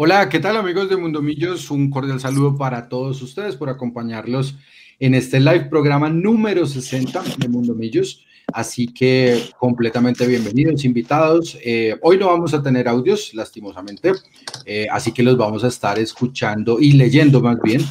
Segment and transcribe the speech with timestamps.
[0.00, 1.72] Hola, ¿qué tal amigos de Mundo Millos?
[1.72, 4.54] Un cordial saludo para todos ustedes por acompañarlos
[5.00, 8.24] en este live programa número 60 de Mundo Millos.
[8.52, 11.58] Así que completamente bienvenidos, invitados.
[11.64, 14.12] Eh, hoy no vamos a tener audios, lastimosamente,
[14.64, 17.82] eh, así que los vamos a estar escuchando y leyendo más bien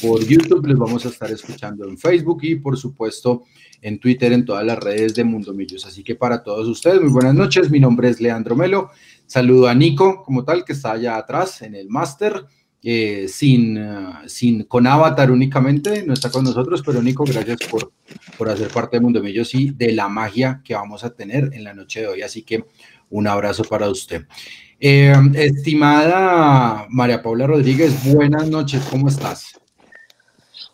[0.00, 3.42] por YouTube, los vamos a estar escuchando en Facebook y por supuesto
[3.82, 5.84] en Twitter, en todas las redes de Mundo Millos.
[5.84, 7.70] Así que para todos ustedes, muy buenas noches.
[7.70, 8.90] Mi nombre es Leandro Melo.
[9.26, 12.44] Saludo a Nico como tal, que está allá atrás en el máster.
[12.88, 17.92] Eh, sin, uh, sin, con avatar únicamente, no está con nosotros, pero Nico, gracias por,
[18.38, 21.64] por hacer parte de Mundo Millos y de la magia que vamos a tener en
[21.64, 22.22] la noche de hoy.
[22.22, 22.64] Así que
[23.10, 24.26] un abrazo para usted.
[24.78, 29.58] Eh, estimada María Paula Rodríguez, buenas noches, ¿cómo estás?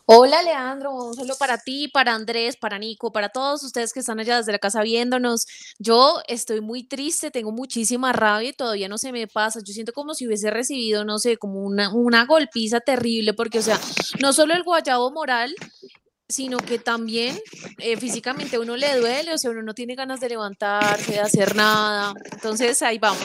[0.06, 4.18] Hola Leandro, un saludo para ti, para Andrés, para Nico, para todos ustedes que están
[4.18, 5.46] allá desde la casa viéndonos.
[5.78, 9.60] Yo estoy muy triste, tengo muchísima rabia y todavía no se me pasa.
[9.64, 13.62] Yo siento como si hubiese recibido, no sé, como una, una golpiza terrible, porque, o
[13.62, 13.78] sea,
[14.20, 15.54] no solo el guayabo moral,
[16.28, 17.38] sino que también
[17.78, 21.54] eh, físicamente uno le duele, o sea, uno no tiene ganas de levantarse, de hacer
[21.54, 22.12] nada.
[22.32, 23.24] Entonces, ahí vamos.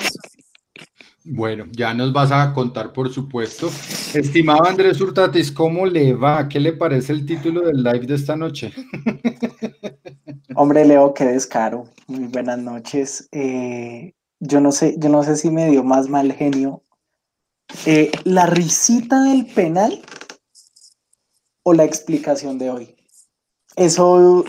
[1.29, 3.67] Bueno, ya nos vas a contar, por supuesto.
[4.13, 6.47] Estimado Andrés Hurtatis, ¿cómo le va?
[6.47, 8.71] ¿Qué le parece el título del live de esta noche?
[10.55, 11.83] Hombre, Leo, qué descaro.
[12.07, 13.27] Muy buenas noches.
[13.33, 16.83] Eh, yo no sé, yo no sé si me dio más mal genio.
[17.85, 20.01] Eh, ¿La risita del penal
[21.63, 22.95] o la explicación de hoy?
[23.75, 24.45] Eso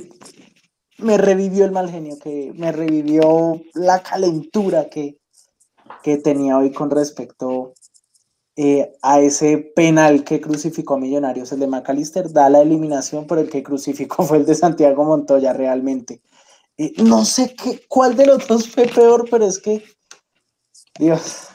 [0.98, 5.18] me revivió el mal genio, que me revivió la calentura que,
[6.02, 7.74] que tenía hoy con respecto
[8.60, 13.40] eh, a ese penal que crucificó a Millonarios, el de McAllister, da la eliminación, pero
[13.40, 16.20] el que crucificó fue el de Santiago Montoya realmente.
[16.76, 19.84] Eh, no sé qué, cuál de los dos fue peor, pero es que,
[20.98, 21.50] Dios,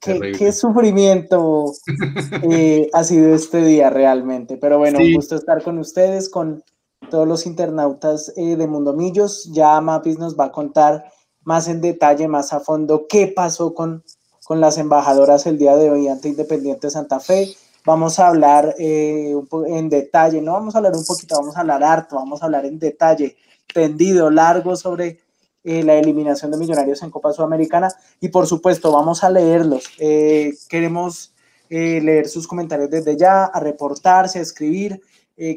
[0.00, 1.66] qué, sufrimiento
[2.50, 4.56] eh, ha sido este día realmente.
[4.56, 6.64] Pero bueno, un gusto estar con ustedes, con
[7.10, 9.50] todos los internautas de Mundo Millos.
[9.52, 11.04] Ya Mapis nos va a contar
[11.44, 14.04] más en detalle, más a fondo, qué pasó con,
[14.44, 17.54] con las embajadoras el día de hoy ante Independiente Santa Fe.
[17.84, 19.34] Vamos a hablar eh,
[19.66, 22.64] en detalle, no vamos a hablar un poquito, vamos a hablar harto, vamos a hablar
[22.64, 23.36] en detalle,
[23.74, 25.18] tendido, largo sobre
[25.64, 27.88] eh, la eliminación de Millonarios en Copa Sudamericana
[28.20, 29.84] y por supuesto vamos a leerlos.
[29.98, 31.30] Eh, queremos
[31.68, 35.00] leer sus comentarios desde ya, a reportarse, a escribir.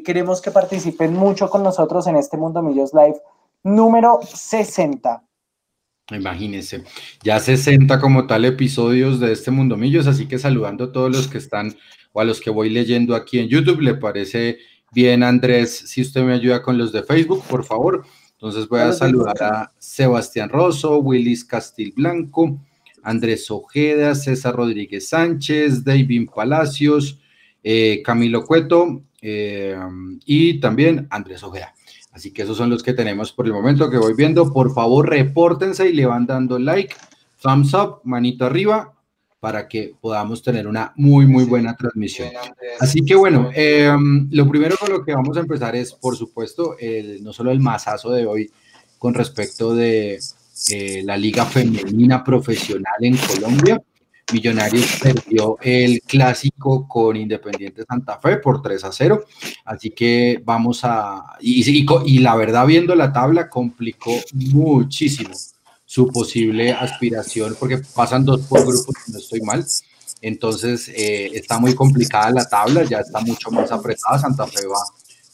[0.02, 3.20] queremos que participen mucho con nosotros en este Mundo Millos Live
[3.62, 5.25] número 60.
[6.10, 6.84] Imagínense,
[7.24, 11.26] ya 60 como tal episodios de este Mundo Millos, así que saludando a todos los
[11.26, 11.76] que están
[12.12, 14.58] o a los que voy leyendo aquí en YouTube, ¿le parece
[14.92, 18.04] bien Andrés si usted me ayuda con los de Facebook, por favor?
[18.32, 22.60] Entonces voy a saludar a Sebastián Rosso, Willis Castil Blanco,
[23.02, 27.18] Andrés Ojeda, César Rodríguez Sánchez, David Palacios,
[27.64, 29.76] eh, Camilo Cueto eh,
[30.24, 31.75] y también Andrés Ojeda.
[32.16, 34.50] Así que esos son los que tenemos por el momento que voy viendo.
[34.50, 36.94] Por favor, repórtense y le van dando like,
[37.42, 38.94] thumbs up, manito arriba,
[39.38, 42.30] para que podamos tener una muy, muy buena transmisión.
[42.80, 46.74] Así que bueno, em, lo primero con lo que vamos a empezar es, por supuesto,
[47.20, 48.50] no solo el masazo de hoy
[48.96, 50.18] con respecto de
[50.70, 53.78] eh, la liga femenina profesional en Colombia,
[54.32, 59.24] Millonarios perdió el clásico con Independiente Santa Fe por 3 a 0.
[59.64, 61.36] Así que vamos a.
[61.40, 65.30] Y, la verdad, viendo la tabla, complicó muchísimo
[65.84, 69.64] su posible aspiración, porque pasan dos por grupo, si no estoy mal.
[70.20, 74.18] Entonces, eh, está muy complicada la tabla, ya está mucho más apretada.
[74.18, 74.82] Santa Fe va,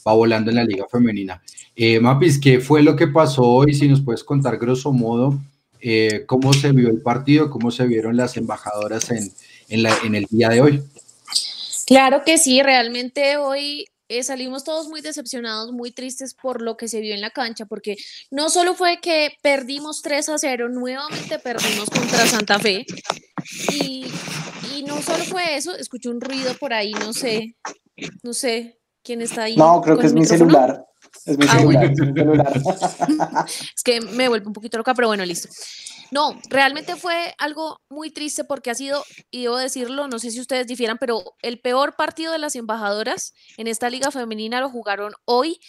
[0.07, 1.41] va volando en la Liga Femenina.
[1.75, 3.73] Eh, Mapis, ¿qué fue lo que pasó hoy?
[3.73, 5.39] Si nos puedes contar, grosso modo,
[5.85, 9.33] eh, cómo se vio el partido, cómo se vieron las embajadoras en,
[9.67, 10.81] en, el día de hoy.
[11.85, 16.87] Claro que sí, realmente hoy eh, salimos todos muy decepcionados, muy tristes por lo que
[16.87, 17.97] se vio en la cancha, porque
[18.31, 22.85] no solo fue que perdimos 3 a 0, nuevamente perdimos contra Santa Fe,
[23.73, 24.05] y,
[24.73, 27.57] y no solo fue eso, escuché un ruido por ahí, no sé,
[28.21, 29.57] no sé quién está ahí.
[29.57, 30.85] No, creo que es mi celular.
[31.25, 32.53] Es mi celular,
[33.75, 35.47] es que me vuelve un poquito loca, pero bueno, listo.
[36.11, 40.39] No, realmente fue algo muy triste porque ha sido, y debo decirlo, no sé si
[40.39, 45.13] ustedes difieran, pero el peor partido de las embajadoras en esta liga femenina lo jugaron
[45.25, 45.59] hoy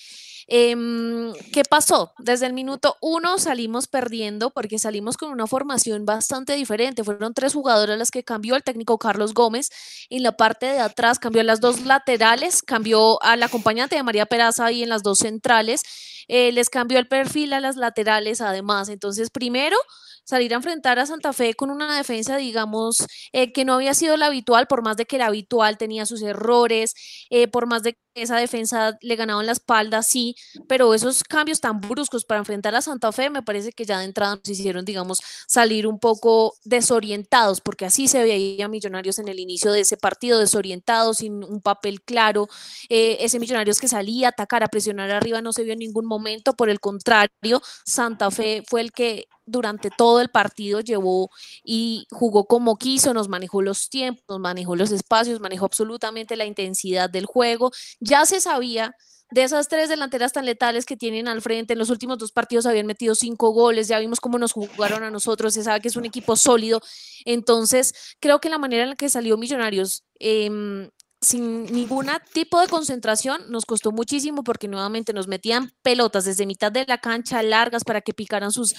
[0.47, 2.13] Em, ¿Qué pasó?
[2.19, 7.05] Desde el minuto uno salimos perdiendo porque salimos con una formación bastante diferente.
[7.05, 9.71] Fueron tres jugadoras las que cambió el técnico Carlos Gómez.
[10.11, 14.71] En la parte de atrás cambió las dos laterales, cambió al acompañante de María Peraza
[14.73, 15.83] y en las dos centrales.
[16.29, 18.89] Eh, les cambió el perfil a las laterales además.
[18.89, 19.77] Entonces, primero,
[20.25, 24.17] salir a enfrentar a Santa Fe con una defensa, digamos, eh, que no había sido
[24.17, 26.95] la habitual, por más de que era habitual, tenía sus errores,
[27.31, 30.37] eh, por más de que esa defensa le ganaban la espalda, sí,
[30.69, 34.05] pero esos cambios tan bruscos para enfrentar a Santa Fe me parece que ya de
[34.05, 39.41] entrada nos hicieron, digamos, salir un poco desorientados, porque así se veía Millonarios en el
[39.41, 42.49] inicio de ese partido, desorientados, sin un papel claro,
[42.89, 46.07] eh, ese Millonarios que salía a atacar, a presionar arriba, no se vio en ningún
[46.07, 46.14] momento,
[46.57, 51.31] por el contrario, Santa Fe fue el que durante todo el partido llevó
[51.63, 57.11] y jugó como quiso, nos manejó los tiempos, manejó los espacios, manejó absolutamente la intensidad
[57.11, 57.71] del juego.
[58.01, 58.95] Ya se sabía
[59.31, 62.67] de esas tres delanteras tan letales que tienen al frente, en los últimos dos partidos
[62.67, 65.97] habían metido cinco goles, ya vimos cómo nos jugaron a nosotros, se sabe que es
[65.97, 66.81] un equipo sólido.
[67.25, 70.89] Entonces, creo que la manera en la que salió Millonarios eh,
[71.25, 76.71] sin ningún tipo de concentración, nos costó muchísimo porque nuevamente nos metían pelotas desde mitad
[76.71, 78.75] de la cancha largas para que picaran sus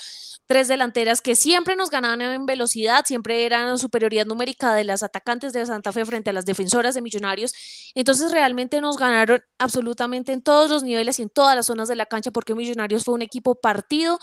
[0.48, 5.54] tres delanteras que siempre nos ganaban en velocidad, siempre eran superioridad numérica de las atacantes
[5.54, 7.54] de Santa Fe frente a las defensoras de Millonarios.
[7.96, 11.96] Entonces realmente nos ganaron absolutamente en todos los niveles y en todas las zonas de
[11.96, 14.20] la cancha porque Millonarios fue un equipo partido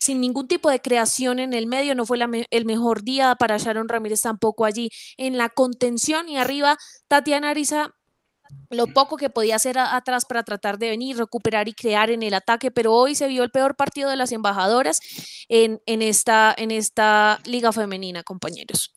[0.00, 2.18] sin ningún tipo de creación en el medio, no fue
[2.50, 6.76] el mejor día para Sharon Ramírez tampoco allí en la contención y arriba
[7.08, 7.90] Tatiana Ariza
[8.70, 12.34] lo poco que podía hacer atrás para tratar de venir, recuperar y crear en el
[12.34, 15.00] ataque, pero hoy se vio el peor partido de las embajadoras
[15.48, 18.92] en, en, esta, en esta liga femenina, compañeros.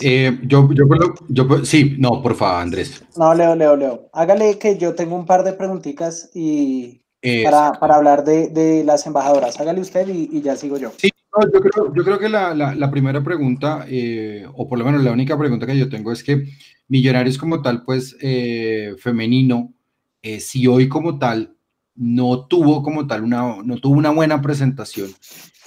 [0.00, 0.84] Eh, yo, yo,
[1.28, 3.04] yo, sí, no, por favor, Andrés.
[3.16, 4.10] No, Leo, Leo, Leo.
[4.12, 7.02] Hágale que yo tengo un par de preguntitas y
[7.44, 9.60] para, para, hablar de, de, las embajadoras.
[9.60, 10.92] Hágale usted y, y ya sigo yo.
[10.96, 11.10] Sí,
[11.52, 15.38] yo, creo, yo creo que la, primera pregunta, eh, o por lo menos la única
[15.38, 16.46] pregunta que yo tengo es que
[16.88, 19.72] Millonarios como tal, pues eh, femenino,
[20.20, 21.56] eh, si hoy como tal
[21.94, 25.10] no tuvo como tal una, no tuvo una buena presentación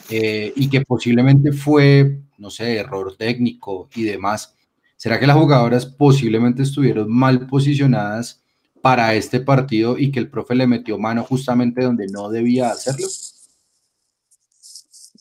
[0.08, 4.56] y que posiblemente fue, no sé, error técnico y demás,
[4.98, 8.44] ¿será que las jugadoras posiblemente estuvieron mal posicionadas
[8.84, 13.08] para este partido y que el profe le metió mano justamente donde no debía hacerlo?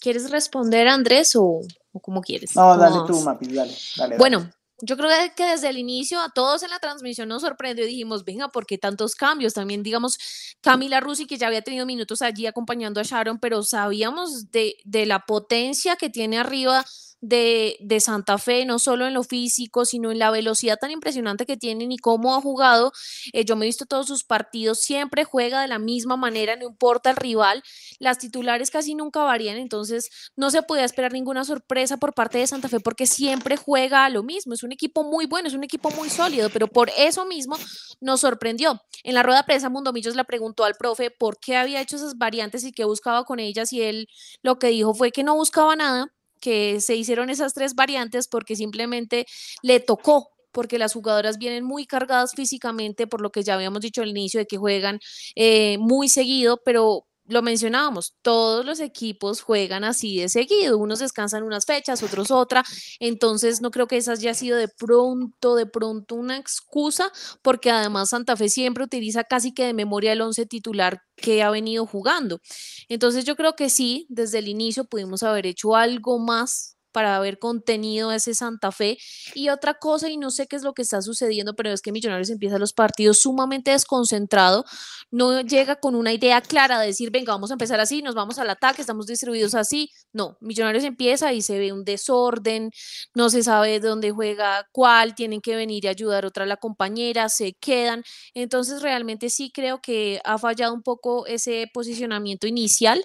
[0.05, 1.63] ¿Quieres responder, Andrés, o,
[1.93, 2.55] o cómo quieres?
[2.55, 4.19] No, dale tú, Mapi, dale, dale.
[4.19, 4.51] Bueno,
[4.83, 8.23] yo creo que desde el inicio a todos en la transmisión nos sorprendió y dijimos,
[8.23, 9.55] venga, ¿por qué tantos cambios?
[9.55, 10.19] También, digamos,
[10.61, 15.07] Camila Rusi, que ya había tenido minutos allí acompañando a Sharon, pero sabíamos de, de
[15.07, 16.85] la potencia que tiene arriba
[17.29, 21.57] de, Santa Fe, no solo en lo físico, sino en la velocidad tan impresionante que
[21.57, 22.93] tienen y cómo ha jugado.
[23.33, 26.67] Eh, yo me he visto todos sus partidos, siempre juega de la misma manera, no
[26.67, 27.63] importa el rival.
[27.99, 32.47] Las titulares casi nunca varían, entonces no se podía esperar ninguna sorpresa por parte de
[32.47, 34.55] Santa Fe porque siempre juega lo mismo.
[34.55, 37.57] Es un equipo muy bueno, es un equipo muy sólido, pero por eso mismo
[38.01, 38.81] nos sorprendió.
[39.03, 41.97] En la rueda de prensa, Mundo Millos le preguntó al profe por qué había hecho
[41.97, 44.09] esas variantes y qué buscaba con ellas y él
[44.43, 46.14] lo que dijo fue que no buscaba nada
[46.45, 49.25] que se hicieron esas tres variantes porque simplemente
[49.63, 54.03] le tocó porque las jugadoras vienen muy cargadas físicamente, por lo que ya habíamos dicho
[54.03, 55.01] al inicio de que juegan
[55.35, 61.43] eh, muy seguido, pero lo mencionábamos, todos los equipos juegan así de seguido, unos descansan
[61.43, 62.63] unas fechas, otros otra,
[63.01, 67.11] entonces no creo que esa haya sido de pronto, de pronto una excusa,
[67.43, 71.51] porque además Santa Fe siempre utiliza casi que de memoria el once titular que ha
[71.51, 72.41] venido jugando.
[72.89, 77.41] Entonces yo creo que sí, desde el inicio pudimos haber hecho algo más para haber
[77.41, 78.97] contenido ese Santa Fe.
[79.35, 81.91] Y otra cosa, y no sé qué es lo que está sucediendo, pero es que
[81.91, 84.65] Millonarios empieza los partidos sumamente desconcentrado,
[85.11, 88.39] no llega con una idea clara de decir, venga, vamos a empezar así, nos vamos
[88.39, 89.91] al ataque, estamos distribuidos así.
[90.13, 92.71] No, Millonarios empieza y se ve un desorden,
[93.13, 97.29] no se sabe dónde juega cuál, tienen que venir y ayudar otra a la compañera,
[97.29, 98.05] se quedan.
[98.35, 103.05] Entonces, realmente sí creo que ha fallado un poco ese posicionamiento inicial.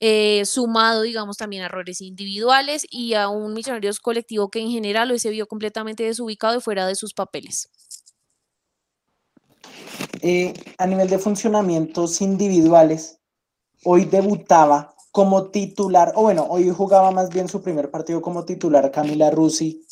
[0.00, 5.10] Eh, sumado, digamos, también a errores individuales y a un Millonarios colectivo que en general
[5.10, 7.70] hoy se vio completamente desubicado y fuera de sus papeles.
[10.22, 13.18] Eh, a nivel de funcionamientos individuales,
[13.84, 18.90] hoy debutaba como titular, o bueno, hoy jugaba más bien su primer partido como titular
[18.90, 19.86] Camila Rusi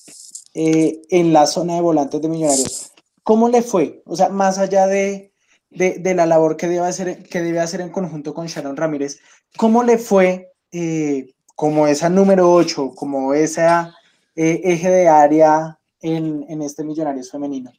[0.55, 2.93] eh, en la zona de volantes de Millonarios.
[3.23, 4.02] ¿Cómo le fue?
[4.07, 5.33] O sea, más allá de,
[5.71, 9.21] de, la labor que debe, hacer, que debe hacer en conjunto con Sharon Ramírez.
[9.57, 13.95] ¿Cómo le fue eh, como esa número 8, como esa
[14.35, 17.73] eh, eje de área en, en este Millonarios femenino?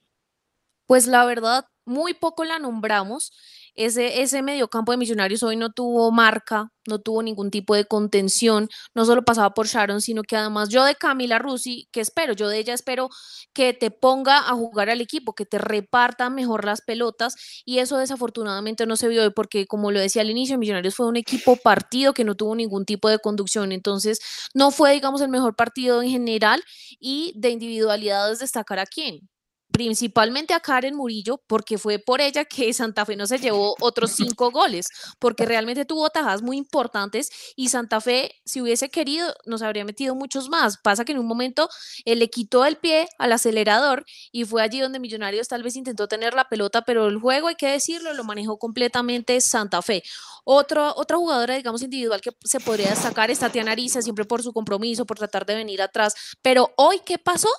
[0.85, 3.31] Pues la verdad, muy poco la nombramos
[3.75, 8.69] ese, ese mediocampo de Millonarios hoy no tuvo marca, no tuvo ningún tipo de contención,
[8.93, 12.49] no solo pasaba por Sharon, sino que además yo de Camila Rusi, que espero, yo
[12.49, 13.09] de ella espero
[13.53, 17.97] que te ponga a jugar al equipo, que te reparta mejor las pelotas y eso
[17.97, 21.55] desafortunadamente no se vio hoy porque como lo decía al inicio, Millonarios fue un equipo
[21.55, 24.19] partido que no tuvo ningún tipo de conducción, entonces
[24.53, 26.63] no fue digamos el mejor partido en general
[26.99, 29.29] y de individualidades destacar a quién,
[29.73, 34.11] principalmente a Karen Murillo, porque fue por ella que Santa Fe no se llevó otros
[34.11, 34.87] cinco goles,
[35.17, 40.13] porque realmente tuvo tajadas muy importantes y Santa Fe, si hubiese querido, nos habría metido
[40.13, 40.77] muchos más.
[40.77, 41.69] Pasa que en un momento
[42.05, 46.07] él le quitó el pie al acelerador y fue allí donde Millonarios tal vez intentó
[46.07, 50.03] tener la pelota, pero el juego, hay que decirlo, lo manejó completamente Santa Fe.
[50.43, 54.53] Otro, otra jugadora, digamos, individual que se podría destacar es Tatiana Ariza, siempre por su
[54.53, 56.13] compromiso, por tratar de venir atrás,
[56.43, 57.49] pero hoy, ¿qué pasó?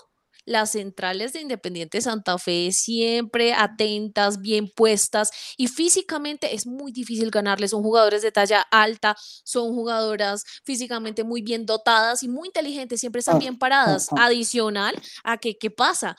[0.44, 7.30] Las centrales de Independiente Santa Fe siempre atentas, bien puestas y físicamente es muy difícil
[7.30, 7.70] ganarles.
[7.70, 13.20] Son jugadores de talla alta, son jugadoras físicamente muy bien dotadas y muy inteligentes, siempre
[13.20, 14.08] están ah, bien paradas.
[14.16, 16.16] Adicional a que, ¿qué pasa?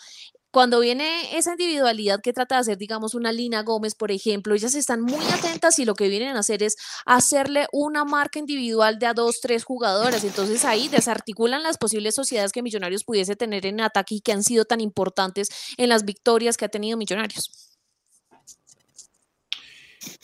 [0.56, 4.74] Cuando viene esa individualidad que trata de hacer, digamos, una Lina Gómez, por ejemplo, ellas
[4.74, 9.06] están muy atentas y lo que vienen a hacer es hacerle una marca individual de
[9.06, 10.24] a dos, tres jugadoras.
[10.24, 14.44] Entonces ahí desarticulan las posibles sociedades que Millonarios pudiese tener en ataque y que han
[14.44, 17.52] sido tan importantes en las victorias que ha tenido Millonarios.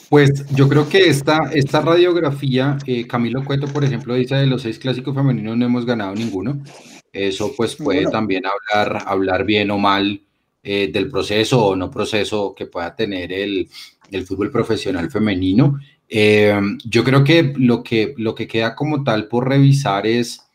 [0.08, 4.62] Pues yo creo que esta, esta radiografía, eh, Camilo Cueto, por ejemplo, dice de los
[4.62, 6.64] seis clásicos femeninos no hemos ganado ninguno.
[7.14, 10.22] Eso pues puede también hablar, hablar bien o mal
[10.64, 13.68] eh, del proceso o no proceso que pueda tener el,
[14.26, 15.80] fútbol profesional femenino.
[16.08, 20.50] Eh, yo creo que lo, que lo que queda como tal por revisar es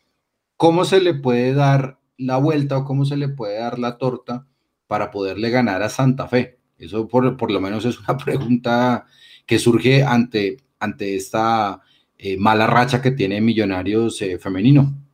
[0.55, 4.47] cómo se le puede dar la vuelta o cómo se le puede dar la torta
[4.87, 6.59] para poderle ganar a Santa Fe.
[6.77, 9.05] Eso por, por lo menos es una pregunta
[9.45, 11.81] que surge ante, ante esta
[12.17, 15.06] eh, mala racha que tiene Millonarios femenino.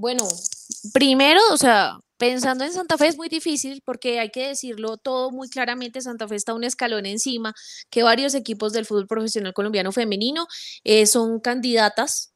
[0.00, 0.26] Bueno,
[0.94, 5.30] primero, o sea, pensando en Santa Fe es muy difícil porque hay que decirlo todo
[5.30, 7.52] muy claramente, Santa Fe está un escalón encima
[7.90, 10.46] que varios equipos del fútbol profesional colombiano femenino
[10.84, 12.29] eh, son candidatas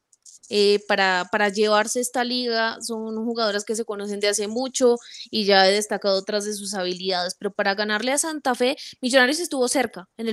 [0.49, 2.77] eh, para, para, llevarse esta liga.
[2.81, 4.97] Son jugadoras que se conocen de hace mucho
[5.31, 9.39] y ya he destacado otras de sus habilidades, pero para ganarle a Santa Fe, Millonarios
[9.39, 10.07] estuvo cerca.
[10.17, 10.27] En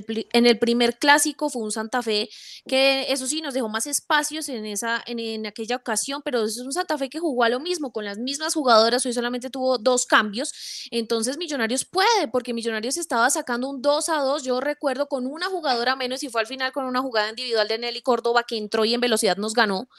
[0.47, 2.29] el, primer clásico fue un Santa Fe
[2.67, 6.59] que eso sí nos dejó más espacios en, esa, en, en aquella ocasión, pero es
[6.59, 9.79] un Santa Fe que jugó a lo mismo, con las mismas jugadoras, hoy solamente tuvo
[9.79, 10.53] dos cambios,
[10.91, 15.47] entonces Millonarios puede, porque Millonarios estaba sacando un 2 a 2, yo recuerdo con una
[15.47, 18.85] jugadora menos y fue al final con una jugada individual de Nelly Córdoba que entró
[18.85, 19.89] y en velocidad nos ganó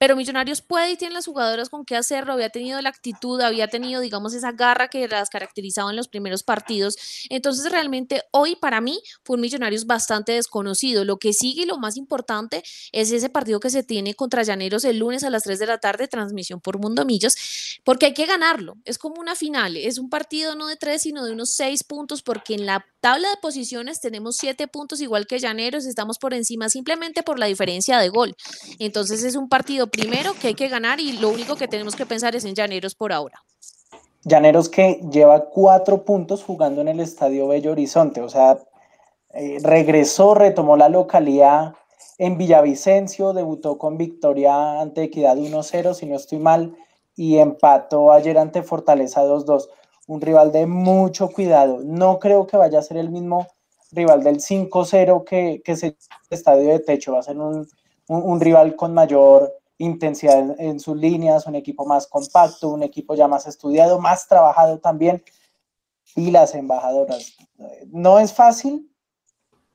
[0.00, 3.68] pero Millonarios puede y tiene las jugadoras con qué hacerlo, había tenido la actitud, había
[3.68, 6.96] tenido, digamos, esa garra que las caracterizaba en los primeros partidos.
[7.28, 11.04] Entonces, realmente hoy para mí fue un Millonarios bastante desconocido.
[11.04, 14.86] Lo que sigue y lo más importante es ese partido que se tiene contra Llaneros
[14.86, 17.36] el lunes a las 3 de la tarde, transmisión por Mundo Millos,
[17.84, 18.78] porque hay que ganarlo.
[18.86, 22.22] Es como una final, es un partido no de tres, sino de unos seis puntos,
[22.22, 26.70] porque en la tabla de posiciones tenemos siete puntos igual que Llaneros, estamos por encima
[26.70, 28.34] simplemente por la diferencia de gol.
[28.78, 32.06] Entonces es un partido primero que hay que ganar y lo único que tenemos que
[32.06, 33.42] pensar es en Llaneros por ahora.
[34.24, 38.58] Llaneros que lleva cuatro puntos jugando en el Estadio Bello Horizonte, o sea,
[39.32, 41.74] eh, regresó, retomó la localidad
[42.18, 46.76] en Villavicencio, debutó con victoria ante Equidad 1-0, si no estoy mal,
[47.16, 49.68] y empató ayer ante Fortaleza 2-2.
[50.06, 51.80] Un rival de mucho cuidado.
[51.82, 53.46] No creo que vaya a ser el mismo
[53.92, 55.96] rival del 5-0 que, que es el
[56.28, 57.12] estadio de techo.
[57.12, 57.66] Va a ser un,
[58.08, 63.28] un rival con mayor intensidad en, sus líneas, un equipo más compacto, un equipo ya
[63.28, 65.22] más estudiado, más trabajado también.
[66.16, 67.36] Y las embajadoras.
[67.88, 68.90] No es fácil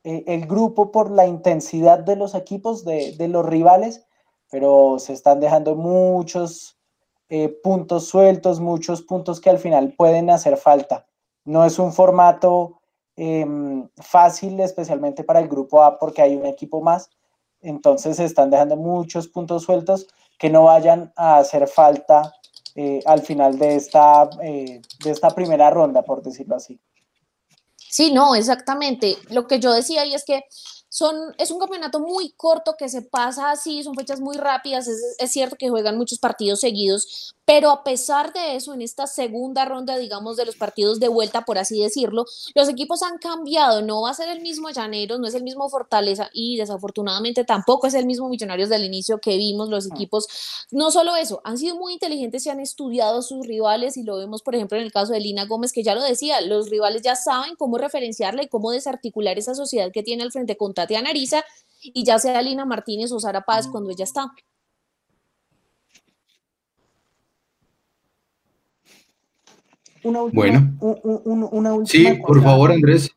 [0.03, 4.05] eh, el grupo por la intensidad de los equipos, de, de, los rivales,
[4.51, 6.75] pero se están dejando muchos
[7.27, 11.07] eh, puntos sueltos, muchos puntos que al final pueden hacer falta.
[11.43, 12.81] No es un formato
[13.15, 17.09] em, fácil, especialmente para el grupo A, porque hay un equipo más,
[17.62, 20.07] entonces se están dejando muchos puntos sueltos
[20.38, 22.33] que no vayan a hacer falta
[22.75, 26.79] eh, al final de esta, eh, de esta primera ronda, por decirlo así.
[27.77, 29.17] Sí, no, exactamente.
[29.29, 30.43] Lo que yo decía y es que
[30.89, 35.31] son, es un campeonato muy corto que se pasa así, son fechas muy rápidas, es,
[35.31, 39.97] cierto que juegan muchos partidos seguidos, Pero a pesar de eso, en esta segunda ronda,
[39.97, 42.25] digamos, de los partidos de vuelta, por así decirlo,
[42.55, 43.81] los equipos han cambiado.
[43.83, 47.87] No va a ser el mismo Llaneros, no es el mismo Fortaleza y desafortunadamente tampoco
[47.87, 50.27] es el mismo Millonarios del inicio que vimos los equipos.
[50.71, 54.17] No solo eso, han sido muy inteligentes y han estudiado a sus rivales y lo
[54.17, 57.01] vemos, por ejemplo, en el caso de Lina Gómez, que ya lo decía, los rivales
[57.03, 61.11] ya saben cómo referenciarla y cómo desarticular esa sociedad que tiene al frente con Tatiana
[61.11, 61.43] Ariza
[61.81, 64.31] y ya sea Lina Martínez o Sara Paz cuando ella está.
[70.05, 71.85] Una última, bueno.
[71.85, 73.12] sí, por favor, Andrés.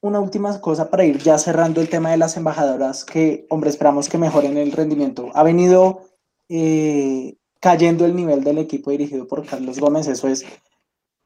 [0.00, 4.08] Una última cosa para ir ya cerrando el tema de las embajadoras, que, hombre, esperamos
[4.08, 5.30] que mejoren el rendimiento.
[5.34, 6.02] Ha venido
[6.48, 10.44] eh, cayendo el nivel del equipo dirigido por Carlos Gómez, eso es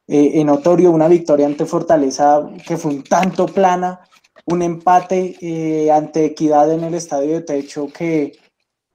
[0.08, 4.00] eh, notorio, una victoria ante Fortaleza que fue un tanto plana,
[4.44, 8.38] un empate eh, ante Equidad en el estadio de techo que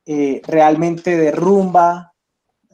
[0.05, 2.10] eh, realmente derrumba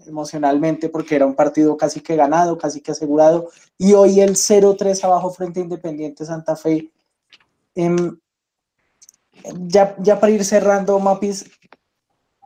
[0.07, 5.03] emocionalmente porque era un partido casi que ganado, casi que asegurado, y hoy el 0-3
[5.03, 6.91] abajo frente a Independiente Santa Fe.
[7.75, 8.17] Em,
[9.67, 11.45] ya, ya para ir cerrando, Mapis,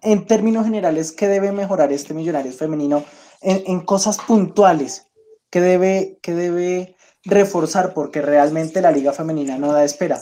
[0.02, 3.04] en términos generales, ¿qué debe mejorar este millonario femenino
[3.42, 5.08] en, en cosas puntuales?
[5.50, 10.20] ¿Qué debe, qué debe reforzar porque realmente la liga femenina no da espera.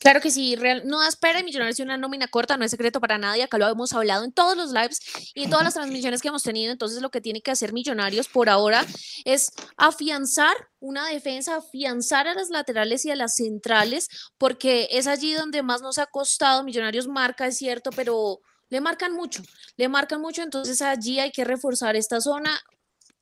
[0.00, 3.00] Claro que sí, real, no espera y Millonarios tiene una nómina corta, no es secreto
[3.00, 4.98] para nadie, acá lo hemos hablado en todos los lives
[5.34, 8.26] y en todas las transmisiones que hemos tenido, entonces lo que tiene que hacer Millonarios
[8.26, 8.86] por ahora
[9.26, 15.34] es afianzar una defensa, afianzar a las laterales y a las centrales, porque es allí
[15.34, 18.40] donde más nos ha costado, Millonarios marca, es cierto, pero
[18.70, 19.42] le marcan mucho,
[19.76, 22.58] le marcan mucho, entonces allí hay que reforzar esta zona,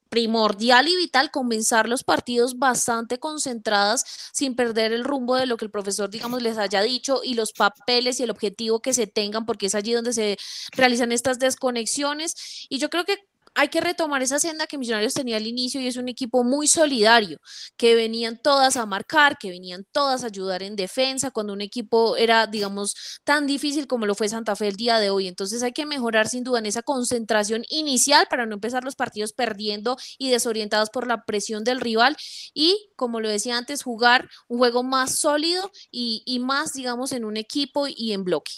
[0.08, 5.64] primordial y vital comenzar los partidos bastante concentradas sin perder el rumbo de lo que
[5.64, 9.46] el profesor, digamos, les haya dicho y los papeles y el objetivo que se tengan,
[9.46, 10.36] porque es allí donde se
[10.72, 12.66] realizan estas desconexiones.
[12.68, 13.16] Y yo creo que
[13.58, 16.68] hay que retomar esa senda que Millonarios tenía al inicio y es un equipo muy
[16.68, 17.40] solidario,
[17.76, 22.16] que venían todas a marcar, que venían todas a ayudar en defensa cuando un equipo
[22.16, 25.26] era, digamos, tan difícil como lo fue Santa Fe el día de hoy.
[25.26, 29.32] Entonces hay que mejorar sin duda en esa concentración inicial para no empezar los partidos
[29.32, 32.16] perdiendo y desorientados por la presión del rival
[32.54, 37.24] y, como lo decía antes, jugar un juego más sólido y, y más, digamos, en
[37.24, 38.52] un equipo y en bloque.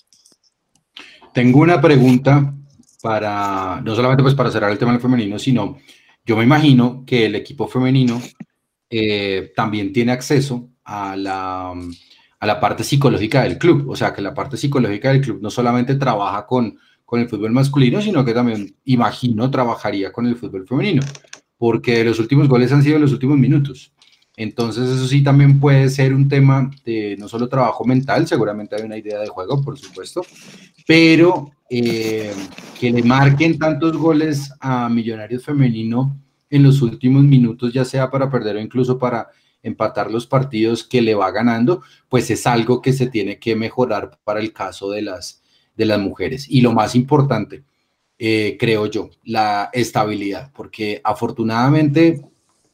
[1.32, 2.54] Tengo una pregunta
[3.00, 5.78] para, no solamente pues para cerrar el tema del femenino, sino
[6.24, 8.20] yo me imagino que el equipo femenino
[8.88, 14.22] eh, también tiene acceso a la, a la parte psicológica del club, o sea que
[14.22, 18.32] la parte psicológica del club no solamente trabaja con, con el fútbol masculino, sino que
[18.32, 21.02] también, imagino, trabajaría con el fútbol femenino,
[21.56, 23.92] porque los últimos goles han sido en los últimos minutos.
[24.36, 28.82] Entonces eso sí también puede ser un tema de no solo trabajo mental, seguramente hay
[28.82, 30.24] una idea de juego, por supuesto,
[30.86, 32.32] pero eh,
[32.78, 36.16] que le marquen tantos goles a Millonarios Femenino
[36.48, 39.28] en los últimos minutos, ya sea para perder o incluso para
[39.62, 44.18] empatar los partidos que le va ganando, pues es algo que se tiene que mejorar
[44.24, 45.42] para el caso de las,
[45.76, 46.46] de las mujeres.
[46.48, 47.64] Y lo más importante,
[48.18, 52.20] eh, creo yo, la estabilidad, porque afortunadamente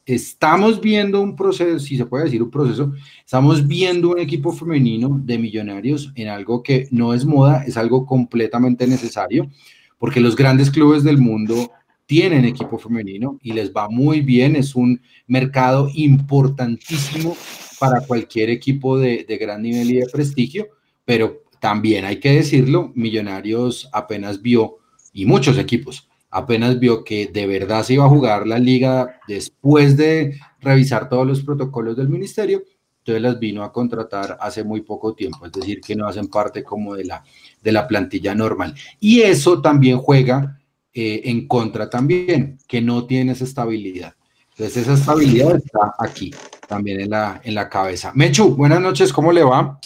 [0.07, 5.19] estamos viendo un proceso, si se puede decir un proceso, estamos viendo un equipo femenino
[5.21, 9.51] de millonarios en algo que no es moda, es algo completamente necesario,
[9.99, 11.71] porque los grandes clubes del mundo
[12.05, 17.35] tienen equipo femenino y les va muy bien, es un mercado importantísimo
[17.77, 20.67] para cualquier equipo de, de gran nivel y de prestigio,
[21.03, 24.77] pero también hay que decirlo, Millonarios apenas vio,
[25.11, 29.97] y muchos equipos, apenas vio que de verdad se iba a jugar la liga después
[29.97, 32.63] de revisar todos los protocolos del ministerio,
[32.99, 36.63] entonces las vino a contratar hace muy poco tiempo, es decir, que no hacen parte
[36.63, 37.23] como de la,
[37.63, 38.75] de la plantilla normal.
[38.99, 40.59] Y eso también juega
[40.93, 44.13] eh, en contra también, que no tiene esa estabilidad.
[44.51, 46.31] Entonces esa estabilidad está aquí,
[46.67, 48.11] también en la, en la cabeza.
[48.13, 49.79] Mechu, buenas noches, ¿cómo le va?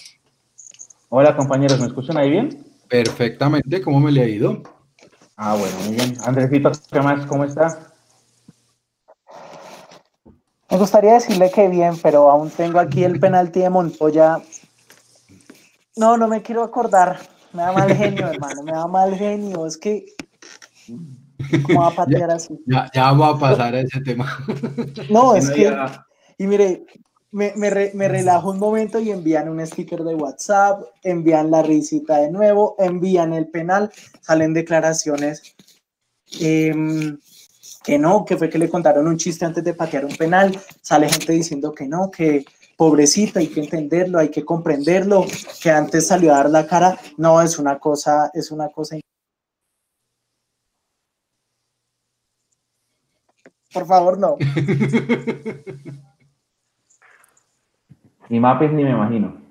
[1.09, 2.63] Hola compañeros, ¿me escuchan ahí bien?
[2.87, 4.63] Perfectamente, ¿cómo me le ha ido?
[5.43, 6.15] Ah, bueno, muy bien.
[6.23, 7.25] Andresito, ¿qué más?
[7.25, 7.79] ¿Cómo está?
[10.69, 14.37] Me gustaría decirle que bien, pero aún tengo aquí el penalti de Montoya.
[15.95, 17.17] No, no me quiero acordar.
[17.53, 18.61] Me da mal genio, hermano.
[18.61, 19.65] Me da mal genio.
[19.65, 20.05] Es que.
[21.63, 22.53] ¿Cómo va a patear así?
[22.67, 24.45] Ya, ya vamos a pasar a ese tema.
[25.09, 25.75] No, es que.
[26.37, 26.85] Y mire,
[27.31, 32.29] me, me, relajo un momento y envían un sticker de WhatsApp, envían la risita de
[32.29, 35.55] nuevo, envían el penal, salen declaraciones
[36.39, 37.17] em,
[37.83, 41.09] que no, que fue que le contaron un chiste antes de patear un penal, sale
[41.09, 45.25] gente diciendo que no, que pobrecita, hay que entenderlo, hay que comprenderlo,
[45.61, 48.97] que antes salió a dar la cara, no, es una cosa, es una cosa
[53.73, 54.35] Por favor, no.
[58.31, 59.41] Ni mapes ni me imagino.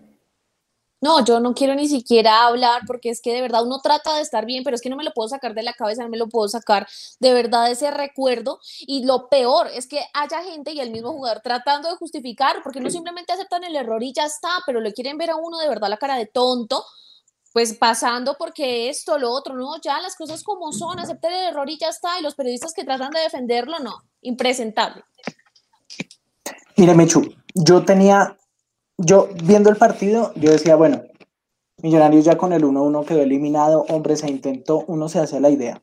[1.02, 4.22] No, yo no quiero ni siquiera hablar porque es que de verdad uno trata de
[4.22, 6.16] estar bien, pero es que no me lo puedo sacar de la cabeza, no me
[6.16, 6.86] lo puedo sacar
[7.20, 8.58] de verdad ese recuerdo.
[8.80, 12.80] Y lo peor es que haya gente y el mismo jugador tratando de justificar, porque
[12.80, 15.68] no simplemente aceptan el error y ya está, pero le quieren ver a uno de
[15.68, 16.82] verdad la cara de tonto,
[17.52, 21.68] pues pasando porque esto, lo otro, no, ya las cosas como son, acepten el error
[21.68, 22.18] y ya está.
[22.18, 25.04] Y los periodistas que tratan de defenderlo, no, impresentable.
[26.76, 28.38] Mire, Mechu, yo tenía
[29.02, 31.02] yo viendo el partido, yo decía, bueno,
[31.82, 35.82] Millonarios ya con el 1-1 quedó eliminado, hombre, se intentó, uno se hace la idea.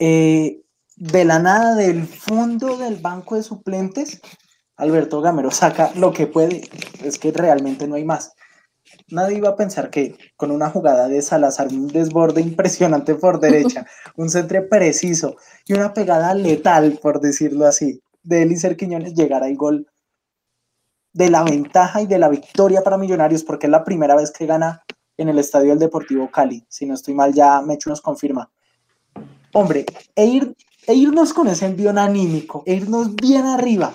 [0.00, 0.62] Eh,
[0.96, 4.20] de la nada, del fondo del banco de suplentes,
[4.76, 6.68] Alberto Gamero saca lo que puede,
[7.04, 8.32] es que realmente no hay más.
[9.08, 13.86] Nadie iba a pensar que con una jugada de Salazar, un desborde impresionante por derecha,
[14.16, 19.56] un centro preciso y una pegada letal, por decirlo así, de Elícer Quiñones llegara el
[19.56, 19.86] gol
[21.16, 24.44] de la ventaja y de la victoria para Millonarios, porque es la primera vez que
[24.44, 24.84] gana
[25.16, 26.66] en el estadio del Deportivo Cali.
[26.68, 28.50] Si no estoy mal, ya Mecho nos confirma.
[29.54, 30.54] Hombre, e, ir,
[30.86, 33.94] e irnos con ese envío anímico, e irnos bien arriba,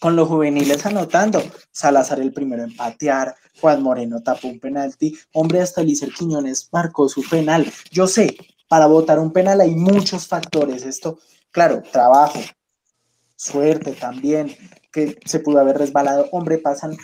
[0.00, 1.40] con los juveniles anotando.
[1.70, 7.08] Salazar el primero en patear, Juan Moreno tapó un penalti, hombre, hasta Elícer Quiñones marcó
[7.08, 7.72] su penal.
[7.92, 8.36] Yo sé,
[8.66, 10.84] para votar un penal hay muchos factores.
[10.84, 11.20] Esto,
[11.52, 12.40] claro, trabajo,
[13.36, 14.56] suerte también,
[14.92, 16.28] que se pudo haber resbalado.
[16.32, 16.96] Hombre, pasan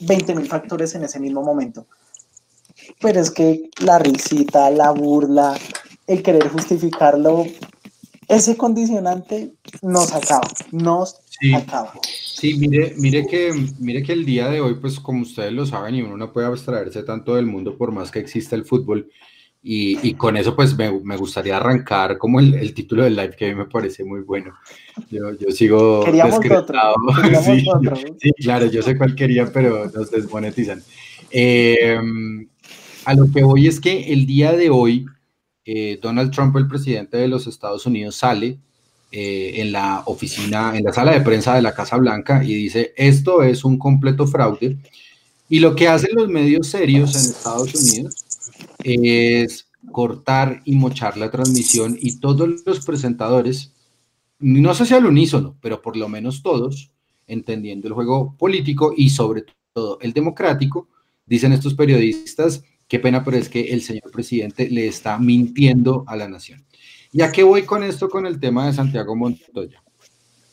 [0.00, 1.86] 20 mil factores en ese mismo momento.
[3.00, 5.56] Pero es que la risita, la burla,
[6.06, 7.44] el querer justificarlo,
[8.28, 11.20] ese condicionante nos acaba, nos
[11.54, 11.94] acaba.
[12.02, 15.94] Sí, mire, mire que, mire que el día de hoy, pues como ustedes lo saben,
[15.94, 19.10] y uno no puede abstraerse tanto del mundo por más que exista el fútbol,
[19.60, 23.46] y, con eso, pues me, me, gustaría arrancar como el, el, título del live que
[23.46, 24.54] a mí me parece muy bueno.
[25.10, 26.04] Yo, yo sigo.
[26.04, 26.78] Queríamos otro.
[28.20, 30.82] sí, claro, yo sé cuál querían, pero nos desmonetizan.
[31.30, 31.98] Eh,
[33.04, 35.06] a lo que voy es que el día de hoy,
[35.64, 38.58] eh, Donald Trump, el presidente de los Estados Unidos, sale
[39.10, 42.94] eh, en la oficina, en la sala de prensa de la Casa Blanca y dice:
[42.96, 44.78] Esto es un completo fraude.
[45.50, 48.27] Y lo que hacen los medios serios en Estados Unidos
[48.82, 53.74] es cortar y mochar la transmisión y todos los presentadores,
[54.38, 56.92] no sé si al unísono, pero por lo menos todos,
[57.26, 60.88] entendiendo el juego político y sobre todo el democrático,
[61.26, 66.16] dicen estos periodistas, qué pena, pero es que el señor presidente le está mintiendo a
[66.16, 66.64] la nación.
[67.12, 69.82] ¿Y a qué voy con esto, con el tema de Santiago Montoya?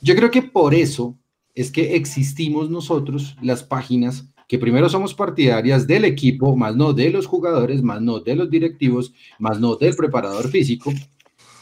[0.01, 1.17] Yo creo que por eso
[1.53, 7.10] es que existimos nosotros, las páginas que primero somos partidarias del equipo, más no de
[7.10, 10.91] los jugadores, más no de los directivos, más no del preparador físico.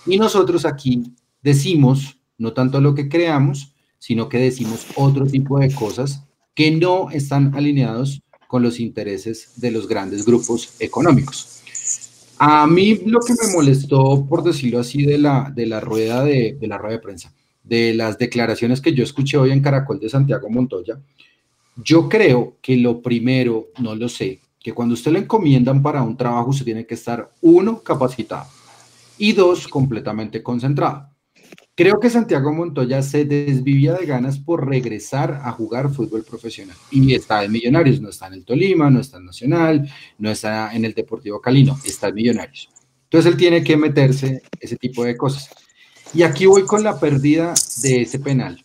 [0.05, 1.03] Y nosotros aquí
[1.41, 7.09] decimos no tanto lo que creamos, sino que decimos otro tipo de cosas que no
[7.09, 11.61] están alineados con los intereses de los grandes grupos económicos.
[12.37, 16.57] A mí lo que me molestó, por decirlo así, de la, de la, rueda, de,
[16.59, 20.09] de la rueda de prensa, de las declaraciones que yo escuché hoy en Caracol de
[20.09, 20.99] Santiago Montoya,
[21.75, 26.15] yo creo que lo primero, no lo sé, que cuando usted le encomiendan para un
[26.15, 28.47] trabajo, usted tiene que estar, uno, capacitado
[29.17, 31.09] y dos, completamente concentrado.
[31.75, 36.77] Creo que Santiago Montoya se desvivía de ganas por regresar a jugar fútbol profesional.
[36.91, 40.73] Y está en Millonarios, no está en el Tolima, no está en Nacional, no está
[40.75, 42.69] en el Deportivo Calino, está en Millonarios.
[43.05, 45.49] Entonces él tiene que meterse ese tipo de cosas.
[46.13, 48.62] Y aquí voy con la pérdida de ese penal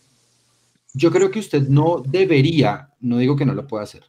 [0.93, 4.03] yo creo que usted no debería, no digo que no lo pueda hacer,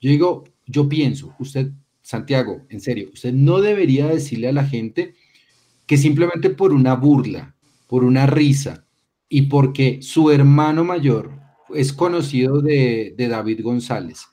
[0.00, 1.70] yo digo, yo pienso, usted,
[2.02, 5.14] Santiago, en serio, usted no debería decirle a la gente
[5.86, 7.54] que simplemente por una burla,
[7.86, 8.84] por una risa
[9.28, 11.32] y porque su hermano mayor
[11.74, 14.26] es conocido de, David González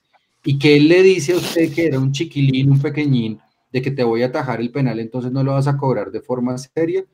[0.43, 3.39] y que él le dice a usted que era un chiquilín, un pequeñín,
[3.71, 6.21] de que te voy a atajar el penal, entonces no lo vas a cobrar de
[6.21, 7.05] forma seria.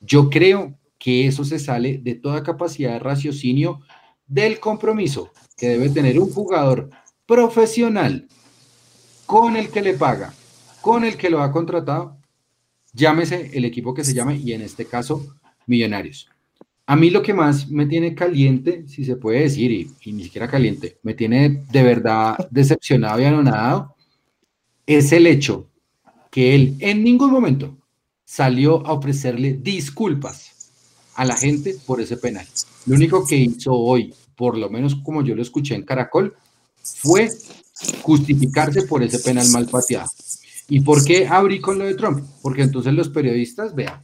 [0.00, 3.80] Yo creo que eso se sale de toda capacidad de raciocinio
[4.26, 6.90] del compromiso que debe tener un jugador
[7.26, 8.28] profesional
[9.26, 10.34] con el que le paga,
[10.80, 12.16] con el que lo ha contratado,
[12.92, 15.24] llámese el equipo que se llame y en este caso
[15.66, 16.28] Millonarios.
[16.86, 20.48] A mí lo que más me tiene caliente, si se puede decir, y, ni siquiera
[20.48, 23.94] caliente, me tiene de verdad decepcionado y anonadado,
[24.86, 25.70] es el hecho
[26.30, 27.78] que él en ningún momento
[28.26, 30.70] salió a ofrecerle disculpas
[31.14, 32.46] a la gente por ese penal.
[32.86, 36.34] Lo único que hizo hoy, por lo menos como yo lo escuché en Caracol,
[36.82, 37.30] fue
[38.02, 40.10] justificarse por ese penal mal pateado.
[40.68, 42.24] ¿Y por qué abrí con lo de Trump?
[42.42, 44.02] Porque entonces los periodistas, vean,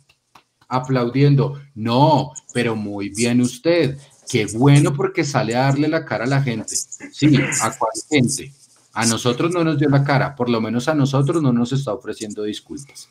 [0.69, 1.61] aplaudiendo.
[1.75, 3.99] No, pero muy bien usted.
[4.29, 6.77] Qué bueno porque sale a darle la cara a la gente.
[6.77, 8.53] Sí, ¿a cuál gente?
[8.93, 11.93] A nosotros no nos dio la cara, por lo menos a nosotros no nos está
[11.93, 13.09] ofreciendo disculpas.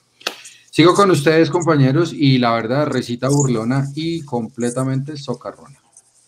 [0.79, 5.77] Sigo con ustedes, compañeros, y la verdad, recita burlona y completamente socarrona.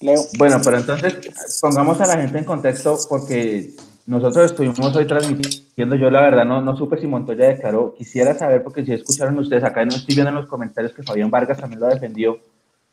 [0.02, 0.20] Leo.
[0.38, 1.22] Bueno, pero entonces
[1.62, 3.70] pongamos a la gente en contexto porque
[4.06, 8.62] nosotros estuvimos hoy transmitiendo, yo la verdad no, no supe si Montoya declaró, quisiera saber
[8.62, 11.80] porque si escucharon ustedes, acá no estoy viendo en los comentarios que Fabián Vargas también
[11.80, 12.38] lo defendió.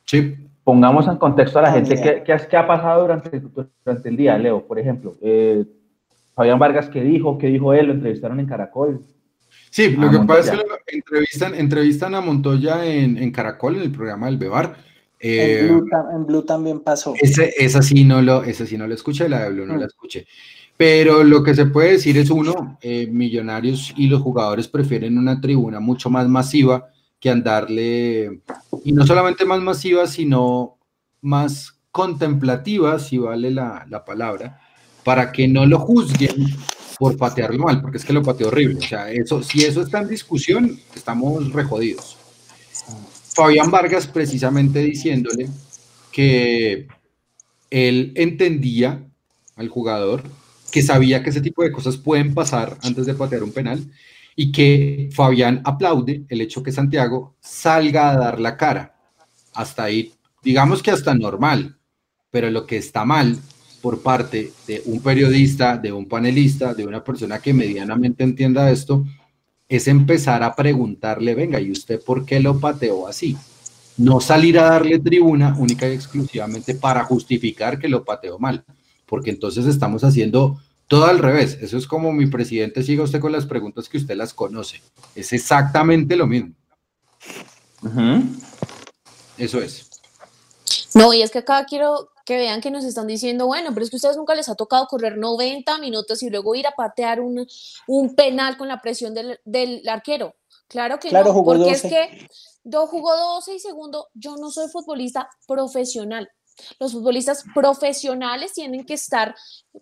[0.05, 0.37] Sí.
[0.63, 3.43] Pongamos en contexto a la ah, gente qué, qué, ha pasado durante,
[3.85, 5.17] durante el día, Leo, por ejemplo.
[5.23, 5.65] Eh,
[6.37, 7.37] Fabián Vargas, ¿qué dijo?
[7.37, 7.87] ¿Qué dijo él?
[7.87, 9.03] Lo entrevistaron en Caracol.
[9.79, 13.93] Sí, lo que pasa es que entrevistan, entrevistan a Montoya en, en Caracol, en el
[13.93, 14.77] programa del Bebar.
[15.21, 17.15] Eh, en, Blue, también pasó.
[17.21, 19.79] Ese, esa sí no lo, esa sí no lo escuché, la de Blue no mm.
[19.79, 20.27] la escuché.
[20.77, 25.41] Pero lo que se puede decir es uno, eh, Millonarios y los jugadores prefieren una
[25.41, 26.89] tribuna mucho más masiva
[27.21, 28.41] que andarle,
[28.85, 30.77] y no solamente más masiva, sino
[31.21, 34.61] más contemplativa, si vale la, la palabra,
[35.05, 36.49] para que no lo juzguen
[36.99, 38.79] por patearlo mal, porque es que lo pateó horrible.
[38.79, 42.17] O sea, eso, si eso está en discusión, estamos rejodidos.
[43.35, 45.49] Fabián Vargas precisamente diciéndole
[46.11, 46.89] que
[47.71, 49.05] él entendía
[49.57, 50.25] al jugador
[50.73, 53.91] que sabía que ese tipo de cosas pueden pasar antes de patear un penal
[54.35, 58.97] y que Fabián aplaude el hecho que Santiago salga a dar la cara.
[59.55, 61.79] Hasta ahí, digamos que hasta normal,
[62.31, 63.39] pero lo que está mal
[63.81, 69.05] por parte de un periodista, de un panelista, de una persona que medianamente entienda esto,
[69.69, 73.37] es empezar a preguntarle, venga, ¿y usted por qué lo pateó así?
[73.97, 78.65] No salir a darle tribuna única y exclusivamente para justificar que lo pateó mal
[79.09, 81.59] porque entonces estamos haciendo todo al revés.
[81.61, 84.81] Eso es como mi presidente siga usted con las preguntas que usted las conoce.
[85.15, 86.53] Es exactamente lo mismo.
[89.37, 89.89] Eso es.
[90.95, 93.89] No, y es que acá quiero que vean que nos están diciendo, bueno, pero es
[93.89, 97.23] que a ustedes nunca les ha tocado correr 90 minutos y luego ir a patear
[97.23, 97.47] un,
[97.87, 100.37] un penal con la presión del, del arquero.
[100.69, 102.29] Claro que no, porque es que
[102.65, 106.31] yo jugó 12 y segundo, yo no soy futbolista profesional.
[106.79, 109.35] Los futbolistas profesionales tienen que estar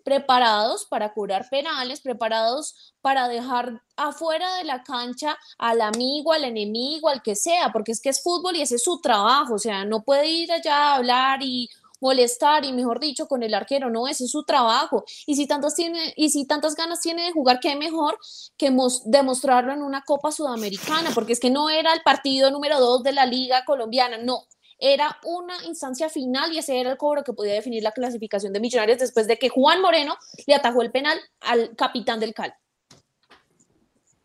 [0.05, 7.09] preparados para curar penales, preparados para dejar afuera de la cancha al amigo, al enemigo,
[7.09, 9.85] al que sea, porque es que es fútbol y ese es su trabajo, o sea,
[9.85, 11.69] no puede ir allá a hablar y
[12.01, 15.05] molestar y mejor dicho con el arquero, no, ese es su trabajo.
[15.27, 18.19] Y si tantas tiene y si tantas ganas tiene de jugar, qué mejor
[18.57, 23.03] que demostrarlo en una Copa Sudamericana, porque es que no era el partido número dos
[23.03, 24.45] de la Liga colombiana, no,
[24.79, 28.61] era una instancia final y ese era el cobro que podía definir la clasificación de
[28.61, 32.55] Millonarios después de que Juan Moreno le atajó el penal al capitán del Cal.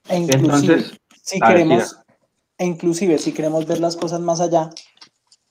[0.10, 0.84] E inclusive,
[1.24, 1.96] si queremos,
[2.58, 4.72] e inclusive si queremos ver las cosas más allá,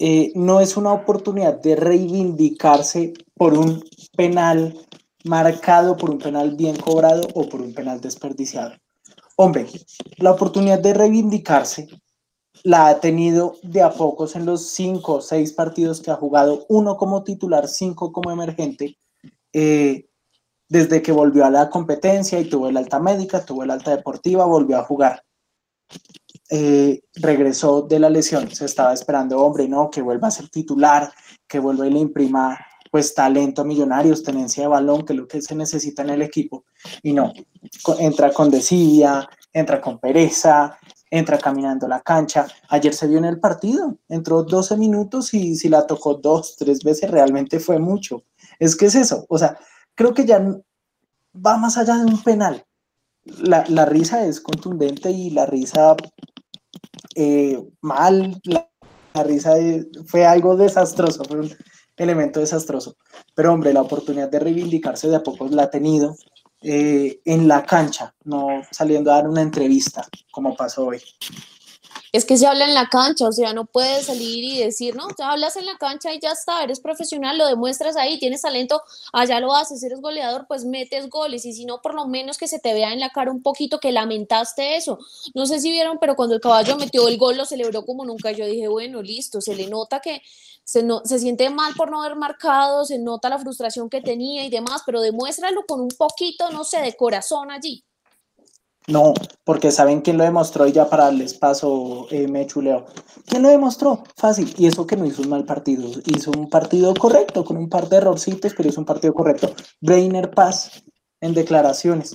[0.02, 3.84] eh, no es una oportunidad de reivindicarse por un
[4.16, 4.74] penal
[5.24, 8.72] marcado, por un penal bien cobrado o por un penal desperdiciado.
[9.36, 9.66] Hombre,
[10.16, 11.86] la oportunidad de reivindicarse
[12.62, 16.64] la ha tenido de a pocos en los cinco o seis partidos que ha jugado,
[16.70, 18.96] uno como titular, cinco como emergente,
[19.52, 20.06] eh,
[20.66, 24.46] desde que volvió a la competencia y tuvo el alta médica, tuvo el alta deportiva,
[24.46, 25.22] volvió a jugar.
[26.50, 31.12] Eh, regresó de la lesión, se estaba esperando, hombre, no, que vuelva a ser titular,
[31.46, 32.58] que vuelva y le imprima
[32.90, 36.22] pues talento a millonarios, tenencia de balón, que es lo que se necesita en el
[36.22, 36.64] equipo,
[37.04, 37.32] y no,
[38.00, 40.76] entra con desidia, entra con pereza,
[41.10, 42.46] entra caminando la cancha.
[42.68, 46.82] Ayer se vio en el partido, entró 12 minutos y si la tocó dos, tres
[46.82, 48.24] veces, realmente fue mucho.
[48.58, 49.58] Es que es eso, o sea,
[49.94, 50.40] creo que ya
[51.34, 52.64] va más allá de un penal.
[53.24, 55.94] La, risa es contundente y la risa
[57.14, 58.66] eh, mal, la,
[59.25, 59.55] risa
[60.07, 61.51] fue algo desastroso, fue un
[61.96, 62.96] elemento desastroso.
[63.35, 66.16] Pero hombre, la oportunidad de reivindicarse de a poco la ha tenido
[66.62, 71.01] eh, en la cancha, no saliendo a dar una entrevista como pasó hoy.
[72.12, 75.09] Es que se habla en la cancha, o sea, no puedes salir y decir, no,
[75.09, 78.83] te hablas en la cancha y ya está, eres profesional, lo demuestras ahí, tienes talento,
[79.12, 82.49] allá lo haces, eres goleador, pues metes goles, y si no, por lo menos que
[82.49, 84.99] se te vea en la cara un poquito que lamentaste eso.
[85.35, 88.33] No sé si vieron, pero cuando el caballo metió el gol lo celebró como nunca.
[88.33, 90.23] Yo dije, bueno, listo, se le nota que
[90.64, 94.44] se, no, se siente mal por no haber marcado, se nota la frustración que tenía
[94.44, 97.85] y demás, pero demuéstralo con un poquito, no sé, de corazón allí.
[98.87, 99.14] No,
[99.45, 102.87] porque saben quién lo demostró y ya para darles paso eh, me chuleo.
[103.27, 104.03] ¿Quién lo demostró?
[104.16, 104.53] Fácil.
[104.57, 105.88] Y eso que no hizo un mal partido.
[106.07, 109.55] Hizo un partido correcto, con un par de errorcitos, pero hizo un partido correcto.
[109.81, 110.83] Brainer Paz
[111.21, 112.14] en declaraciones.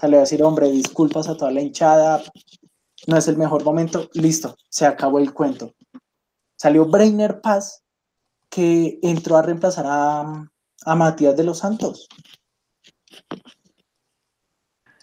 [0.00, 2.22] Salió a decir, hombre, disculpas a toda la hinchada.
[3.06, 4.08] No es el mejor momento.
[4.12, 5.74] Listo, se acabó el cuento.
[6.56, 7.82] Salió Brainer Paz,
[8.48, 10.48] que entró a reemplazar a,
[10.84, 12.06] a Matías de los Santos.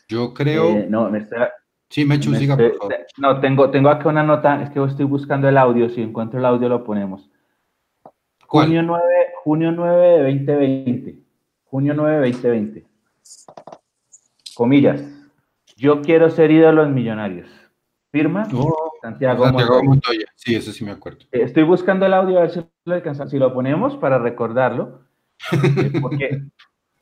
[0.09, 0.69] Yo creo.
[0.71, 1.53] Eh, no, me está,
[1.89, 2.95] Sí, me me siga, estoy- por favor.
[3.17, 6.45] no, tengo, tengo acá una nota, es que estoy buscando el audio, si encuentro el
[6.45, 7.29] audio lo ponemos.
[8.47, 8.65] ¿Cuál?
[8.65, 9.03] Junio 9,
[9.43, 11.19] junio 9 de 2020.
[11.65, 12.85] Junio 9 de 2020.
[14.55, 15.01] Comillas.
[15.77, 17.47] Yo quiero ser ídolo en Millonarios.
[18.11, 20.25] Firma Oh, Santiago, Santiago Montoya.
[20.35, 21.19] Sí, eso sí me acuerdo.
[21.31, 25.01] Eh, Estoy buscando el audio a ver si lo alcanzamos, si lo ponemos para recordarlo.
[25.77, 26.41] eh, porque,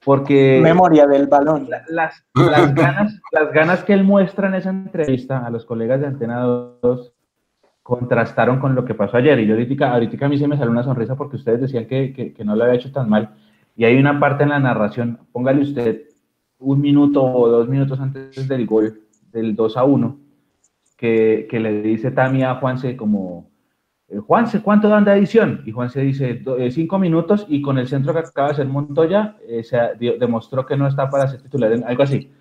[0.04, 1.68] porque Memoria del balón.
[1.70, 6.00] la- las, las ganas, las ganas que él muestra en esa entrevista a los colegas
[6.02, 7.14] de Antena 2
[7.84, 9.40] contrastaron con lo que pasó ayer.
[9.40, 12.14] Y yo ahorita, ahorita a mí se me salió una sonrisa porque ustedes decían que,
[12.14, 13.36] que, que no lo había hecho tan mal.
[13.76, 16.02] Y hay una parte en la narración, póngale usted
[16.60, 20.18] un minuto o dos minutos antes del gol, del 2 a 1,
[20.98, 23.50] que, que le dice Tami a Juanse como,
[24.26, 25.64] Juanse, ¿cuánto dan de adición?
[25.66, 28.68] Y Juanse dice, "Do- eh, cinco minutos y con el centro que acaba de hacer
[28.68, 29.78] Montoya, eh, se
[30.18, 32.32] demostró que no está para ser titular, algo así.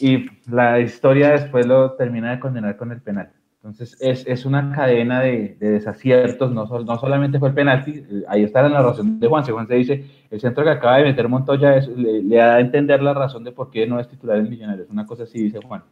[0.00, 3.30] Y la historia después lo termina de condenar con el penal.
[3.56, 8.24] Entonces es, es una cadena de, de desaciertos, no, no solamente fue el penalti, eh,
[8.28, 9.52] ahí está la narración de Juanse.
[9.52, 13.14] Juanse dice, el centro que acaba de meter Montoya le, le da a entender la
[13.14, 14.90] razón de por qué no es titular en Millonarios.
[14.90, 15.82] Una cosa así dice Juan.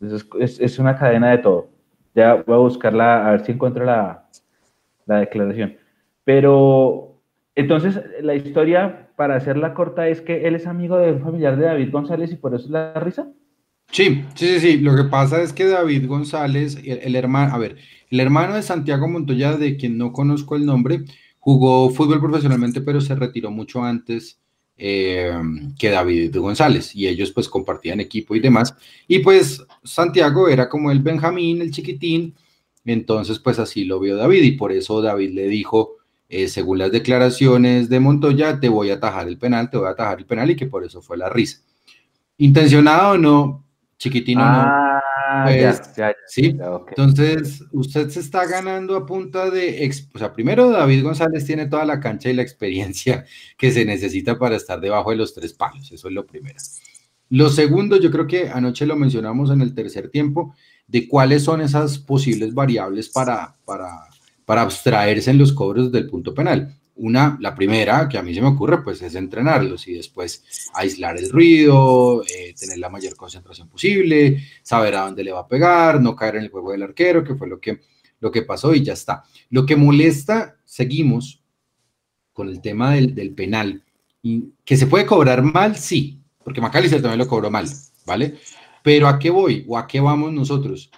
[0.00, 1.68] Entonces es, es una cadena de todo.
[2.14, 4.28] Ya voy a buscarla, a ver si encuentro la,
[5.06, 5.76] la declaración.
[6.24, 7.20] Pero
[7.54, 11.66] entonces la historia, para hacerla corta, es que él es amigo de un familiar de
[11.66, 13.28] David González y por eso es la risa.
[13.90, 14.78] Sí, sí, sí, sí.
[14.78, 17.76] Lo que pasa es que David González, el, el hermano, a ver,
[18.10, 21.04] el hermano de Santiago Montoya, de quien no conozco el nombre,
[21.38, 24.40] jugó fútbol profesionalmente, pero se retiró mucho antes
[24.76, 25.32] eh,
[25.78, 26.94] que David González.
[26.94, 28.74] Y ellos pues compartían equipo y demás.
[29.06, 32.34] Y pues Santiago era como el Benjamín, el chiquitín.
[32.84, 35.96] Entonces pues así lo vio David y por eso David le dijo,
[36.28, 39.90] eh, según las declaraciones de Montoya, te voy a atajar el penal, te voy a
[39.90, 41.60] atajar el penal y que por eso fue la risa.
[42.38, 43.64] Intencionado o no,
[43.96, 44.46] chiquitino no.
[44.46, 45.00] ah,
[45.44, 46.54] Pues, ya, ya, ya, sí.
[46.56, 46.88] ya, ok.
[46.90, 51.84] Entonces, usted se está ganando a punta de, o sea, primero David González tiene toda
[51.84, 53.24] la cancha y la experiencia
[53.56, 56.56] que se necesita para estar debajo de los tres palos, eso es lo primero.
[57.30, 60.54] Lo segundo, yo creo que anoche lo mencionamos en el tercer tiempo,
[60.86, 63.88] de cuáles son esas posibles variables para, para,
[64.44, 66.76] para abstraerse en los cobros del punto penal.
[66.96, 71.18] Una, la primera que a mí se me ocurre, pues es entrenarlos y después aislar
[71.18, 76.00] el ruido, eh, tener la mayor concentración posible, saber a dónde le va a pegar,
[76.00, 77.80] no caer en el juego del arquero, que fue lo que,
[78.20, 79.24] lo que pasó y ya está.
[79.50, 81.42] Lo que molesta, seguimos
[82.32, 83.82] con el tema del, del penal,
[84.22, 87.66] y que se puede cobrar mal, sí, porque Macalister también lo cobró mal,
[88.06, 88.38] ¿vale?
[88.82, 90.90] Pero ¿a qué voy o a qué vamos nosotros?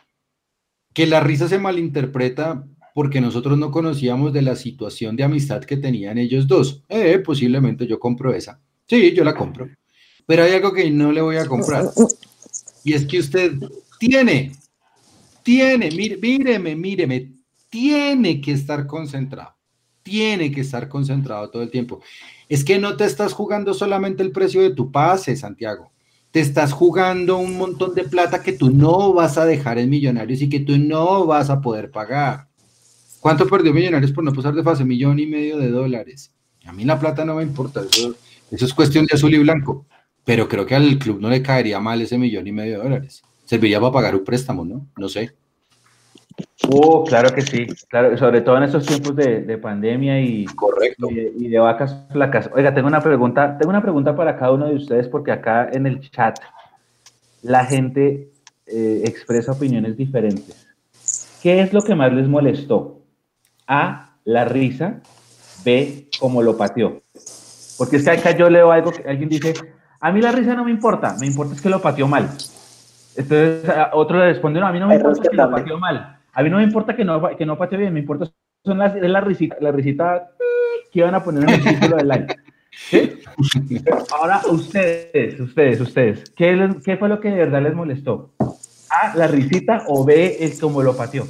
[0.92, 2.64] Que la risa se malinterpreta
[2.96, 6.82] porque nosotros no conocíamos de la situación de amistad que tenían ellos dos.
[6.88, 8.58] Eh, posiblemente yo compro esa.
[8.88, 9.68] Sí, yo la compro.
[10.24, 11.90] Pero hay algo que no le voy a comprar.
[12.84, 13.52] Y es que usted
[13.98, 14.52] tiene,
[15.42, 17.32] tiene, mire, míreme, míreme,
[17.68, 19.54] tiene que estar concentrado.
[20.02, 22.00] Tiene que estar concentrado todo el tiempo.
[22.48, 25.92] Es que no te estás jugando solamente el precio de tu pase, Santiago.
[26.30, 30.40] Te estás jugando un montón de plata que tú no vas a dejar en Millonarios
[30.40, 32.46] y que tú no vas a poder pagar.
[33.26, 34.84] ¿Cuánto perdió Millonarios por no pasar de fase?
[34.84, 36.32] Millón y medio de dólares.
[36.64, 38.14] A mí la plata no me importa, eso,
[38.52, 39.84] eso es cuestión de azul y blanco.
[40.24, 43.24] Pero creo que al club no le caería mal ese millón y medio de dólares.
[43.44, 44.86] Serviría para pagar un préstamo, ¿no?
[44.96, 45.32] No sé.
[46.70, 51.10] Oh, claro que sí, claro, sobre todo en estos tiempos de, de pandemia y, Correcto.
[51.10, 52.48] y de, y de vacas flacas.
[52.54, 55.88] Oiga, tengo una pregunta, tengo una pregunta para cada uno de ustedes porque acá en
[55.88, 56.38] el chat
[57.42, 58.30] la gente
[58.68, 60.68] eh, expresa opiniones diferentes.
[61.42, 62.95] ¿Qué es lo que más les molestó?
[63.66, 65.00] A, la risa,
[65.64, 67.02] B, cómo lo pateó.
[67.78, 69.54] Porque es que acá yo leo algo que alguien dice,
[70.00, 72.28] a mí la risa no me importa, me importa es que lo pateó mal.
[73.16, 76.18] Entonces otro le responde, no, a mí no me importa que lo pateó mal.
[76.32, 78.26] A mí no me importa que no, que no pateó bien, me importa
[78.64, 80.30] son las, es la risita, la risita
[80.92, 82.26] que iban a poner en el título del live.
[82.70, 83.18] ¿Sí?
[84.12, 88.32] Ahora ustedes, ustedes, ustedes, ¿qué, les- ¿qué fue lo que de verdad les molestó?
[88.90, 91.26] A, la risita o B, es como lo pateó.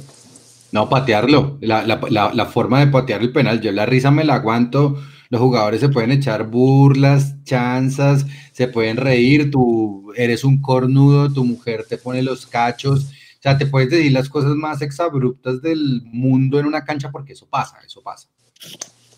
[0.71, 1.57] No, patearlo.
[1.61, 3.61] La, la- la- la forma de patear el penal.
[3.61, 5.01] Yo la risa me la aguanto.
[5.29, 9.51] Los jugadores se pueden echar burlas, chanzas, se pueden reír.
[9.51, 13.05] Tú eres un cornudo, tu mujer te pone los cachos.
[13.39, 17.33] O sea, te puedes decir las cosas más exabruptas del mundo en una cancha porque
[17.33, 18.27] eso pasa, eso pasa.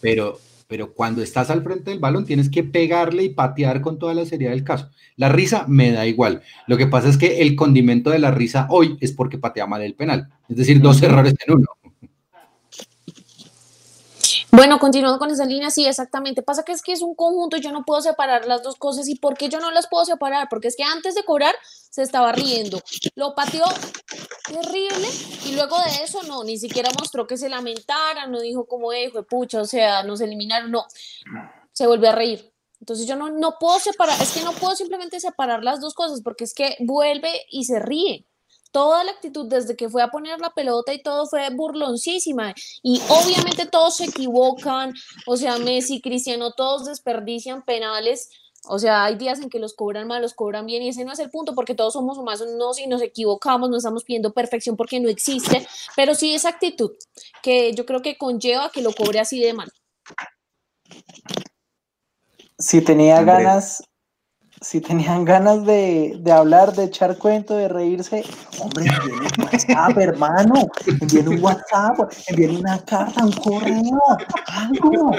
[0.02, 4.14] Pero, pero cuando estás al frente del balón tienes que pegarle y patear con toda
[4.14, 4.92] la seriedad del caso.
[5.16, 6.44] La risa me da igual.
[6.68, 9.82] Lo que pasa es que el condimento de la risa hoy es porque patea mal
[9.82, 10.30] el penal.
[10.48, 11.65] Es decir, dos errores en uno.
[14.52, 16.44] Bueno, continuando con esa línea, sí, exactamente.
[16.44, 19.10] Pasa que es que es un conjunto y yo no puedo separar las dos cosas.
[19.10, 20.50] ¿Y por qué yo no las puedo separar?
[20.52, 21.56] Porque es que antes de cobrar
[21.90, 22.81] se estaba riendo.
[23.15, 23.63] Lo pateó
[24.46, 25.08] terrible
[25.46, 29.10] y luego de eso no, ni siquiera mostró que se lamentara, no dijo como, eh,
[29.12, 30.85] fue pucha, o sea, nos eliminaron, no.
[31.71, 32.52] Se volvió a reír.
[32.79, 36.21] Entonces yo no, no puedo separar, es que no puedo simplemente separar las dos cosas
[36.21, 38.25] porque es que vuelve y se ríe
[38.71, 42.54] toda la actitud desde que fue a poner la pelota y todo fue burloncísima.
[42.83, 44.94] Y obviamente todos se equivocan,
[45.25, 48.29] o sea, Messi, Cristiano, todos desperdician penales.
[48.68, 51.14] O sea, hay días en que los cobran mal, los cobran bien, y ese no
[51.14, 55.00] es el punto, porque todos somos humanos y nos equivocamos, no estamos pidiendo perfección porque
[55.00, 56.92] no existe, pero sí esa actitud
[57.42, 59.72] que yo creo que conlleva que lo cobre así de mal.
[62.58, 63.82] Si tenía ganas,
[64.62, 68.24] si tenían ganas de, hablar, de echar cuento, de reírse,
[68.60, 70.68] hombre, envíen un WhatsApp, hermano,
[71.02, 74.02] envíen un WhatsApp, envíen una carta, un correo,
[74.48, 75.12] algo.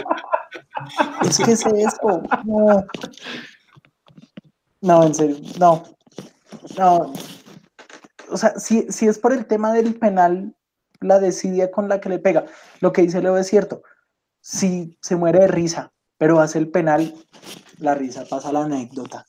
[1.23, 2.85] Es que es eso, no.
[4.83, 5.83] No, en serio, no.
[6.79, 7.13] No.
[8.31, 10.55] O sea, si, si es por el tema del penal,
[11.01, 12.45] la desidia con la que le pega,
[12.81, 13.83] lo que dice Leo es cierto.
[14.41, 17.15] Si se muere de risa, pero hace el penal,
[17.81, 19.27] la risa pasa la anécdota.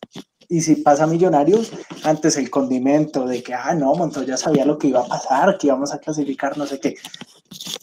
[0.47, 1.71] Y si pasa Millonarios,
[2.03, 5.67] antes el condimento de que, ah, no, Montoya sabía lo que iba a pasar, que
[5.67, 6.95] íbamos a clasificar, no sé qué.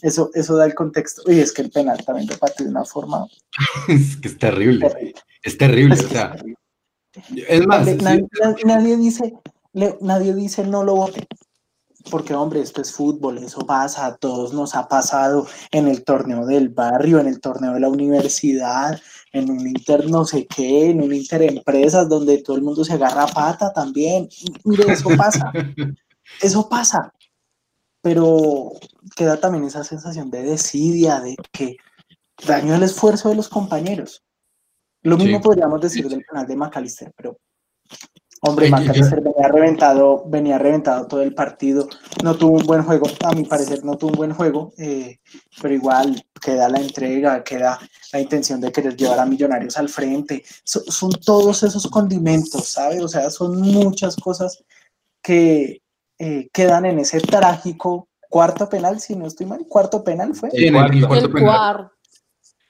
[0.01, 1.23] Eso, eso da el contexto.
[1.31, 3.25] Y es que el penal también lo parte de una forma.
[3.87, 5.13] es que es terrible.
[5.41, 5.95] Es terrible.
[5.95, 6.35] o sea,
[7.47, 7.87] es más.
[8.65, 9.33] Nadie, dice,
[10.01, 11.27] nadie dice no lo vote
[12.09, 16.45] porque hombre, esto es fútbol, eso pasa, a todos nos ha pasado en el torneo
[16.45, 18.99] del barrio, en el torneo de la universidad,
[19.31, 22.93] en un inter no sé qué, en un inter empresas donde todo el mundo se
[22.93, 24.29] agarra pata también.
[24.63, 25.51] Mire, eso pasa,
[26.41, 27.13] eso pasa.
[28.01, 28.71] Pero
[29.15, 31.77] queda también esa sensación de desidia, de que
[32.47, 34.23] daño el esfuerzo de los compañeros.
[35.01, 37.37] Lo mismo podríamos decir del canal de McAllister, pero
[38.41, 41.87] Hombre, McAllister venía reventado, venía reventado todo el partido.
[42.23, 45.19] No tuvo un buen juego, a mi parecer no tuvo un buen juego, eh,
[45.61, 47.77] pero igual queda la entrega, queda
[48.13, 50.43] la intención de querer llevar a Millonarios al frente.
[50.63, 53.01] son todos esos condimentos, ¿sabes?
[53.01, 54.63] O sea, son muchas cosas
[55.21, 55.81] que
[56.17, 60.51] eh, quedan en ese trágico cuarto penal, si no estoy mal, cuarto penal fue.
[60.51, 61.91] Sí, el, cuarto, penal.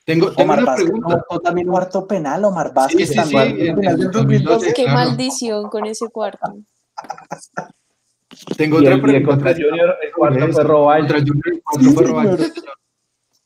[0.09, 1.23] Tengo, tengo una pregunta.
[1.43, 3.09] también cuarto penal, Omar Vázquez.
[3.09, 6.55] Sí, sí, Qué maldición con ese cuarto.
[8.57, 9.27] Tengo otra pregunta.
[9.27, 11.07] contra Junior, el cuarto fue Roballo.
[11.07, 12.05] Contra Junior, el cuarto fue.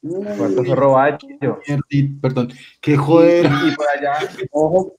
[0.03, 1.17] El cuarto fue Roballo.
[2.21, 2.53] Perdón.
[2.79, 3.45] Qué joder.
[3.45, 4.13] Y por allá,
[4.51, 4.95] ojo,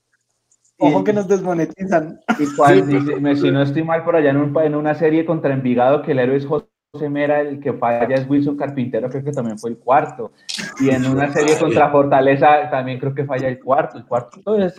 [0.77, 2.19] Ojo que nos desmonetizan.
[2.37, 6.11] Y si no estoy mal, por allá en, un, en, una serie contra Envigado, que
[6.11, 6.67] el héroe es José
[7.09, 10.31] Mera, el que falla es Wilson Carpintero, creo que también fue el cuarto.
[10.79, 13.97] Y en una serie contra Fortaleza también creo que falla el cuarto.
[13.97, 14.75] El cuarto es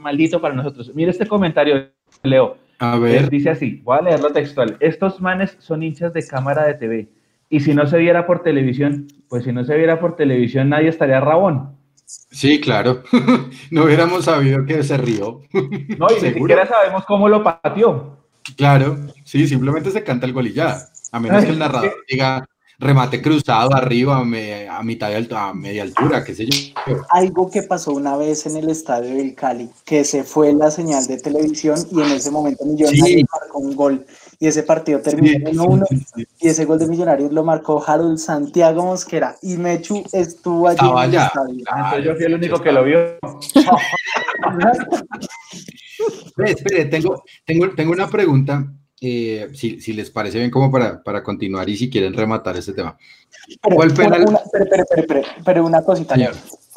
[0.00, 0.92] maldito para nosotros.
[0.94, 1.90] Mire este comentario,
[2.22, 2.56] Leo.
[2.78, 3.28] A ver.
[3.28, 4.76] Dice así, voy a leerlo textual.
[4.80, 7.08] Estos manes son hinchas de cámara de TV.
[7.50, 10.88] Y si no se viera por televisión, pues si no se viera por televisión nadie
[10.88, 11.76] estaría rabón.
[12.06, 13.02] Sí, claro.
[13.70, 15.42] no hubiéramos sabido que se rió.
[15.52, 18.18] no, y ni siquiera sabemos cómo lo pateó.
[18.56, 20.78] Claro, sí, simplemente se canta el gol y ya.
[21.12, 22.44] A menos que el narrador diga
[22.80, 26.72] remate cruzado arriba a, mitad de alto, a media altura, qué sé yo.
[27.10, 31.06] Algo que pasó una vez en el estadio del Cali, que se fue la señal
[31.06, 34.06] de televisión y en ese momento Millonarios marcó un gol.
[34.38, 35.86] Y ese partido terminó en 1
[36.40, 39.36] y ese gol de Millonarios lo marcó Harold Santiago Mosquera.
[39.42, 41.64] Y Mechu estuvo allí en el estadio.
[41.70, 43.18] Ah, yo fui el único que lo vio.
[46.46, 48.66] espere, tengo, tengo, tengo una pregunta
[49.00, 52.98] eh, si, les parece bien como para, para, continuar y si quieren rematar este tema.
[53.62, 54.26] ¿Cuál penal?
[54.28, 54.40] Una,
[55.44, 56.16] pero, una cosita.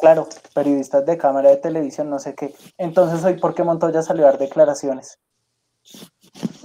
[0.00, 2.54] Claro, periodistas de cámara de televisión, no sé qué.
[2.78, 5.18] Entonces hoy, ¿por qué Montoya salió a dar declaraciones?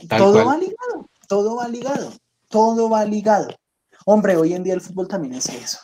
[0.08, 2.14] todo va ligado, todo va ligado,
[2.48, 3.50] todo va ligado.
[4.06, 5.80] Hombre, hoy en día el fútbol también es eso.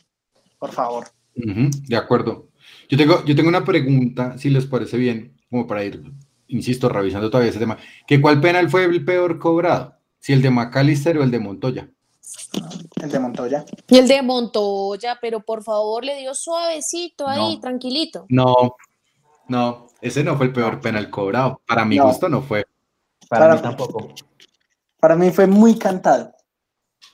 [0.57, 1.07] Por favor.
[1.35, 2.47] de acuerdo.
[2.87, 6.01] Yo tengo, yo tengo una pregunta, si les parece bien, como para ir
[6.47, 7.77] insisto, revisando todavía ese tema,
[8.07, 11.89] que cuál penal fue el peor cobrado, si el de McAllister o el de Montoya.
[13.01, 13.65] El de Montoya.
[13.87, 18.25] Y el de Montoya, pero por favor le dio suavecito ahí, tranquilito.
[18.29, 18.75] No,
[19.47, 21.61] no, ese no fue el peor penal cobrado.
[21.67, 22.65] Para mi gusto no fue.
[23.29, 24.13] Para, mí tampoco.
[24.99, 26.33] Para mí fue muy cantado.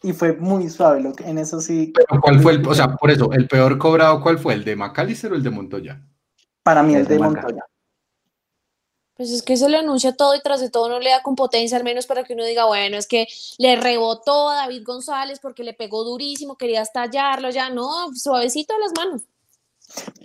[0.03, 1.93] Y fue muy suave, lo que, en eso sí.
[1.93, 4.53] Pero ¿cuál fue el, o sea, por eso, el peor cobrado, ¿cuál fue?
[4.55, 6.01] ¿El de McAllister o el de Montoya?
[6.63, 7.65] Para mí el, de Montoya.
[9.22, 11.36] Pues es que se le anuncia todo y tras de todo no le da con
[11.36, 13.28] potencia, al menos para que uno diga, bueno, es que
[13.59, 18.80] le rebotó a David González porque le pegó durísimo, quería estallarlo, ya no, suavecito a
[18.80, 19.22] las manos.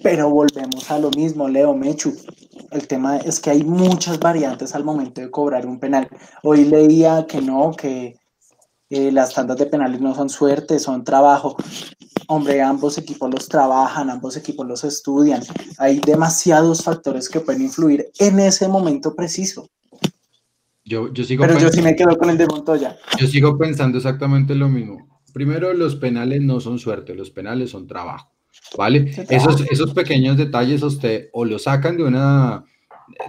[0.02, 2.16] Pero volvemos a lo mismo, Leo Mechu.
[2.70, 6.08] El tema es que hay muchas variantes al momento de cobrar un penal.
[6.42, 8.16] Hoy leía que no, que
[8.88, 11.56] eh, las tandas de penales no son suerte, son trabajo.
[12.28, 15.42] Hombre, ambos equipos los trabajan, ambos equipos los estudian.
[15.78, 19.68] Hay demasiados factores que pueden influir en ese momento preciso.
[20.84, 22.96] Yo, yo sigo Pero yo sí me quedo con el de Montoya.
[23.18, 25.20] Yo sigo pensando exactamente lo mismo.
[25.32, 28.32] Primero, los penales no son suerte, los penales son trabajo.
[28.76, 29.12] ¿Vale?
[29.28, 32.64] Esos, esos pequeños detalles usted o lo sacan de una,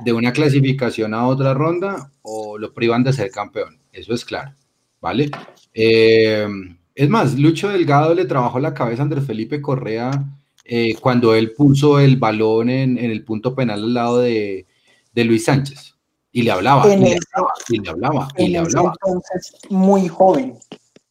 [0.03, 3.79] de una clasificación a otra ronda o lo privan de ser campeón.
[3.91, 4.53] Eso es claro.
[5.01, 5.29] ¿Vale?
[5.73, 6.47] Eh,
[6.95, 10.11] es más, Lucho Delgado le trabajó la cabeza a Andrés Felipe Correa
[10.65, 14.65] eh, cuando él puso el balón en, en, el punto penal al lado de,
[15.13, 15.95] de Luis Sánchez.
[16.31, 18.93] Y le hablaba, y, le hablaba y le hablaba, y le hablaba.
[19.03, 20.59] Entonces, muy joven,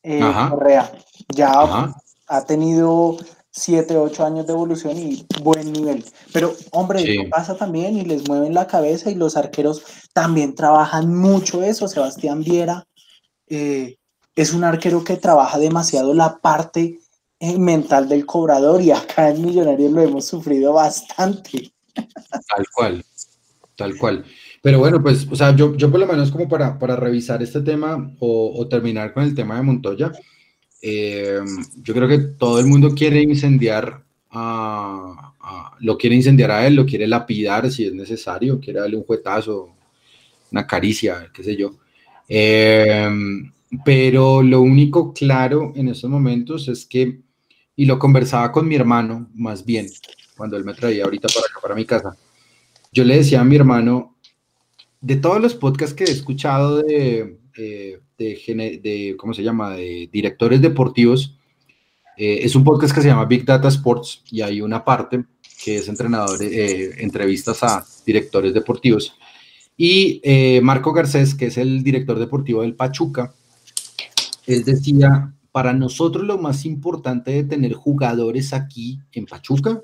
[0.03, 0.21] eh,
[0.51, 0.93] Correa.
[1.35, 1.97] Ya Ajá.
[2.29, 3.17] ha tenido
[3.51, 6.05] 7, 8 años de evolución y buen nivel.
[6.33, 7.13] Pero, hombre, sí.
[7.13, 9.83] eso pasa también y les mueven la cabeza y los arqueros
[10.13, 11.89] también trabajan mucho eso.
[11.89, 12.87] Sebastián Viera
[13.49, 13.97] eh,
[14.35, 17.01] es un arquero que trabaja demasiado la parte
[17.41, 21.73] eh, mental del cobrador y acá en Millonarios lo hemos sufrido bastante.
[21.95, 23.05] Tal cual,
[23.75, 24.25] tal cual.
[24.63, 27.61] Pero bueno, pues, o sea, yo, yo por lo menos como para, para revisar este
[27.61, 30.13] tema o, terminar con el tema de Montoya,
[30.83, 31.41] eh,
[31.83, 36.75] yo creo que todo el mundo quiere incendiar a, a, lo quiere incendiar a él,
[36.75, 39.75] lo quiere lapidar si es necesario, quiere darle un juetazo,
[40.51, 41.77] una caricia, qué sé yo.
[42.29, 43.09] Eh,
[43.85, 47.21] pero lo único claro en estos momentos es que,
[47.75, 49.87] y lo conversaba con mi hermano, más bien,
[50.37, 52.17] cuando él me traía ahorita para acá, para mi casa,
[52.93, 54.17] yo le decía a mi hermano,
[55.01, 60.09] de todos los podcasts que he escuchado de, eh, de, de, ¿cómo se llama?, de
[60.13, 61.37] directores deportivos,
[62.17, 65.25] eh, es un podcast que se llama Big Data Sports y hay una parte
[65.63, 69.15] que es entrenador, eh, entrevistas a directores deportivos.
[69.77, 73.35] Y eh, Marco Garcés, que es el director deportivo del Pachuca,
[74.47, 79.83] él decía, para nosotros lo más importante de tener jugadores aquí en Pachuca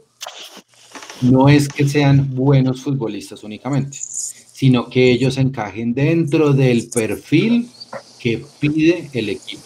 [1.22, 7.70] no es que sean buenos futbolistas únicamente, sino que ellos encajen dentro del perfil
[8.18, 9.62] que pide el equipo.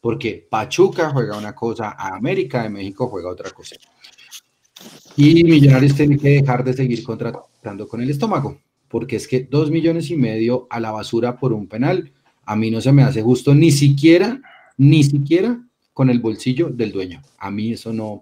[0.00, 3.76] Porque Pachuca juega una cosa, América de México juega otra cosa.
[5.16, 9.70] Y Millonarios tiene que dejar de seguir contratando con el estómago, porque es que dos
[9.70, 12.12] millones y medio a la basura por un penal,
[12.44, 14.40] a mí no se me hace justo ni siquiera,
[14.76, 15.60] ni siquiera
[15.92, 17.22] con el bolsillo del dueño.
[17.38, 18.20] A mí eso no,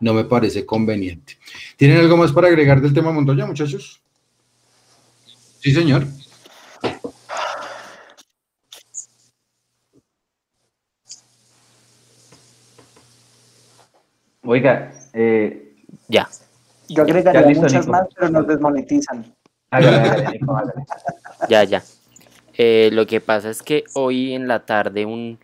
[0.00, 1.38] no me parece conveniente.
[1.76, 4.00] ¿Tienen algo más para agregar del tema Montoya, muchachos?
[5.60, 6.06] Sí, señor.
[14.42, 15.74] Oiga, eh,
[16.08, 16.28] ya.
[16.88, 17.92] Yo agregaría ya, listo, muchas Nico.
[17.92, 19.34] más, pero nos desmonetizan.
[19.74, 20.72] Hágale, hágale, Nico, hágale.
[21.48, 21.82] Ya, ya.
[22.56, 25.38] Eh, lo que pasa es que hoy en la tarde un,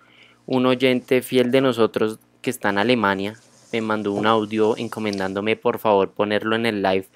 [0.47, 3.35] un oyente fiel de nosotros que está en Alemania
[3.72, 7.07] me mandó un audio encomendándome por favor ponerlo en el live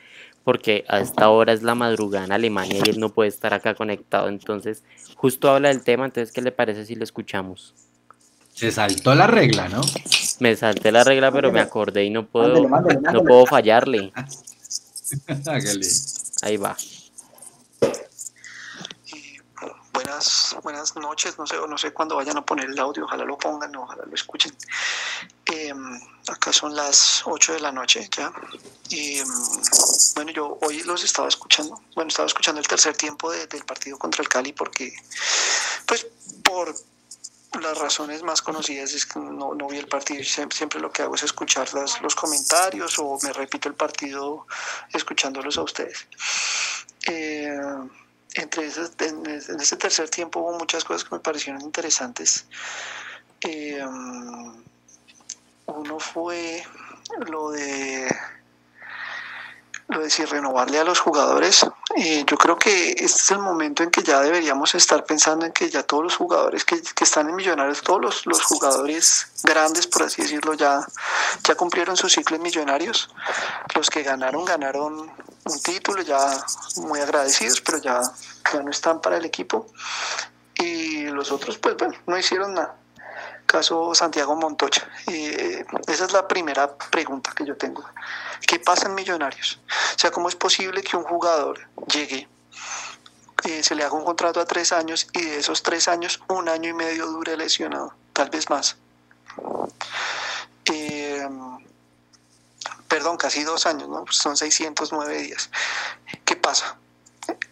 [0.44, 3.74] porque a esta hora es la madrugada en Alemania y él no puede estar acá
[3.74, 4.28] conectado.
[4.28, 4.82] Entonces,
[5.16, 7.74] justo habla del tema, entonces, ¿qué le parece si lo escuchamos?
[8.52, 9.80] Se saltó la regla, ¿no?
[10.40, 13.18] Me salté la regla, pero me acordé y no puedo, mándale, mándale.
[13.18, 14.12] no puedo fallarle.
[16.42, 16.76] Ahí va.
[19.94, 23.38] Buenas, buenas noches, no sé, no sé cuándo vayan a poner el audio, ojalá lo
[23.38, 24.52] pongan, ojalá lo escuchen.
[25.46, 25.72] Eh,
[26.26, 28.32] acá son las 8 de la noche ya.
[28.88, 29.22] Y
[30.16, 33.96] bueno, yo hoy los estaba escuchando, bueno, estaba escuchando el tercer tiempo de, del partido
[33.96, 34.92] contra el Cali porque,
[35.86, 36.08] pues,
[36.42, 36.74] por
[37.62, 40.24] las razones más conocidas es que no, no vi el partido.
[40.24, 44.48] Siempre, siempre, lo que hago es escuchar las, los comentarios o me repito el partido
[44.92, 46.04] escuchándolos a ustedes.
[47.06, 47.56] Eh,
[48.34, 49.26] entre esos, en,
[49.60, 52.46] ese tercer tiempo hubo muchas cosas que me parecieron interesantes.
[53.40, 53.82] Eh,
[55.66, 56.62] uno fue
[57.28, 58.08] lo de
[59.88, 61.66] lo de si renovarle a los jugadores,
[61.96, 65.52] eh, yo creo que este es el momento en que ya deberíamos estar pensando en
[65.52, 69.86] que ya todos los jugadores que, que están en Millonarios, todos los, los, jugadores grandes,
[69.86, 70.86] por así decirlo, ya,
[71.42, 73.10] ya cumplieron su ciclo en Millonarios.
[73.74, 75.10] Los que ganaron, ganaron
[75.44, 76.18] un título, ya
[76.76, 78.00] muy agradecidos, pero ya,
[78.52, 79.66] ya no están para el equipo.
[80.56, 82.76] Y los otros, pues bueno, no hicieron nada
[83.46, 84.82] caso Santiago Montoya.
[85.06, 87.84] Eh, esa es la primera pregunta que yo tengo.
[88.46, 89.60] ¿Qué pasa en Millonarios?
[89.94, 92.28] O sea, ¿cómo es posible que un jugador llegue,
[93.44, 96.48] eh, se le haga un contrato a tres años y de esos tres años, un
[96.48, 97.94] año y medio dure lesionado?
[98.12, 98.76] Tal vez más.
[100.66, 101.26] Eh,
[102.88, 104.04] perdón, casi dos años, ¿no?
[104.10, 105.50] Son 609 días.
[106.24, 106.76] ¿Qué pasa?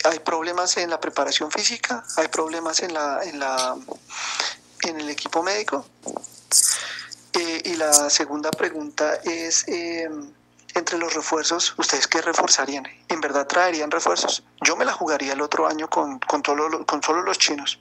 [0.05, 3.77] Hay problemas en la preparación física, hay problemas en la, en la,
[4.83, 5.87] en el equipo médico.
[7.33, 9.65] Eh, y la segunda pregunta es
[10.75, 12.87] entre los refuerzos, ¿ustedes qué reforzarían?
[13.09, 14.45] ¿En verdad traerían refuerzos?
[14.63, 17.81] Yo me la jugaría el otro año con, con, con solo los chinos.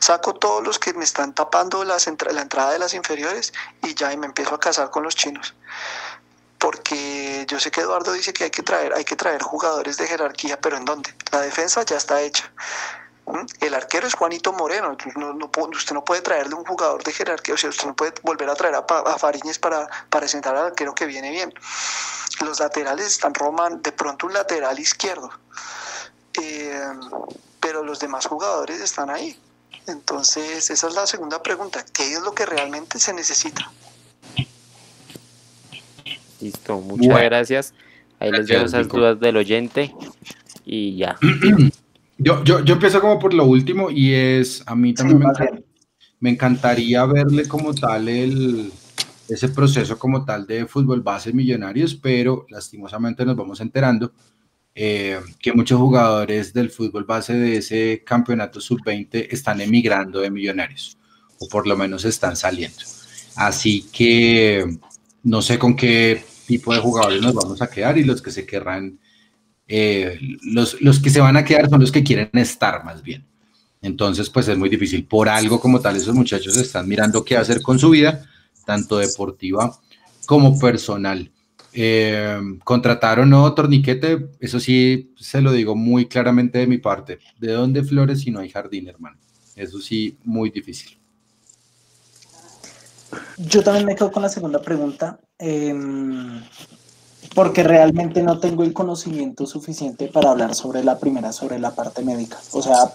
[0.00, 4.16] Saco todos los que me están tapando la entrada de las inferiores y ya y
[4.16, 5.54] me empiezo a casar con los chinos.
[6.58, 10.06] Porque yo sé que Eduardo dice que hay que traer, hay que traer jugadores de
[10.06, 11.14] jerarquía, pero ¿en dónde?
[11.30, 12.50] La defensa ya está hecha.
[13.60, 14.96] El arquero es Juanito Moreno.
[15.72, 18.54] usted no puede traerle un jugador de jerarquía, o sea, usted no puede volver a
[18.54, 21.52] traer a, a Fariñez para, para sentar al arquero que viene bien.
[22.44, 25.30] Los laterales están Roman, de pronto un lateral izquierdo.
[26.40, 26.80] Eh,
[27.60, 29.38] pero los demás jugadores están ahí.
[29.86, 31.84] Entonces, esa es la segunda pregunta.
[31.92, 33.70] ¿Qué es lo que realmente se necesita?
[36.40, 37.74] Listo, muchas gracias.
[38.20, 39.94] Ahí les dejo esas dudas del oyente
[40.64, 41.18] y ya.
[42.18, 45.20] Yo, yo, yo empiezo como por lo último y es, a mí también
[46.20, 48.72] me, encantaría verle como tal el,
[49.28, 54.12] ese proceso como tal de fútbol base millonarios, pero lastimosamente nos vamos enterando
[54.76, 60.98] eh, que muchos jugadores del fútbol base de ese campeonato sub-20 están emigrando de millonarios,
[61.38, 62.82] o por lo menos están saliendo.
[63.36, 64.78] Así que
[65.22, 68.46] no sé con qué tipo de jugadores nos vamos a quedar y los que se
[68.46, 68.98] querrán
[69.66, 73.24] eh, los, los que se van a quedar son los que quieren estar más bien.
[73.84, 75.04] Entonces, pues es muy difícil.
[75.06, 78.24] Por algo como tal, esos muchachos están mirando qué hacer con su vida,
[78.64, 79.78] tanto deportiva
[80.26, 81.30] como personal.
[81.76, 87.18] Eh, contratar o no torniquete, eso sí se lo digo muy claramente de mi parte.
[87.38, 89.18] ¿De dónde flores si no hay jardín, hermano?
[89.54, 90.96] Eso sí, muy difícil.
[93.36, 95.18] Yo también me quedo con la segunda pregunta.
[95.38, 95.74] Eh,
[97.34, 102.02] porque realmente no tengo el conocimiento suficiente para hablar sobre la primera, sobre la parte
[102.02, 102.38] médica.
[102.52, 102.92] O sea,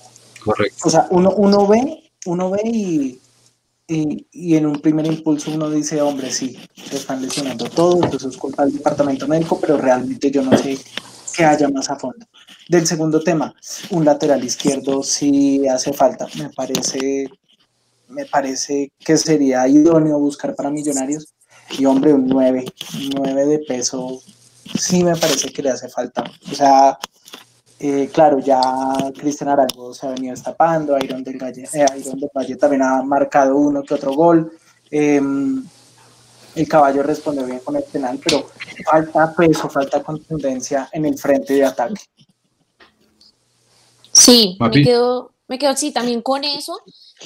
[0.83, 3.19] O sea uno, uno ve, uno ve y,
[3.87, 8.37] y, en un primer impulso uno dice, hombre, sí, se están lesionando todo, entonces es
[8.37, 10.77] culpa del departamento médico, pero realmente yo no sé
[11.35, 12.25] qué haya más a fondo.
[12.69, 13.53] Del segundo tema,
[13.89, 17.29] un lateral izquierdo sí hace falta, me parece,
[18.07, 21.33] me parece que sería idóneo buscar para millonarios
[21.77, 22.65] y hombre, un 9,
[23.15, 24.21] 9 de peso,
[24.77, 26.23] sí me parece que le hace falta.
[26.51, 26.97] O sea,
[27.79, 28.59] eh, claro, ya
[29.17, 33.55] Cristian Arango se ha venido destapando, Iron del, Valle, eh, del Valle también ha marcado
[33.55, 34.51] uno que otro gol.
[34.91, 35.63] Em,
[36.55, 38.49] el caballo respondió bien con el penal, pero
[38.83, 42.01] falta peso, falta contundencia en el frente de ataque.
[44.11, 46.81] Sí, me quedo, me quedo sí, también con eso.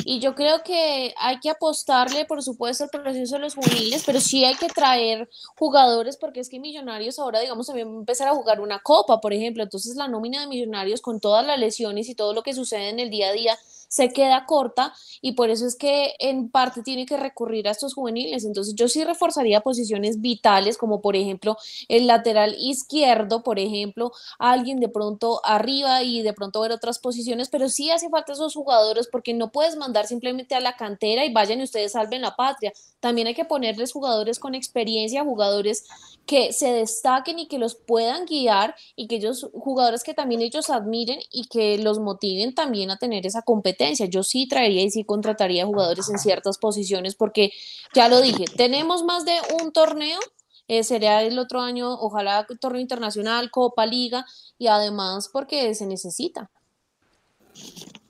[0.05, 4.19] Y yo creo que hay que apostarle, por supuesto, al proceso de los juveniles, pero
[4.19, 8.59] sí hay que traer jugadores, porque es que Millonarios ahora, digamos, también empezar a jugar
[8.61, 9.63] una copa, por ejemplo.
[9.63, 12.99] Entonces, la nómina de Millonarios, con todas las lesiones y todo lo que sucede en
[12.99, 13.57] el día a día,
[13.93, 14.91] se queda corta
[15.21, 18.43] y por eso es que en parte tiene que recurrir a estos juveniles.
[18.43, 21.57] Entonces yo sí reforzaría posiciones vitales como por ejemplo
[21.89, 27.49] el lateral izquierdo, por ejemplo, alguien de pronto arriba y de pronto ver otras posiciones,
[27.49, 31.31] pero sí hace falta esos jugadores porque no puedes mandar simplemente a la cantera y
[31.31, 32.73] vayan y ustedes salven la patria.
[32.99, 35.85] También hay que ponerles jugadores con experiencia, jugadores
[36.25, 40.71] que se destaquen y que los puedan guiar y que ellos, jugadores que también ellos
[40.71, 43.82] admiren y que los motiven también a tener esa competencia.
[44.09, 47.51] Yo sí traería y sí contrataría jugadores en ciertas posiciones porque
[47.93, 50.19] ya lo dije, tenemos más de un torneo,
[50.67, 54.25] eh, sería el otro año, ojalá torneo internacional, Copa, Liga
[54.57, 56.49] y además porque se necesita.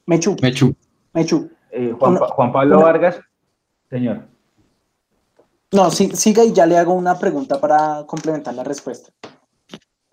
[0.05, 0.35] Mechu.
[0.41, 0.75] Mechu.
[1.13, 1.49] Mechu.
[1.71, 3.19] Eh, Juan Pablo Vargas,
[3.89, 4.27] señor.
[5.71, 9.11] No, sí, siga y ya le hago una pregunta para complementar la respuesta.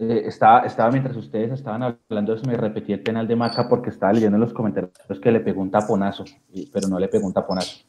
[0.03, 3.91] Eh, estaba, estaba mientras ustedes estaban hablando, eso me repetí el penal de Maca porque
[3.91, 4.91] estaba leyendo en los comentarios
[5.23, 6.25] que le pegó un taponazo,
[6.73, 7.81] pero no le pegó un taponazo.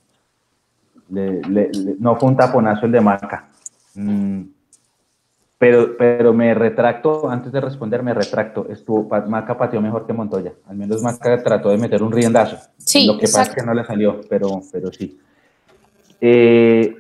[1.08, 3.48] no fue un taponazo el de Maca.
[3.96, 4.42] Mm,
[5.58, 8.68] pero, pero me retracto, antes de responder, me retracto.
[8.68, 10.52] Estuvo, Maca pateó mejor que Montoya.
[10.68, 12.58] Al menos Maca trató de meter un riendazo.
[12.78, 15.18] Sí, Lo que pasa es que no le salió, pero, pero sí.
[16.20, 16.94] Eh,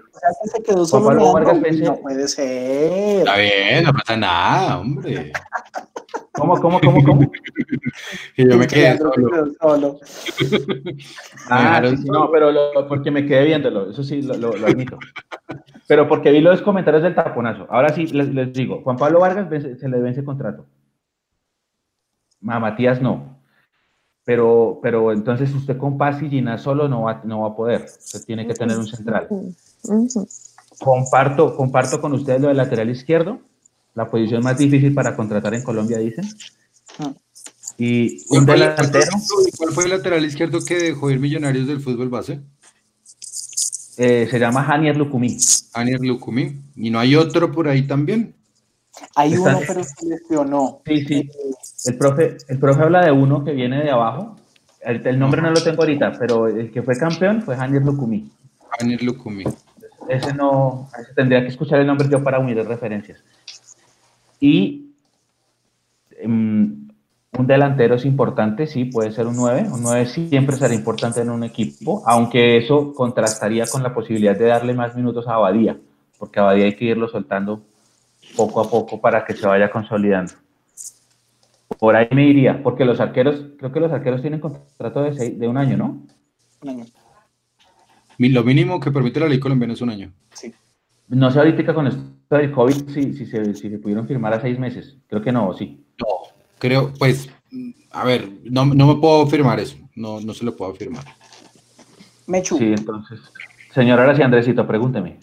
[0.45, 3.19] se quedó solo no puede ser.
[3.19, 5.31] Está bien, no pasa nada, hombre.
[6.33, 7.31] ¿Cómo, cómo, cómo, cómo?
[8.35, 9.51] que yo me quedé solo.
[9.59, 9.99] solo.
[11.49, 12.53] Ah, no, pero
[12.87, 14.97] porque me quedé viéndolo, eso sí, lo, lo, admito.
[15.87, 17.67] Pero porque vi los comentarios del taponazo.
[17.69, 20.65] Ahora sí, les, les digo, Juan Pablo Vargas se le vence contrato.
[22.47, 23.41] A Matías no.
[24.23, 27.81] Pero, pero entonces usted con Paz y Gina solo no va, no va a poder.
[27.83, 29.27] Usted tiene que tener un central.
[30.79, 33.39] Comparto, comparto con ustedes lo del lateral izquierdo.
[33.93, 36.25] la posición más difícil para contratar en Colombia, dicen.
[36.97, 37.07] Mm.
[37.77, 39.11] Y un ¿Cuál fue, delantero,
[39.57, 42.39] cuál fue el lateral izquierdo que dejó ir Millonarios del fútbol base?
[43.97, 45.37] eh, se llama Hanier Lukumi.
[45.73, 46.59] Anier Lucumí.
[46.75, 48.33] ¿Y no hay otro por ahí también?
[49.15, 50.81] Hay Está- uno, pero se lesionó.
[50.85, 51.29] Sí, sí.
[51.85, 54.37] El profe, el profe habla de uno que viene de abajo.
[54.81, 58.31] El, el nombre no lo tengo ahorita, pero el que fue campeón fue Hanier Lukumi.
[58.79, 59.43] Anier Lucumí.
[60.11, 63.23] Ese no, ese tendría que escuchar el nombre yo para unir referencias.
[64.39, 64.93] Y
[66.25, 66.89] mm,
[67.37, 69.67] un delantero es importante, sí, puede ser un 9.
[69.71, 74.45] Un 9 siempre será importante en un equipo, aunque eso contrastaría con la posibilidad de
[74.45, 75.77] darle más minutos a Abadía,
[76.19, 77.61] porque Abadía hay que irlo soltando
[78.35, 80.33] poco a poco para que se vaya consolidando.
[81.79, 85.39] Por ahí me iría, porque los arqueros, creo que los arqueros tienen contrato de, seis-
[85.39, 86.01] de un año, ¿no?
[86.63, 86.85] Un año.
[88.17, 90.11] Lo mínimo que permite la ley colombiana es un año.
[90.33, 90.53] Sí.
[91.07, 94.41] No sé ahorita con esto del COVID si, si, se, si se pudieron firmar a
[94.41, 94.95] seis meses.
[95.07, 95.83] Creo que no, ¿o sí.
[95.99, 96.07] No,
[96.59, 99.75] creo, pues, mm, a ver, no, no me puedo afirmar eso.
[99.95, 101.03] No, no se lo puedo afirmar.
[102.27, 103.19] Mechu, Sí, entonces.
[103.73, 105.17] Señora, ahora sí, Andresito, pregúnteme.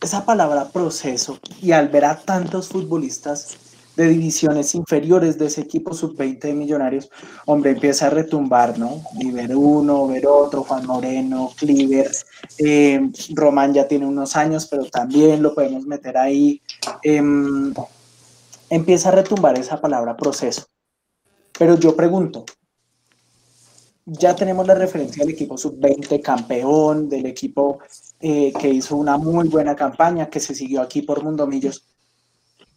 [0.00, 3.56] esa palabra proceso y al ver a tantos futbolistas
[3.96, 7.10] de divisiones inferiores de ese equipo sub-20 de Millonarios,
[7.46, 9.02] hombre, empieza a retumbar, ¿no?
[9.18, 12.10] Y ver uno, ver otro, Juan Moreno, Cliver,
[12.58, 16.60] eh, Román ya tiene unos años, pero también lo podemos meter ahí.
[17.02, 17.74] Em,
[18.70, 20.64] empieza a retumbar esa palabra proceso.
[21.58, 22.44] Pero yo pregunto,
[24.04, 27.78] ya tenemos la referencia del equipo sub-20 campeón, del equipo
[28.20, 31.84] eh, que hizo una muy buena campaña, que se siguió aquí por Mundomillos.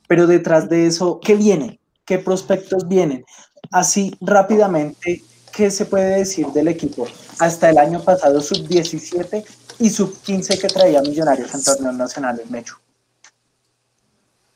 [0.08, 1.80] Pero detrás de eso, ¿qué viene?
[2.06, 3.26] ¿Qué prospectos vienen?
[3.72, 5.24] Así rápidamente,
[5.56, 7.08] ¿qué se puede decir del equipo?
[7.39, 9.43] Hasta el año pasado, sub-17
[9.80, 12.76] y sub-15 que traía Millonarios en torneos nacionales, Mecho.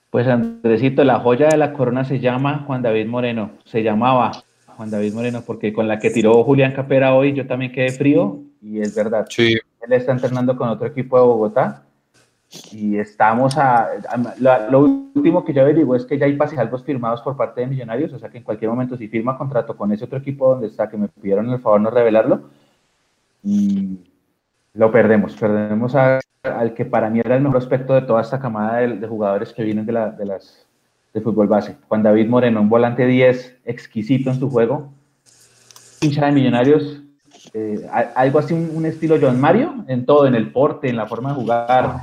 [0.10, 3.52] Pues Andresito, la joya de la corona se llama Juan David Moreno.
[3.66, 7.72] Se llamaba Juan David Moreno porque con la que tiró Julián Capera hoy yo también
[7.72, 9.28] quedé frío y es verdad.
[9.30, 9.54] Sí.
[9.82, 11.84] Él está entrenando con otro equipo de Bogotá
[12.72, 13.90] y estamos a...
[14.10, 17.68] a- lo último que yo averiguo es que ya hay pases firmados por parte de
[17.68, 20.68] Millonarios, o sea que en cualquier momento si firma contrato con ese otro equipo donde
[20.68, 22.42] está, que me pidieron el favor no revelarlo,
[23.44, 24.00] y
[24.74, 25.36] lo perdemos.
[25.36, 28.96] Perdemos a- al que para mí era el mejor aspecto de toda esta camada de,
[28.98, 30.66] de jugadores que vienen de, la, de las
[31.14, 31.76] de fútbol base.
[31.88, 34.90] Juan David Moreno, un volante 10 exquisito en su juego,
[36.02, 37.02] hincha de Millonarios,
[37.54, 41.08] eh, algo así, un, un estilo John Mario, en todo, en el porte, en la
[41.08, 41.94] forma de jugar,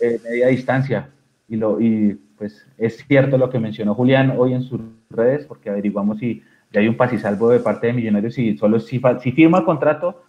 [0.00, 1.10] eh, media distancia.
[1.48, 4.80] Y, lo, y pues es cierto lo que mencionó Julián hoy en sus
[5.10, 6.42] redes, porque averiguamos si
[6.72, 10.22] ya hay un pasisalvo de parte de Millonarios y solo si, si firma contrato,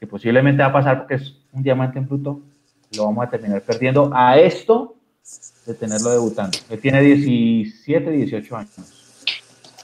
[0.00, 2.40] que posiblemente va a pasar porque es un diamante en bruto,
[2.96, 4.96] lo vamos a terminar perdiendo a esto
[5.66, 6.58] de tenerlo debutando.
[6.70, 9.24] Él tiene 17, 18 años.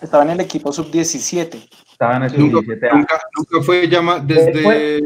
[0.01, 1.69] Estaba en el equipo sub-17.
[1.93, 2.99] Estaba en el Nunca, 17 años.
[2.99, 4.51] nunca, nunca fue llamado desde.
[4.51, 5.01] Él fue-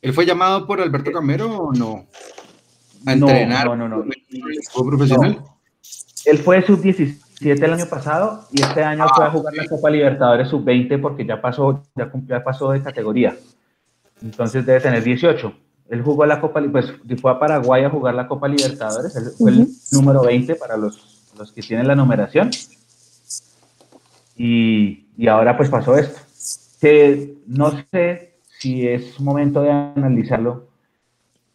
[0.00, 2.06] ¿Él fue llamado por Alberto Camero o no?
[3.06, 4.02] A No, entrenar no, no, no.
[4.02, 5.38] el equipo profesional.
[6.24, 10.48] Él fue sub-17 el año pasado y este año fue a jugar la Copa Libertadores
[10.48, 13.36] sub-20 porque ya pasó, ya, cum- ya pasó de categoría.
[14.22, 15.52] Entonces debe tener 18.
[15.90, 19.14] Él jugó la Copa, pues fue a Paraguay a jugar la Copa Libertadores.
[19.16, 22.50] Él fue el número 20 para los, los que tienen la numeración.
[24.36, 26.20] Y, y ahora pues pasó esto.
[26.80, 30.67] Que no sé si es momento de analizarlo.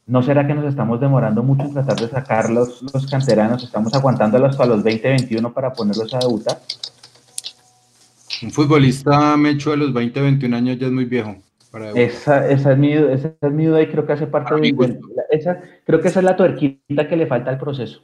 [0.05, 3.63] ¿No será que nos estamos demorando mucho en tratar de sacar los, los canteranos?
[3.63, 6.59] ¿Estamos aguantándolos hasta los 20, 21 para ponerlos a debutar?
[8.41, 11.35] Un futbolista mecho de los 20, 21 años ya es muy viejo.
[11.71, 11.91] Para.
[11.91, 14.77] Esa, esa, es mi, esa es mi duda y creo que hace parte mi de,
[14.77, 15.07] gusto.
[15.31, 18.01] esa, creo que esa es la tuerquita que le falta al proceso.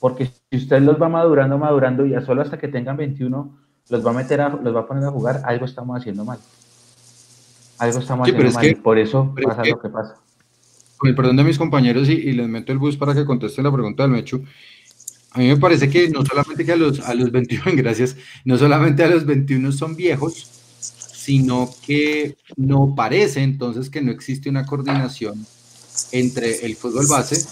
[0.00, 3.56] Porque si usted los va madurando, madurando y solo hasta que tengan 21
[3.90, 6.38] los va a meter a, los va a poner a jugar, algo estamos haciendo mal.
[7.78, 9.88] Algo estamos Sí, haciendo es mal que- y por eso es pasa que- lo que
[9.88, 10.16] pasa.
[10.96, 13.72] Con el perdón de mis compañeros y, les meto el bus para que contesten la
[13.72, 14.44] pregunta del Mechu.
[15.32, 18.56] A mí me parece que no solamente que a los, a los 21, gracias, no
[18.56, 24.66] solamente a los 21 son viejos, sino que no parece entonces que no existe una
[24.66, 25.46] coordinación
[26.12, 27.42] entre el fútbol base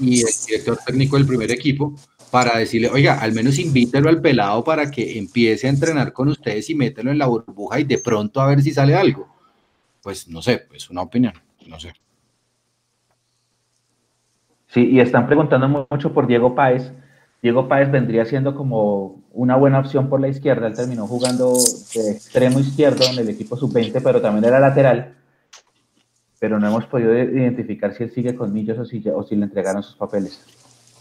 [0.00, 1.94] y el director técnico del primer equipo
[2.30, 6.68] para decirle, oiga, al menos invítelo al pelado para que empiece a entrenar con ustedes
[6.70, 9.28] y mételo en la burbuja y de pronto a ver si sale algo.
[10.02, 11.32] Pues no sé, pues una opinión,
[11.66, 11.92] no sé.
[14.68, 16.92] Sí, y están preguntando mucho por Diego Páez.
[17.42, 20.66] Diego Páez vendría siendo como una buena opción por la izquierda.
[20.66, 21.54] Él terminó jugando
[21.94, 25.14] de extremo izquierdo en el equipo sub-20, pero también era lateral.
[26.38, 29.44] Pero no hemos podido identificar si él sigue con Millos o si, o si le
[29.44, 30.44] entregaron sus papeles.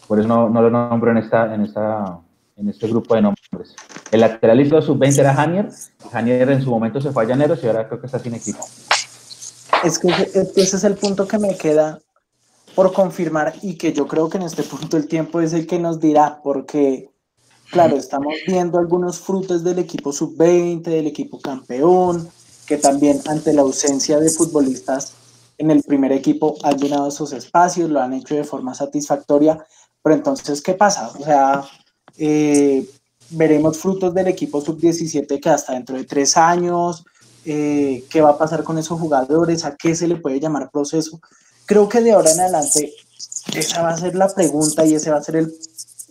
[0.08, 2.20] Por eso no, no lo nombro en, esta, en, esta,
[2.56, 3.76] en este grupo de nombres.
[4.12, 5.70] El lateral izquierdo sub-20 era Hanier.
[6.14, 8.64] Hanier en su momento se fue a Llaneros y ahora creo que está sin equipo.
[9.84, 12.00] Es que ese es el punto que me queda
[12.78, 15.80] por confirmar y que yo creo que en este punto el tiempo es el que
[15.80, 17.10] nos dirá, porque,
[17.72, 22.30] claro, estamos viendo algunos frutos del equipo sub-20, del equipo campeón,
[22.68, 25.14] que también ante la ausencia de futbolistas
[25.58, 29.58] en el primer equipo han llenado esos espacios, lo han hecho de forma satisfactoria,
[30.04, 31.10] pero entonces, ¿qué pasa?
[31.20, 31.64] O sea,
[32.16, 32.88] eh,
[33.32, 37.04] veremos frutos del equipo sub-17 que hasta dentro de tres años,
[37.44, 41.20] eh, qué va a pasar con esos jugadores, a qué se le puede llamar proceso.
[41.68, 42.94] Creo que de ahora en adelante
[43.54, 45.54] esa va a ser la pregunta y ese va a ser el,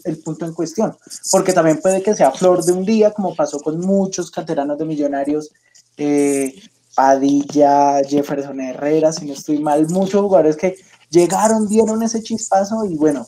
[0.05, 0.97] el punto en cuestión,
[1.33, 4.85] porque también puede que sea flor de un día, como pasó con muchos canteranos de
[4.85, 5.51] millonarios,
[5.97, 6.55] eh,
[6.95, 10.77] Padilla, Jefferson Herrera, si no estoy mal, muchos jugadores que
[11.11, 13.27] llegaron, dieron ese chispazo y bueno,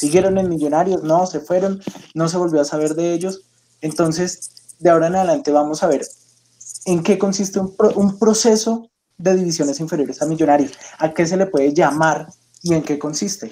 [0.00, 1.80] siguieron en Millonarios, no, se fueron,
[2.14, 3.42] no se volvió a saber de ellos.
[3.80, 6.06] Entonces, de ahora en adelante vamos a ver
[6.86, 8.89] en qué consiste un, un proceso
[9.20, 12.26] de divisiones inferiores a millonarios, a qué se le puede llamar
[12.62, 13.50] y en qué consiste.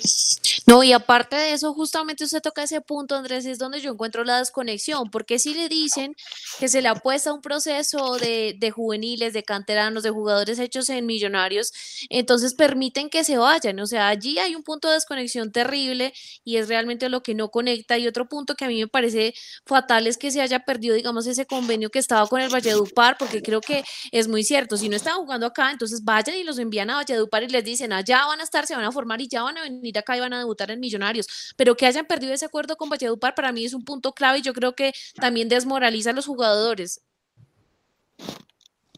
[0.66, 4.22] No, y aparte de eso, justamente usted toca ese punto, Andrés, es donde yo encuentro
[4.22, 6.14] la desconexión, porque si le dicen
[6.58, 11.06] que se le apuesta un proceso de, de, juveniles, de canteranos, de jugadores hechos en
[11.06, 11.72] millonarios,
[12.10, 16.12] entonces permiten que se vayan, o sea, allí hay un punto de desconexión terrible
[16.44, 17.96] y es realmente lo que no conecta.
[17.96, 19.34] Y otro punto que a mí me parece
[19.64, 23.42] fatal es que se haya perdido, digamos, ese convenio que estaba con el Valledupar, porque
[23.42, 26.90] creo que es muy cierto, si no estaban jugando acá, entonces vayan y los envían
[26.90, 29.44] a Valledupar y les dicen, allá van a estar, se van a formar y ya
[29.44, 31.54] van a venir acá y van a debutar en Millonarios.
[31.56, 34.42] Pero que hayan perdido ese acuerdo con Valledupar para mí es un punto clave y
[34.42, 37.00] yo creo que también desmoraliza a los jugadores.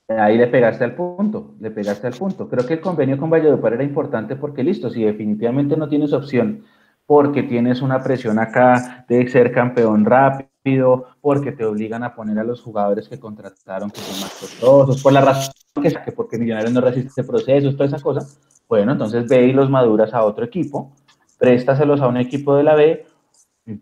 [0.09, 2.49] Ahí le pegaste al punto, le pegaste al punto.
[2.49, 6.65] Creo que el convenio con Valledupar era importante porque listo, si definitivamente no tienes opción
[7.11, 12.45] porque tienes una presión acá de ser campeón rápido, porque te obligan a poner a
[12.45, 16.73] los jugadores que contrataron que son más costosos, por la razón que que porque Millonarios
[16.73, 18.25] no resiste procesos, toda esa cosa,
[18.71, 20.93] bueno, entonces ve y los maduras a otro equipo,
[21.39, 23.05] préstaselos a un equipo de la B,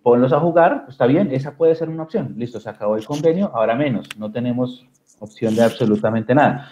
[0.02, 2.32] ponlos a jugar, está bien, esa puede ser una opción.
[2.38, 4.86] Listo, se acabó el convenio, ahora menos, no tenemos
[5.20, 6.70] opción de absolutamente nada.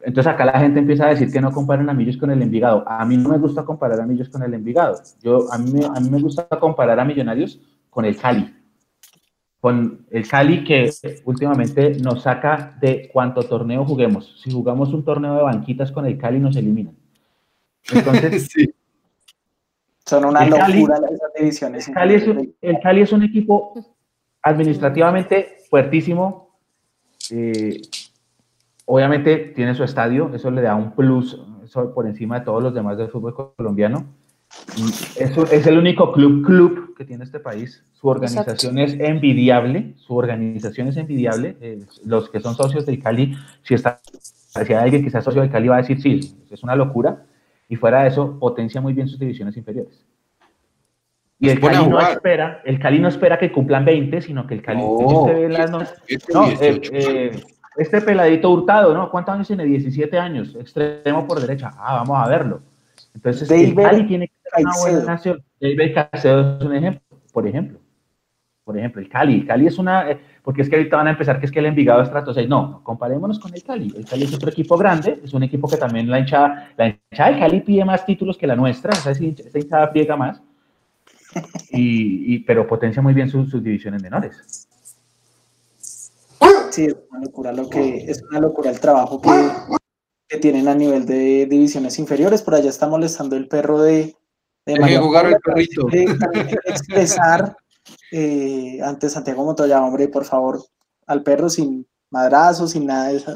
[0.00, 2.84] Entonces acá la gente empieza a decir que no comparen a Millos con el Envigado.
[2.86, 4.98] A mí no me gusta comparar a Millos con el Envigado.
[5.22, 8.50] Yo, a, mí a mí me gusta comparar a Millonarios con el Cali.
[9.60, 10.90] Con el Cali que
[11.26, 14.40] últimamente nos saca de cuánto torneo juguemos.
[14.42, 17.01] Si jugamos un torneo de banquitas con el Cali nos eliminan.
[17.90, 18.72] Entonces, sí.
[20.04, 21.88] son una locura esas divisiones.
[21.88, 23.74] El Cali, es un, el Cali, es un, equipo
[24.42, 26.58] administrativamente fuertísimo.
[27.30, 27.80] Eh,
[28.86, 31.40] obviamente tiene su estadio, eso le da un plus
[31.94, 34.04] por encima de todos los demás del fútbol colombiano.
[35.16, 37.82] Es, es el único club club que tiene este país.
[37.92, 39.02] Su organización Exacto.
[39.02, 41.56] es envidiable, su organización es envidiable.
[41.60, 45.40] Eh, los que son socios del Cali, si está, si hay alguien que sea socio
[45.40, 47.24] del Cali va a decir sí, es una locura
[47.72, 50.04] y fuera de eso potencia muy bien sus divisiones inferiores.
[51.38, 54.60] Y el Cali, no espera, el Cali no espera que cumplan 20, sino que el
[54.60, 54.78] Cali...
[54.78, 57.40] No, ve las no, no eh, eh,
[57.78, 59.10] este peladito hurtado, ¿no?
[59.10, 59.64] ¿Cuántos años tiene?
[59.64, 61.70] 17 años, extremo por derecha.
[61.78, 62.60] Ah, vamos a verlo.
[63.14, 65.42] Entonces, David el Cali tiene que ser una buena nación.
[65.58, 67.78] David Caicedo es un ejemplo, por ejemplo.
[68.64, 69.34] Por ejemplo, el Cali.
[69.36, 70.10] El Cali es una...
[70.10, 72.34] Eh, porque es que ahorita van a empezar que es que el Envigado es trato
[72.34, 72.48] 6.
[72.48, 73.92] No, comparémonos con el Cali.
[73.96, 77.30] El Cali es otro equipo grande, es un equipo que también la hinchada, la hinchada
[77.30, 80.42] del Cali pide más títulos que la nuestra, o sea, esta hinchada pliega más,
[81.70, 84.66] y, y, pero potencia muy bien sus, sus divisiones menores.
[86.70, 89.28] Sí, es una locura lo que es una locura el trabajo que,
[90.26, 92.42] que tienen a nivel de divisiones inferiores.
[92.42, 94.16] Por allá está molestando el perro de,
[94.64, 95.86] de María jugar el perrito.
[95.86, 97.54] De, de expresar
[98.12, 100.62] eh, antes Santiago Montoya, hombre, por favor,
[101.06, 103.34] al perro sin madrazos, sin nada de eso.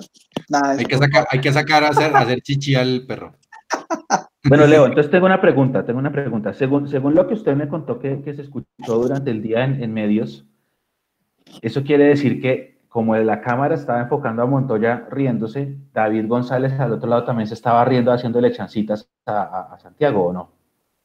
[0.50, 3.34] Nada de hay, que sacar, hay que sacar a hacer, a hacer chichi al perro.
[4.44, 6.52] Bueno, Leo, entonces tengo una pregunta, tengo una pregunta.
[6.52, 9.82] Según, según lo que usted me contó que, que se escuchó durante el día en,
[9.82, 10.44] en, medios,
[11.62, 16.92] eso quiere decir que como la cámara estaba enfocando a Montoya riéndose, David González al
[16.92, 20.52] otro lado también se estaba riendo haciéndole chancitas a, a, a Santiago, ¿o no?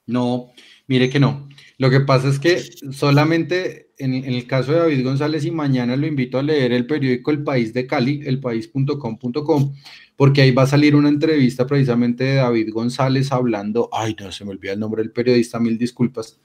[0.06, 0.52] No,
[0.88, 1.48] mire que no.
[1.82, 2.60] Lo que pasa es que
[2.92, 6.86] solamente en, en, el caso de David González y mañana lo invito a leer el
[6.86, 9.74] periódico El País de Cali, elpaís.com.com,
[10.16, 14.46] porque ahí va a salir una entrevista precisamente de David González hablando, ay no, se
[14.46, 16.40] me olvida el nombre del periodista, mil disculpas,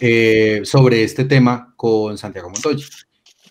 [0.00, 2.84] eh, sobre este tema con Santiago Montoya.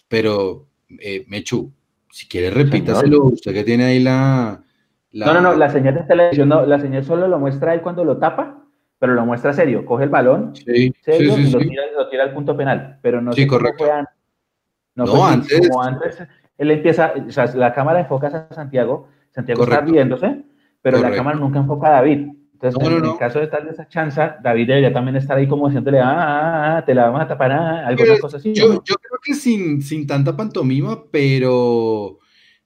[0.09, 0.67] Pero,
[0.99, 1.71] eh, Mechu,
[2.11, 3.33] si quiere repítaselo, Señor.
[3.33, 4.61] usted que tiene ahí la,
[5.11, 5.27] la...
[5.27, 8.03] No, no, no, la señal de televisión, no, la señal solo lo muestra él cuando
[8.03, 8.66] lo tapa
[8.99, 9.85] pero lo muestra serio.
[9.85, 12.99] Coge el balón, Sí, serio, sí, sí, y lo tira, lo tira al punto penal.
[13.01, 13.83] Pero no Sí, correcto.
[13.85, 14.07] fue an-
[14.95, 16.23] No, No, fue así, antes- como antes,
[16.57, 19.91] él empieza, o sea, la cámara enfoca a Santiago, Santiago está Correcto.
[19.91, 20.43] riéndose,
[20.81, 21.17] pero la Correcto.
[21.17, 22.29] cámara nunca enfoca a David.
[22.53, 25.37] Entonces, No, en no, el caso de tal de esa chanza, David debería también estar
[25.37, 28.37] ahí como haciéndole, ah, ah, ah, te la vamos a tapar, ah, alguna Pues, cosa
[28.37, 28.51] así.
[28.55, 32.17] Yo, yo creo que sin, sin tanta pantomima, pero,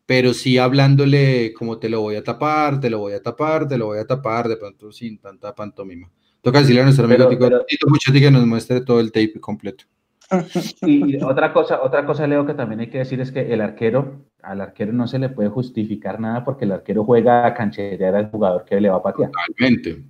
[0.06, 3.78] pero sí hablándole como te lo voy a tapar, te lo voy a tapar, te
[3.78, 6.10] lo voy a tapar, de pronto sin tanta pantomima.
[6.42, 7.28] Toca decirle a nuestro amigo
[7.68, 9.86] Tico, Puchetti que nos muestre todo el tape completo.
[10.82, 13.60] Y, y otra cosa, otra cosa, Leo, que también hay que decir es que el
[13.60, 18.16] arquero, al arquero no se le puede justificar nada porque el arquero juega a cancherear
[18.16, 19.30] al jugador que le va a patear.
[19.58, 20.04] Realmente.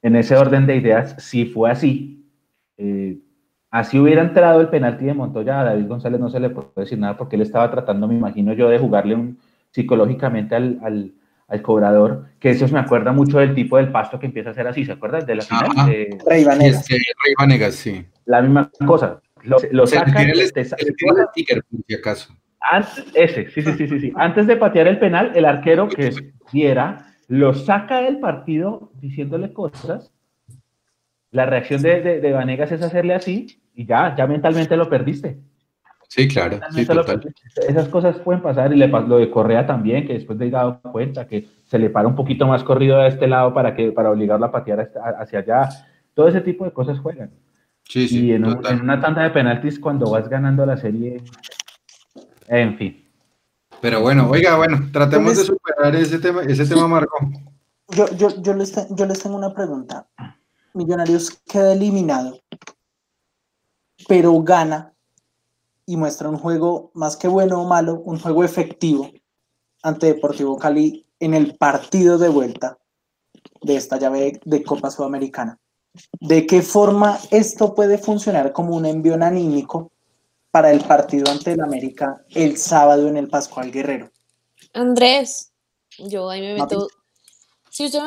[0.00, 2.26] En ese orden de ideas, si fue así,
[2.78, 3.18] eh,
[3.70, 6.98] así hubiera entrado el penalti de Montoya, a David González no se le puede decir
[6.98, 9.38] nada porque él estaba tratando, me imagino yo, de jugarle un,
[9.70, 11.12] psicológicamente al, al,
[11.48, 14.66] al cobrador, que eso me acuerda mucho del tipo del pasto que empieza a hacer
[14.66, 15.24] así, ¿se acuerdan?
[15.24, 15.90] De la final, Ajá.
[15.90, 16.80] Eh, Rey Vanegas.
[16.82, 18.06] este Rey Vanegas, sí.
[18.26, 19.20] la misma cosa.
[19.42, 22.34] Lo, lo el, te el si acaso.
[22.60, 24.12] Antes, ese, sí, sí, sí, sí, sí.
[24.16, 26.10] Antes de patear el penal, el arquero que
[26.52, 30.12] viera lo saca del partido diciéndole cosas.
[31.30, 35.38] La reacción de, de, de Vanegas es hacerle así y ya, ya mentalmente lo perdiste.
[36.10, 37.34] Sí, claro, sí, lo total.
[37.68, 40.80] Esas cosas pueden pasar y le pasó lo de Correa también, que después de dado
[40.80, 44.10] cuenta que se le para un poquito más corrido a este lado para, que, para
[44.10, 44.90] obligarlo a patear
[45.20, 45.68] hacia allá.
[46.14, 47.30] Todo ese tipo de cosas juegan.
[47.84, 48.72] Sí, sí, y en, un- total.
[48.76, 51.22] en una tanda de penaltis, cuando vas ganando la serie,
[52.46, 53.04] en fin.
[53.82, 57.16] Pero bueno, oiga, bueno, tratemos de Entonces- superar ese tema, ese tema, Marco.
[57.90, 60.06] Yo, yo, yo, les te- yo les tengo una pregunta.
[60.74, 62.40] Millonarios queda eliminado,
[64.08, 64.92] pero gana
[65.88, 69.10] y muestra un juego más que bueno o malo, un juego efectivo
[69.82, 72.76] ante Deportivo Cali en el partido de vuelta
[73.62, 75.58] de esta llave de Copa Sudamericana.
[76.20, 79.90] ¿De qué forma esto puede funcionar como un envío anímico
[80.50, 84.10] para el partido ante el América el sábado en el Pascual Guerrero?
[84.74, 85.54] Andrés,
[85.96, 86.86] yo ahí me meto.
[87.70, 88.00] Si usted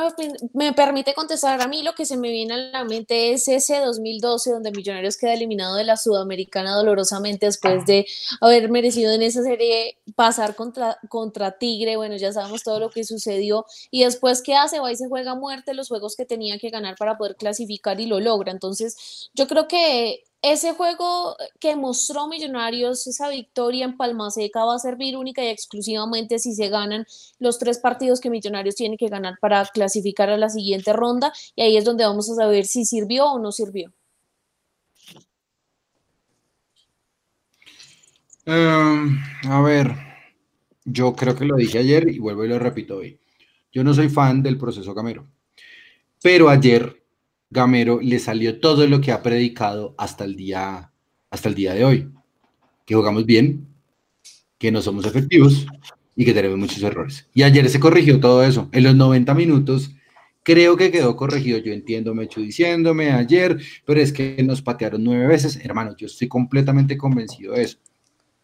[0.53, 3.80] me, permite contestar a mí, lo que se me viene a la mente es ese
[3.80, 8.05] 2012 donde Millonarios queda eliminado de la Sudamericana dolorosamente después de
[8.39, 11.97] haber merecido en esa serie pasar contra, contra Tigre.
[11.97, 13.66] Bueno, ya sabemos todo lo que sucedió.
[13.91, 14.80] Y después, ¿qué hace?
[14.80, 17.99] Va y se juega a muerte los juegos que tenía que ganar para poder clasificar
[17.99, 18.51] y lo logra.
[18.51, 24.75] Entonces, yo creo que ese juego que mostró Millonarios, esa victoria en Palma Seca, va
[24.75, 27.05] a servir única y exclusivamente si se ganan
[27.39, 31.31] los tres partidos que Millonarios tiene que ganar para clasificar a la siguiente ronda.
[31.55, 33.93] Y ahí es donde vamos a saber si sirvió o no sirvió.
[38.45, 39.95] Em, a ver,
[40.83, 43.19] yo creo que lo dije ayer y vuelvo y lo repito hoy.
[43.71, 45.27] Yo no soy fan del proceso Gamero,
[46.21, 47.01] pero ayer
[47.52, 50.91] Gamero le salió todo lo que ha predicado hasta el día,
[51.30, 52.10] hasta el día de hoy,
[52.86, 53.68] que jugamos bien,
[54.58, 55.68] que no somos efectivos
[56.16, 57.28] y que tenemos muchos errores.
[57.34, 58.70] Y ayer se corrigió todo eso.
[58.72, 59.91] En los 90 minutos
[60.43, 61.58] creo que quedó corregido.
[61.58, 65.58] Yo entiendo, me echo diciéndome ayer, pero es que nos patearon nueve veces.
[65.58, 67.78] Hermano, yo estoy completamente convencido de eso.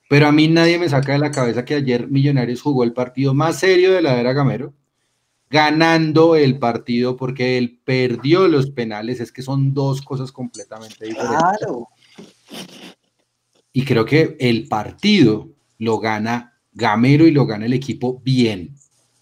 [0.09, 3.33] Pero a mí nadie me saca de la cabeza que ayer Millonarios jugó el partido
[3.33, 4.73] más serio de la era Gamero,
[5.49, 9.19] ganando el partido porque él perdió los penales.
[9.19, 11.37] Es que son dos cosas completamente diferentes.
[11.37, 11.89] Claro.
[13.71, 18.75] Y creo que el partido lo gana Gamero y lo gana el equipo bien.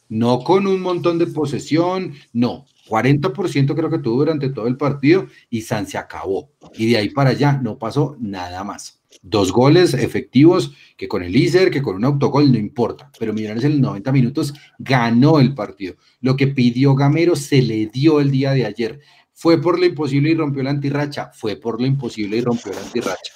[0.07, 2.65] No con un montón de posesión, no.
[2.87, 6.51] 40% creo que tuvo durante todo el partido y San se acabó.
[6.75, 9.01] Y de ahí para allá no pasó nada más.
[9.21, 13.11] Dos goles efectivos, que con el ISER, que con un autogol, no importa.
[13.19, 15.95] Pero Millonarios en los 90 minutos ganó el partido.
[16.21, 18.99] Lo que pidió Gamero se le dio el día de ayer.
[19.33, 21.31] ¿Fue por lo imposible y rompió la antirracha?
[21.33, 23.33] Fue por lo imposible y rompió la antirracha.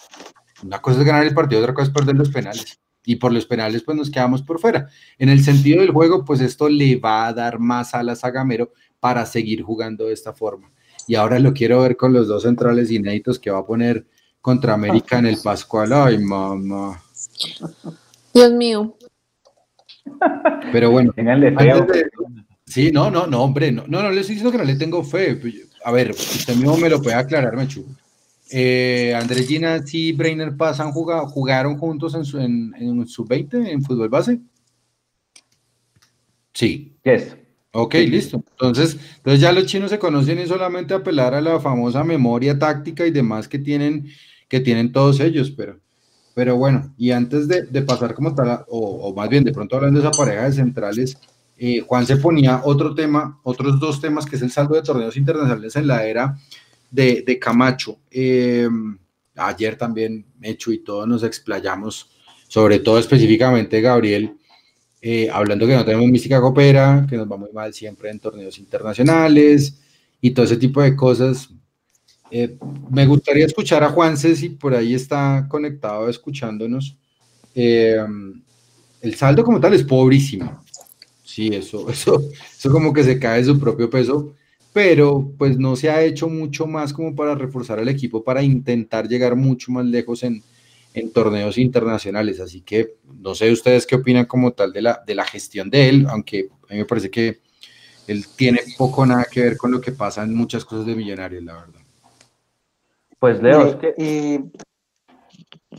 [0.64, 2.80] Una cosa es ganar el partido, otra cosa es perder los penales.
[3.06, 4.88] Y por los penales, pues nos quedamos por fuera.
[5.18, 8.72] En el sentido del juego, pues esto le va a dar más alas a Gamero
[9.00, 10.72] para seguir jugando de esta forma.
[11.08, 14.06] Y ahora lo quiero ver con los dos centrales inéditos que va a poner
[14.42, 15.92] contra América en el Pascual.
[15.94, 17.02] Ay, mamá.
[18.34, 18.96] Dios mío.
[20.72, 22.10] Pero bueno, de-
[22.66, 25.04] Sí, no, no, no, hombre, no, no, no le estoy diciendo que no le tengo
[25.04, 25.36] fe.
[25.36, 27.84] Pues, A ver, usted mismo me lo puede aclarar, Mechu.
[28.52, 33.70] Eh, Andrés Gina y Brainer Paz han jugado, jugaron juntos en su, en, en sub-20
[33.70, 34.40] en fútbol base.
[36.54, 37.36] Sí, Yes.
[37.72, 38.44] ok, listo.
[38.52, 43.06] Entonces, entonces ya los chinos se conocen y solamente apelar a la famosa memoria táctica
[43.06, 44.08] y demás que tienen,
[44.50, 45.80] que tienen todos ellos, pero,
[46.34, 49.78] pero bueno, y antes de, de pasar como tal, o, o más bien de pronto
[49.78, 51.18] hablando de esa pareja de centrales,
[51.62, 55.18] eh, Juan se ponía otro tema, otros dos temas, que es el saldo de torneos
[55.18, 56.38] internacionales en la era
[56.90, 58.00] de, Camacho.
[58.10, 58.98] Em,
[59.36, 62.10] ayer también, Mecho y todos nos explayamos,
[62.48, 64.38] sobre todo específicamente Gabriel,
[65.02, 68.58] eh, hablando que no tenemos mística copera, que nos va muy mal siempre en torneos
[68.58, 69.82] internacionales
[70.22, 71.50] y todo ese tipo de cosas.
[72.32, 72.58] Eh,
[72.90, 76.96] me gustaría escuchar a Juan si por ahí está conectado escuchándonos.
[77.56, 78.42] Em,
[79.02, 80.64] el saldo como tal es pobrísimo.
[81.24, 82.22] Sí, eso, eso,
[82.58, 84.34] eso como que se cae de su propio peso,
[84.74, 89.08] pero pues no se ha hecho mucho más como para reforzar al equipo, para intentar
[89.08, 90.44] llegar mucho más lejos en,
[90.94, 92.40] en torneos internacionales.
[92.40, 95.90] Así que no sé ustedes qué opinan como tal de la, de la gestión de
[95.90, 97.40] él, aunque a mí me parece que
[98.08, 101.44] él tiene poco nada que ver con lo que pasa en muchas cosas de Millonarios,
[101.44, 101.79] la verdad.
[103.20, 103.94] Pues Leo, es que...
[103.98, 104.44] Eh,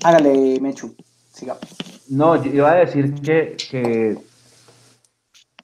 [0.05, 0.95] hágale, Mechu,
[1.32, 1.57] siga.
[2.09, 4.18] No, yo iba a decir que, que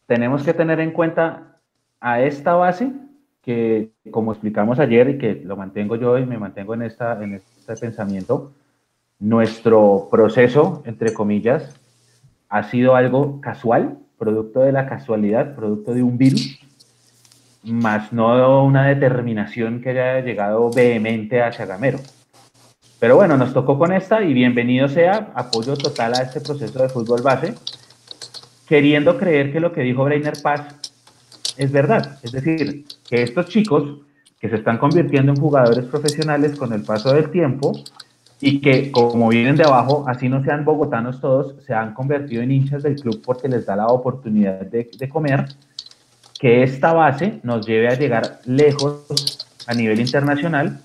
[0.06, 1.60] tenemos que tener en cuenta
[2.00, 2.92] a esta base
[3.42, 7.34] que, como explicamos ayer y que lo mantengo yo y me mantengo en, esta, en
[7.34, 8.52] este pensamiento,
[9.18, 11.78] nuestro proceso, entre comillas,
[12.48, 16.58] ha sido algo casual, producto de la casualidad, producto de un virus,
[17.66, 21.98] más no una determinación que haya llegado vehemente hacia Gamero.
[22.98, 26.88] Pero bueno, nos tocó con esta y bienvenido sea, apoyo total a este proceso de
[26.88, 27.54] fútbol base,
[28.66, 30.62] queriendo creer que lo que dijo Breiner Paz
[31.56, 32.18] es verdad.
[32.22, 34.00] Es decir, que estos chicos
[34.40, 37.72] que se están convirtiendo en jugadores profesionales con el paso del tiempo
[38.40, 42.52] y que como vienen de abajo, así no sean bogotanos todos, se han convertido en
[42.52, 45.46] hinchas del club porque les da la oportunidad de, de comer,
[46.38, 50.80] que esta base nos lleve a llegar lejos a nivel internacional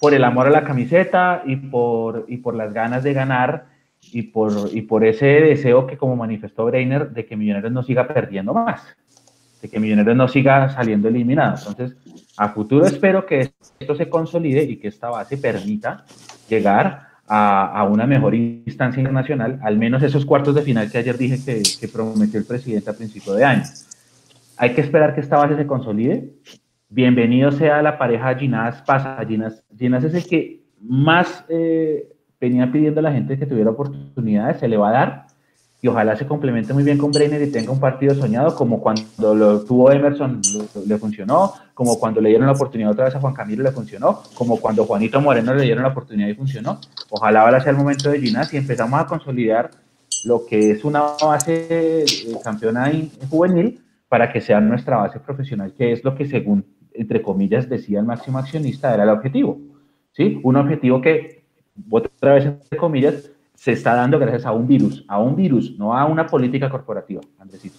[0.00, 3.66] por el amor a la camiseta y por, y por las ganas de ganar
[4.12, 8.06] y por, y por ese deseo que como manifestó Breiner de que Millonarios no siga
[8.06, 8.82] perdiendo más,
[9.60, 11.56] de que Millonarios no siga saliendo eliminado.
[11.68, 11.96] Entonces,
[12.36, 16.04] a futuro espero que esto se consolide y que esta base permita
[16.48, 21.18] llegar a, a, una mejor instancia internacional, al menos esos cuartos de final que ayer
[21.18, 23.64] dije que, que prometió el presidente a principio de año.
[24.58, 26.32] Hay que esperar que esta base se consolide.
[26.88, 29.16] Bienvenido sea la pareja Ginás Pasa.
[29.24, 32.08] Ginás, Ginás es el que más eh,
[32.40, 35.26] venía pidiendo a la gente que tuviera oportunidades, se le va a dar
[35.80, 39.32] y ojalá se complemente muy bien con Breiner y tenga un partido soñado como cuando
[39.32, 40.40] lo tuvo Emerson
[40.86, 44.22] le funcionó, como cuando le dieron la oportunidad otra vez a Juan Camilo le funcionó,
[44.34, 46.80] como cuando Juanito Moreno le dieron la oportunidad y funcionó.
[47.10, 49.70] Ojalá ahora sea el momento de Ginás y empezamos a consolidar
[50.24, 52.04] lo que es una base
[52.42, 52.90] campeona
[53.30, 58.00] juvenil para que sea nuestra base profesional, que es lo que según, entre comillas, decía
[58.00, 59.58] el máximo accionista, era el objetivo.
[60.12, 60.40] ¿sí?
[60.42, 61.44] Un objetivo que
[61.90, 65.96] otra vez entre comillas, se está dando gracias a un virus, a un virus, no
[65.96, 67.76] a una política corporativa, Andresito.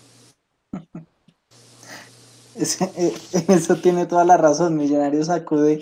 [2.55, 3.13] Eh,
[3.47, 4.75] eso tiene toda la razón.
[4.75, 5.81] Millonarios acude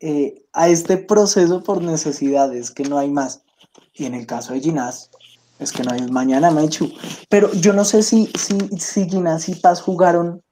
[0.00, 3.42] eh, a este proceso por necesidades, que no hay más.
[3.92, 5.10] Y en el caso de Ginás,
[5.58, 6.92] es que no hay mañana, Mechu.
[7.28, 10.42] Pero yo no sé si, si, si Ginás y Paz jugaron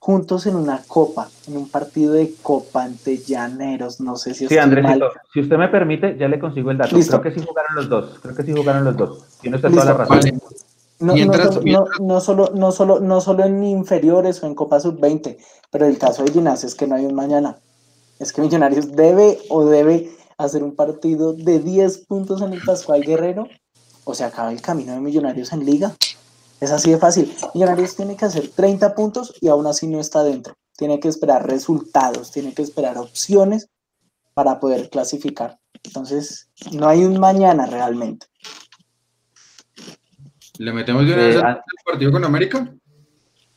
[0.00, 4.56] juntos en una copa, en un partido de copa ante Llaneros, no sé si Sí,
[4.56, 6.96] Andresito, si usted me permite, ya le consigo el dato.
[6.96, 9.24] Creo que sí jugaron los dos, creo que sí jugaron los dos.
[9.40, 10.40] Tiene usted toda la razón.
[11.00, 11.14] No,
[12.00, 15.36] no, solo, no, solo, no solo en inferiores o en Copa Sub-20,
[15.70, 17.58] pero el caso de Ginás es que no hay un mañana.
[18.18, 23.02] Es que Millonarios debe o debe hacer un partido de 10 puntos en el Pascual
[23.02, 23.46] Guerrero
[24.08, 25.94] o se acaba el camino de Millonarios en Liga.
[26.62, 27.30] Es así de fácil.
[27.52, 30.54] Millonarios tiene que hacer 30 puntos y aún así no está dentro.
[30.78, 33.68] Tiene que esperar resultados, tiene que esperar opciones
[34.32, 35.58] para poder clasificar.
[35.82, 38.26] Entonces, no hay un mañana realmente.
[40.56, 42.74] ¿Le metemos de una vez al partido con América?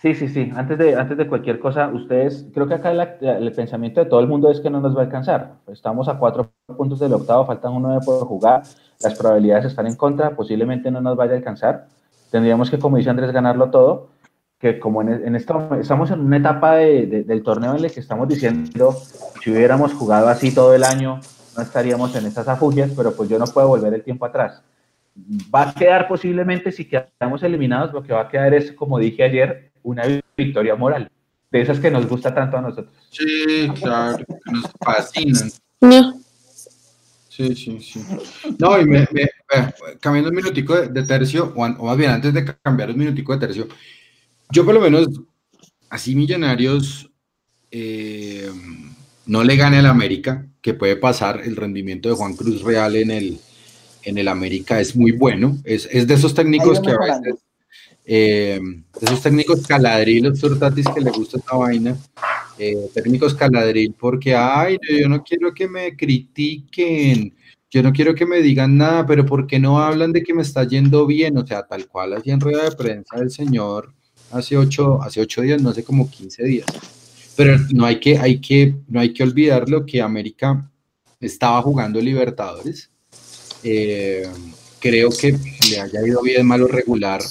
[0.02, 0.52] Sí, sí, sí.
[0.56, 4.28] Antes de, antes de cualquier cosa, ustedes, creo que acá el pensamiento de todo el
[4.28, 5.58] mundo es que no nos va a alcanzar.
[5.68, 8.64] Estamos a cuatro puntos del octavo, faltan uno de por jugar,
[8.99, 11.88] las probabilidades están en contra, posiblemente no nos vaya a alcanzar
[12.32, 14.10] tendríamos que, como dice Andrés, ganarlo todo,
[14.57, 18.95] que como en, esto, estamos en una etapa del torneo en el que estamos diciendo,
[19.44, 21.19] si hubiéramos jugado así todo el año,
[21.56, 24.64] no estaríamos en estas afugias, pero pues yo no puedo volver el tiempo atrás.
[25.53, 29.23] Va a quedar posiblemente, si quedamos eliminados, lo que va a quedar es, como dije
[29.23, 30.03] ayer, una
[30.38, 31.10] victoria moral,
[31.52, 32.94] de esas que nos gusta tanto a nosotros.
[33.10, 35.52] Sí, claro, que nos fascinan.
[37.30, 38.02] Sí, sí, sí.
[38.60, 39.08] No, y me,
[39.99, 43.68] cambiando un minutico de, tercio, o, más bien antes de cambiar un minutico de tercio,
[44.52, 45.08] yo por lo menos,
[45.90, 47.10] así Millonarios
[47.72, 48.52] eh,
[49.26, 53.12] no le gane al América, que puede pasar, el rendimiento de Juan Cruz Real en
[53.12, 53.40] el,
[54.03, 57.36] en el América es muy bueno, es, de esos técnicos que a veces
[58.13, 58.59] Eh,
[58.99, 61.95] esos técnicos caladril, los que le gusta esta vaina,
[62.59, 67.33] eh, técnicos caladril, porque, ay, yo no quiero que me critiquen,
[67.69, 70.41] yo no quiero que me digan nada, pero ¿por qué no hablan de que me
[70.41, 71.38] está yendo bien?
[71.38, 73.93] O sea, tal cual así en rueda de prensa el señor
[74.31, 76.67] hace ocho, hace ocho días, no sé, como 15 días.
[77.38, 80.69] Pero no hay que, hay que, no hay que olvidar lo que América
[81.21, 82.91] estaba jugando Libertadores.
[83.63, 84.27] Eh,
[84.81, 85.38] creo que
[85.69, 87.21] le haya ido bien, malo regular.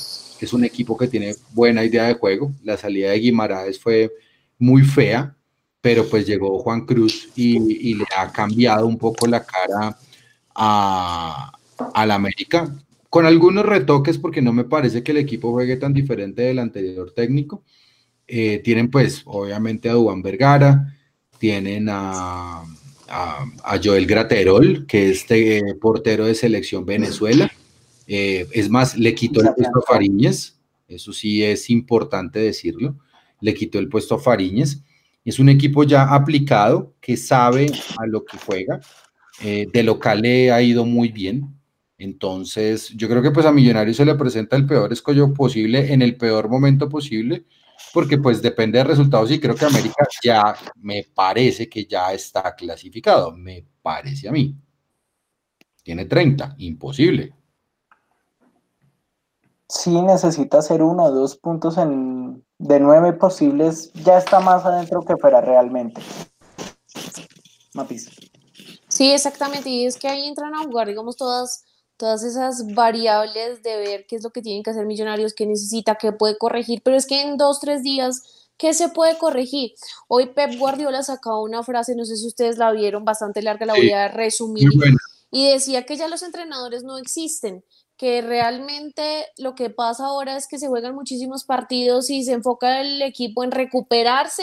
[0.45, 2.53] Es un equipo que tiene buena idea de juego.
[2.62, 4.12] La salida de Guimaraes fue
[4.59, 5.37] muy fea,
[5.81, 9.97] pero pues llegó Juan Cruz y, le ha cambiado un poco la cara
[10.55, 11.53] a,
[12.07, 12.75] la América,
[13.09, 17.12] con algunos retoques porque no me parece que el equipo juegue tan diferente del anterior
[17.12, 17.65] técnico.
[18.27, 20.95] Eh, tienen pues obviamente a Dubán Vergara,
[21.39, 22.62] tienen a,
[23.09, 27.51] a, Joel Graterol, que es este, portero de selección Venezuela.
[28.12, 30.59] Eh, es más, le quitó el puesto a Fariñez,
[30.89, 32.99] eso sí es importante decirlo,
[33.41, 34.82] le quitó el puesto a Fariñez.
[35.24, 38.81] Es un equipo ya aplicado que sabe a lo que juega.
[39.45, 41.55] Eh, de local le ha ido muy bien.
[41.99, 46.03] Entonces, yo creo que pues a Millonarios se le presenta el peor escollo posible en
[46.03, 47.45] el peor momento posible
[47.95, 52.57] porque pues depende de resultados y creo que América ya me parece que ya está
[52.57, 54.57] clasificado, me parece a mí.
[55.85, 57.35] Tiene 30, imposible.
[59.71, 65.03] Sí, necesita hacer uno o dos puntos en, de nueve posibles, ya está más adentro
[65.03, 66.03] que fuera realmente.
[67.75, 68.11] Mapis.
[68.89, 71.65] Sí, exactamente, y es que ahí entran a jugar, digamos, todas
[71.97, 75.97] todas esas variables de ver qué es lo que tienen que hacer Millonarios, qué necesita,
[75.97, 79.75] qué puede corregir, pero es que en dos, tres días, ¿qué se puede corregir?
[80.09, 83.75] Hoy Pep Guardiola sacaba una frase, no sé si ustedes la vieron, bastante larga, la
[83.75, 84.71] voy a resumir,
[85.31, 87.63] y decía que ya los entrenadores no existen,
[88.01, 92.81] que realmente lo que pasa ahora es que se juegan muchísimos partidos y se enfoca
[92.81, 94.43] el equipo en recuperarse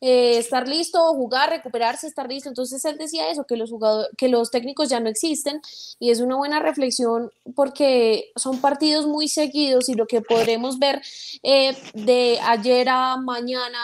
[0.00, 2.48] eh, estar listo, jugar, recuperarse, estar listo.
[2.48, 5.60] Entonces él decía eso, que los, jugadores, que los técnicos ya no existen
[5.98, 11.02] y es una buena reflexión porque son partidos muy seguidos y lo que podremos ver
[11.42, 13.78] eh, de ayer a mañana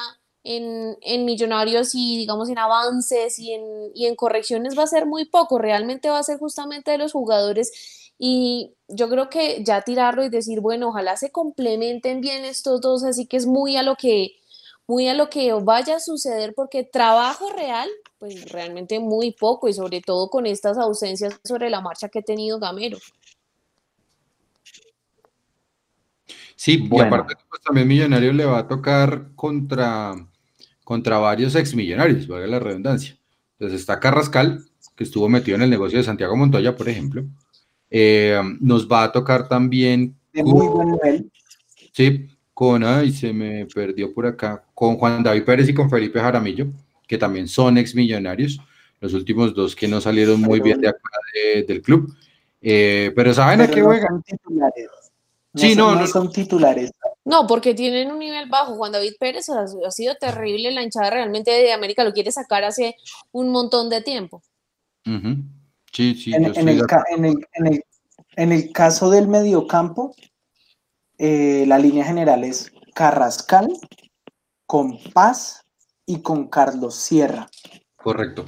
[0.45, 3.63] en, en, Millonarios y digamos en avances y en,
[3.95, 7.13] y en correcciones va a ser muy poco, realmente va a ser justamente de los
[7.13, 12.83] jugadores y yo creo que ya tirarlo y decir, bueno, ojalá se complementen bien estos
[12.83, 14.33] dos, así que es muy a lo que
[14.87, 17.89] muy a lo que vaya a suceder, porque trabajo real,
[18.19, 22.23] pues realmente muy poco, y sobre todo con estas ausencias sobre la marcha que ha
[22.23, 22.99] tenido Gamero.
[26.57, 30.15] Sí, y aparte pues, también Millonarios le va a tocar contra,
[30.85, 33.17] contra varios exmillonarios, valga la redundancia.
[33.53, 37.25] Entonces está Carrascal, que estuvo metido en el negocio de Santiago Montoya, por ejemplo.
[37.91, 40.15] Eh, nos va a tocar también.
[40.33, 41.31] De muy buen nivel.
[41.93, 46.21] Sí, con, ay, se me perdió por acá, con Juan David Pérez y con Felipe
[46.21, 46.67] Jaramillo,
[47.07, 48.61] que también son ex millonarios,
[49.01, 51.01] los últimos dos que no salieron muy bien de acá
[51.67, 52.15] del club.
[52.61, 54.23] Eh, pero ¿saben a qué juegan?
[55.55, 56.93] sí, no, no, son titulares.
[57.25, 58.77] No, porque tienen un nivel bajo.
[58.77, 60.71] Juan David Pérez ha, sido terrible.
[60.71, 62.97] La hinchada realmente de América lo quiere sacar hace
[63.33, 64.43] un montón de tiempo.
[65.93, 66.35] Sí, sí.
[66.35, 67.85] En, el,
[68.37, 70.15] en el caso del mediocampo,
[71.19, 73.69] eh, la línea general es Carrascal,
[74.67, 75.65] con Paz
[76.07, 77.49] y con Carlos Sierra.
[77.97, 78.47] Correcto.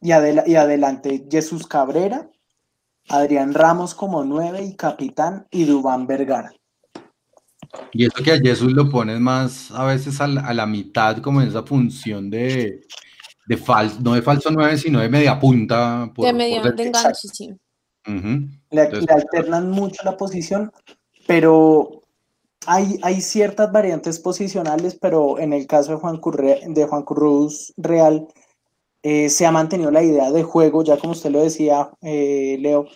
[0.00, 2.30] Y, y adelante Jesús Cabrera,
[3.08, 6.52] Adrián Ramos como nueve y capitán y Dubán Vergara.
[7.92, 11.48] Y esto que a Jesús lo pones más a veces a la, mitad, como en
[11.48, 12.82] esa función de,
[13.50, 16.08] de falso, no de falso nueve, sino de media punta.
[16.16, 17.52] de media de enganche, sí.
[18.70, 20.70] le, alternan mucho la posición,
[21.26, 22.02] pero
[22.64, 26.20] hay, hay ciertas variantes posicionales, pero en el caso de Juan,
[26.68, 28.28] de Juan Cruz Real,
[29.02, 32.86] eh, se ha mantenido la idea de juego, ya como usted lo decía, eh, Leo,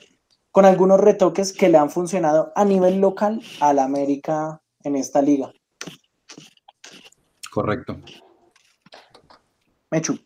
[0.52, 5.20] con algunos retoques que le han funcionado a nivel local a la América en esta
[5.20, 5.52] liga.
[7.50, 7.96] Correcto.
[9.90, 10.16] Mechu.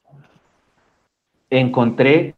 [1.50, 2.34] Encontré,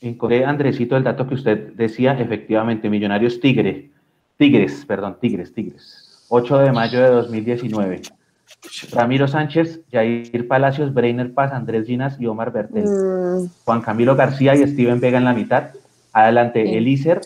[0.00, 3.90] encontré, Andresito, el dato que usted decía, efectivamente, Millonarios Tigre
[4.40, 6.24] Tigres, perdón, Tigres, Tigres.
[6.30, 8.00] 8 de mayo de 2019.
[8.90, 12.86] Ramiro Sánchez, Jair Palacios, Breiner Paz, Andrés Ginas y Omar Bertel.
[12.86, 13.50] Mm.
[13.66, 15.72] Juan Camilo García y Steven Vega en la mitad.
[16.14, 17.20] Adelante, Elícer,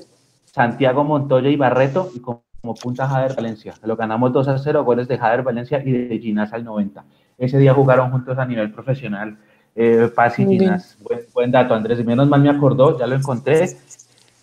[0.44, 2.42] Santiago Montoya y Barreto y como,
[2.82, 3.74] punta Jader Valencia.
[3.84, 7.04] Lo ganamos 2 a 0, goles de Jader Valencia y de Ginas al 90.
[7.38, 9.38] Ese día jugaron juntos a nivel profesional.
[9.76, 10.96] Eh, Paz y Ginas.
[11.00, 12.04] Buen, buen, dato, Andrés.
[12.04, 13.76] Menos mal me acordó, ya lo encontré.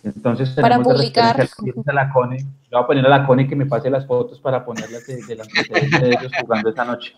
[0.04, 1.36] Entonces, Para tenemos de publicar.
[1.36, 2.36] referencia a la Cone.
[2.38, 5.22] Le voy a poner a la Cone que me pase las fotos para ponerlas de,
[5.24, 7.14] del antecedente de ellos jugando esta noche.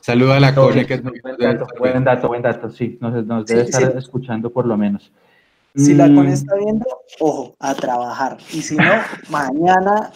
[0.00, 2.98] Saluda a la Entonces, Cone, que es muy buen dato, buen dato, buen dato, sí,
[3.00, 3.98] nos, nos debe Sí, estar sí.
[3.98, 5.10] escuchando por lo menos.
[5.76, 6.86] Si la Mm, con está viendo,
[7.20, 8.38] ojo, a trabajar.
[8.52, 8.92] Y si no,
[9.28, 10.10] mañana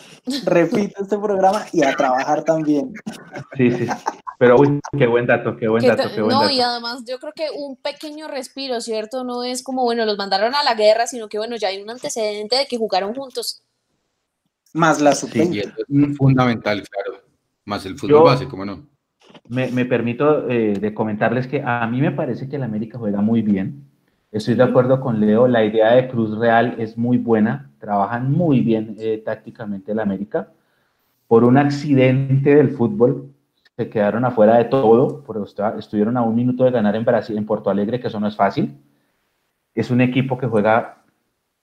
[0.47, 2.93] repito este programa y a trabajar también.
[3.57, 3.87] Sí, sí.
[4.41, 6.51] Pero uy, qué buen dato, qué buen dato, qué buen no, dato.
[6.55, 9.23] y además yo creo que un pequeño respiro, ¿cierto?
[9.23, 11.91] No es como, bueno, los mandaron a la guerra, sino que, bueno, ya hay un
[11.91, 13.63] antecedente de que jugaron juntos.
[14.73, 15.59] Más la Y sub-20.
[15.61, 15.73] eso
[16.09, 17.21] es fundamental, claro.
[17.67, 18.87] Más el fútbol Yo- base, ¿cómo no?
[19.47, 23.21] Me, me permito eh, de comentarles que a mí me parece que el América juega
[23.21, 23.85] muy bien.
[24.33, 28.61] Estoy de acuerdo con Leo, la idea de Cruz Real es muy buena, trabajan muy
[28.61, 30.51] bien eh, tácticamente el América.
[31.29, 33.35] Por un accidente del fútbol
[33.77, 35.45] se quedaron afuera de todo, pero
[35.79, 38.37] estuvieron a un minuto de ganar en Brasil, en Porto Alegre, que eso no es
[38.37, 38.77] fácil.
[39.75, 40.99] Es un equipo que juega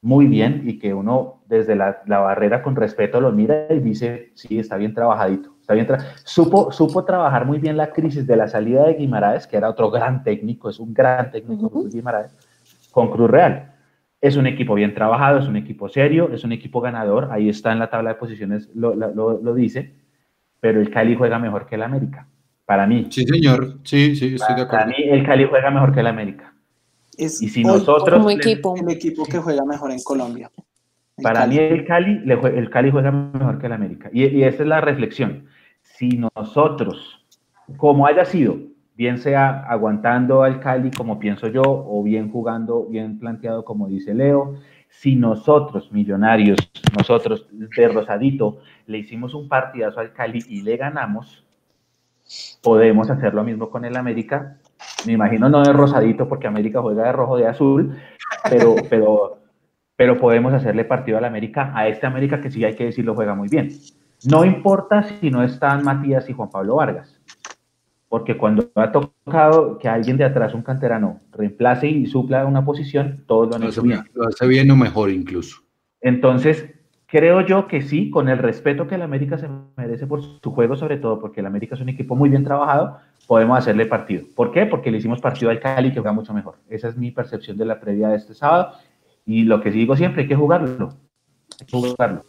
[0.01, 4.31] muy bien y que uno desde la, la barrera con respeto lo mira y dice,
[4.35, 5.55] sí, está bien trabajadito.
[5.61, 9.45] Está bien tra- supo, supo trabajar muy bien la crisis de la salida de Guimaraes,
[9.47, 11.77] que era otro gran técnico, es un gran técnico Ujú.
[11.79, 12.35] Jesús Guimaraes,
[12.91, 13.73] con Cruz Real.
[14.21, 17.71] Es un equipo bien trabajado, es un equipo serio, es un equipo ganador, ahí está
[17.73, 19.93] en la tabla de posiciones, lo- lo- lo dice,
[20.59, 22.27] pero el Cali juega mejor que el América,
[22.65, 23.07] para mí.
[23.09, 23.79] Sí, señor.
[23.83, 24.87] Sí, sí, estoy de Para acuerdo.
[24.87, 26.53] mí el Cali juega mejor que el América.
[27.17, 28.17] Es Y si hoy nosotros...
[28.17, 28.75] Como le- equipo.
[28.77, 30.51] el equipo que juega mejor en Colombia.
[31.17, 31.55] El Para Cali.
[31.55, 34.09] mí el Cali, le el Cali juega mejor que el América.
[34.13, 35.45] Y, y esa es la reflexión.
[35.81, 37.25] Si nosotros,
[37.77, 38.57] como haya sido,
[38.95, 44.13] bien sea aguantando al Cali como pienso yo, o bien jugando, bien planteado como dice
[44.13, 44.55] Leo,
[44.99, 46.57] si nosotros, millonarios,
[46.97, 51.45] nosotros de Rosadito, le hicimos un partidazo al Cali y le ganamos,
[52.63, 54.57] podemos hacer lo mismo con el América.
[55.05, 57.95] Me imagino no de Rosadito, porque América juega de rojo, de azul,
[58.49, 59.37] pero, pero,
[59.95, 63.35] pero podemos hacerle partido al América, a este América que sí hay que decirlo juega
[63.35, 63.69] muy bien.
[64.25, 67.16] No importa si no están Matías y Juan Pablo Vargas,
[68.09, 73.23] porque cuando ha tocado que alguien de atrás, un canterano, reemplace y supla una posición,
[73.27, 74.03] todos lo han Lo hecho hace, bien.
[74.13, 75.57] lo hace bien o mejor incluso.
[75.99, 76.65] Entonces,
[77.05, 80.75] creo yo que sí, con el respeto que el América se merece por su juego,
[80.77, 82.97] sobre todo porque el América es un equipo muy bien trabajado,
[83.27, 84.23] podemos hacerle partido.
[84.35, 84.65] ¿Por qué?
[84.65, 86.55] Porque le hicimos partido al Cali que juega mucho mejor.
[86.69, 88.73] Esa es mi percepción de la previa de este sábado.
[89.25, 90.89] Y lo que sí digo siempre, hay que jugarlo.
[91.59, 92.23] Hay que jugarlo.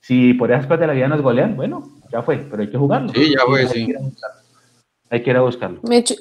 [0.00, 2.76] Si por esas cosas de la vida nos golean, bueno, ya fue, pero hay que
[2.78, 3.10] jugarlo.
[3.10, 3.86] Sí, ya fue, sí.
[3.86, 4.40] que ir a buscarlo.
[5.12, 5.78] Hay que ir a buscarlo.
[5.82, 6.14] Mecho,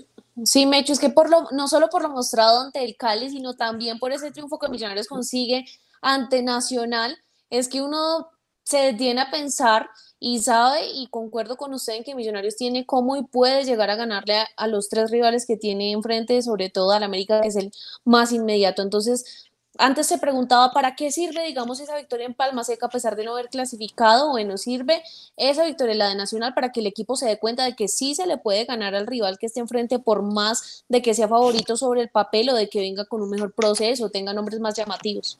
[0.43, 3.55] sí, Mecho, es que por lo, no solo por lo mostrado ante el Cali, sino
[3.55, 5.65] también por ese triunfo que Millonarios consigue
[6.01, 7.17] ante Nacional,
[7.49, 8.27] es que uno
[8.63, 9.89] se detiene a pensar
[10.19, 13.95] y sabe, y concuerdo con usted en que Millonarios tiene cómo y puede llegar a
[13.95, 17.55] ganarle a, a los tres rivales que tiene enfrente, sobre todo al América, que es
[17.55, 17.71] el
[18.03, 18.81] más inmediato.
[18.81, 23.15] Entonces, antes se preguntaba para qué sirve, digamos, esa victoria en Palma Seca a pesar
[23.15, 24.29] de no haber clasificado.
[24.31, 25.01] Bueno, sirve
[25.37, 28.13] esa victoria, la de Nacional, para que el equipo se dé cuenta de que sí
[28.13, 31.77] se le puede ganar al rival que esté enfrente, por más de que sea favorito
[31.77, 35.39] sobre el papel o de que venga con un mejor proceso, tenga nombres más llamativos.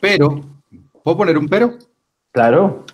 [0.00, 0.40] Pero,
[1.02, 1.78] ¿puedo poner un pero?
[2.32, 2.84] Claro.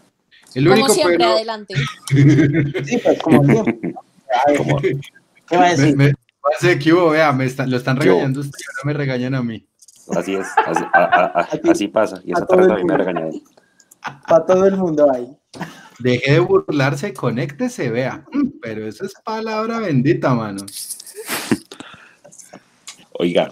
[0.54, 1.32] El Como único siempre, pero.
[1.32, 1.74] adelante.
[2.84, 3.94] Sí, pues como siempre.
[4.56, 5.96] Como- ¿Qué va a Me, decir?
[5.96, 6.12] me,
[6.54, 9.42] hace que hubo, vea, me están- lo están regañando usted y ahora me regañan a
[9.42, 9.66] mí.
[10.10, 12.20] Así es, así, a- a- a- así pasa.
[12.24, 12.96] Y esa me mundo.
[12.96, 13.42] regañaron.
[14.26, 15.28] Para todo el mundo ahí.
[16.00, 18.24] Deje de burlarse, conéctese, vea.
[18.32, 20.64] Mm, Pero eso es palabra bendita, mano.
[23.12, 23.50] Oiga,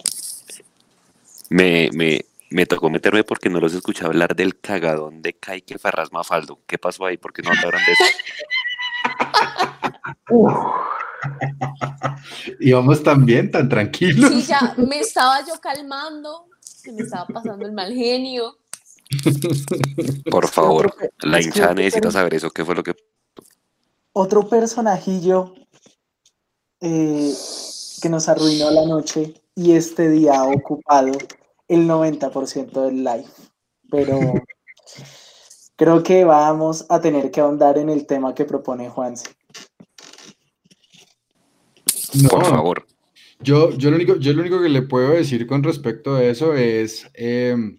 [1.51, 6.11] me, me, me tocó meterme porque no los escuché hablar del cagadón de Kaique Ferraz
[6.13, 6.59] Mafaldo.
[6.67, 7.17] ¿Qué pasó ahí?
[7.17, 8.05] ¿Por qué no hablaron de eso?
[12.61, 14.31] Íbamos tan bien, tan tranquilos.
[14.31, 16.47] Sí, ya me estaba yo calmando,
[16.83, 18.57] que me estaba pasando el mal genio.
[20.31, 22.51] Por favor, la hinchada necesita saber eso.
[22.51, 22.95] ¿Qué fue lo que
[24.13, 25.55] Otro personajillo
[26.81, 27.35] eh,
[28.01, 31.13] que nos arruinó la noche y este día ha ocupado
[31.69, 33.27] el 90% del live.
[33.91, 34.19] Pero
[35.77, 39.29] creo que vamos a tener que ahondar en el tema que propone Juanse.
[42.31, 42.87] Por No, favor.
[43.43, 46.55] Yo, yo, lo único, yo lo único que le puedo decir con respecto a eso
[46.55, 47.79] es, em,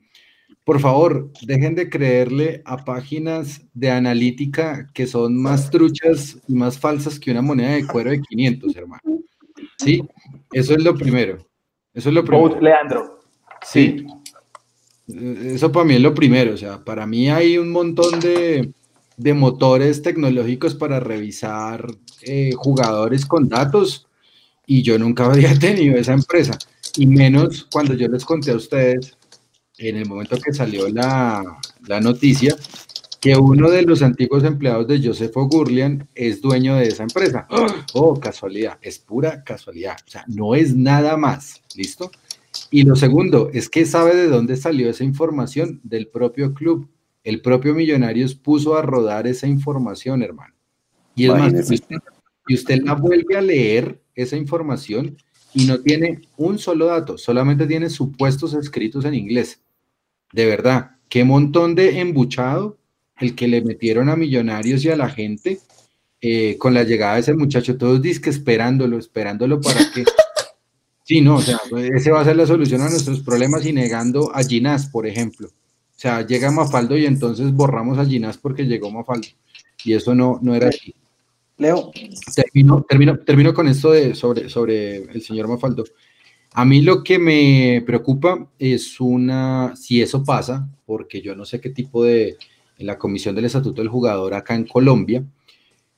[0.63, 6.79] por favor, dejen de creerle a páginas de analítica que son más truchas y más
[6.79, 9.01] falsas que una moneda de cuero de 500, hermano.
[9.77, 10.03] Sí,
[10.51, 11.37] eso es lo primero.
[11.93, 12.59] Eso es lo primero.
[12.59, 13.19] Leandro.
[13.63, 14.05] Sí.
[15.07, 16.53] Eh, Eso para mí es lo primero.
[16.53, 18.71] O sea, para mí hay un montón de,
[19.17, 21.85] de motores tecnológicos para revisar
[22.21, 24.07] eh, jugadores con datos
[24.71, 26.57] y yo nunca había tenido esa empresa.
[26.95, 29.17] Y menos cuando yo les conté a ustedes
[29.77, 31.43] en el momento que salió la,
[31.87, 32.55] la noticia
[33.19, 37.47] que uno de los antiguos empleados de Joseph Gurlian es dueño de esa empresa.
[37.93, 39.97] Oh, casualidad, es pura casualidad.
[40.07, 41.61] O sea, no es nada más.
[41.75, 42.09] ¿Listo?
[42.69, 46.89] Y lo segundo es que sabe de dónde salió esa información del propio club.
[47.23, 50.55] El propio Millonarios puso a rodar esa información, hermano.
[51.15, 51.53] Y es más,
[52.47, 55.17] y usted la vuelve a leer esa información
[55.53, 59.61] y no tiene un solo dato, solamente tiene supuestos escritos en inglés.
[60.31, 62.77] De verdad, qué montón de embuchado
[63.19, 65.59] el que le metieron a Millonarios y a la gente
[66.21, 70.05] eh, con la llegada de ese muchacho, todos disque esperándolo, esperándolo para que...
[71.03, 71.59] Sí, no, o sea,
[71.93, 75.47] ese va a ser la solución a nuestros problemas y negando a Ginás, por ejemplo.
[75.47, 79.27] O sea, llega Mafaldo y entonces borramos a Ginás porque llegó Mafaldo.
[79.83, 80.95] Y eso no, no era así.
[81.61, 81.91] Leo.
[82.35, 85.85] Termino, termino, termino con esto de, sobre, sobre el señor Mafaldo.
[86.53, 91.61] A mí lo que me preocupa es una, si eso pasa, porque yo no sé
[91.61, 92.37] qué tipo de,
[92.77, 95.23] en la Comisión del Estatuto del Jugador acá en Colombia,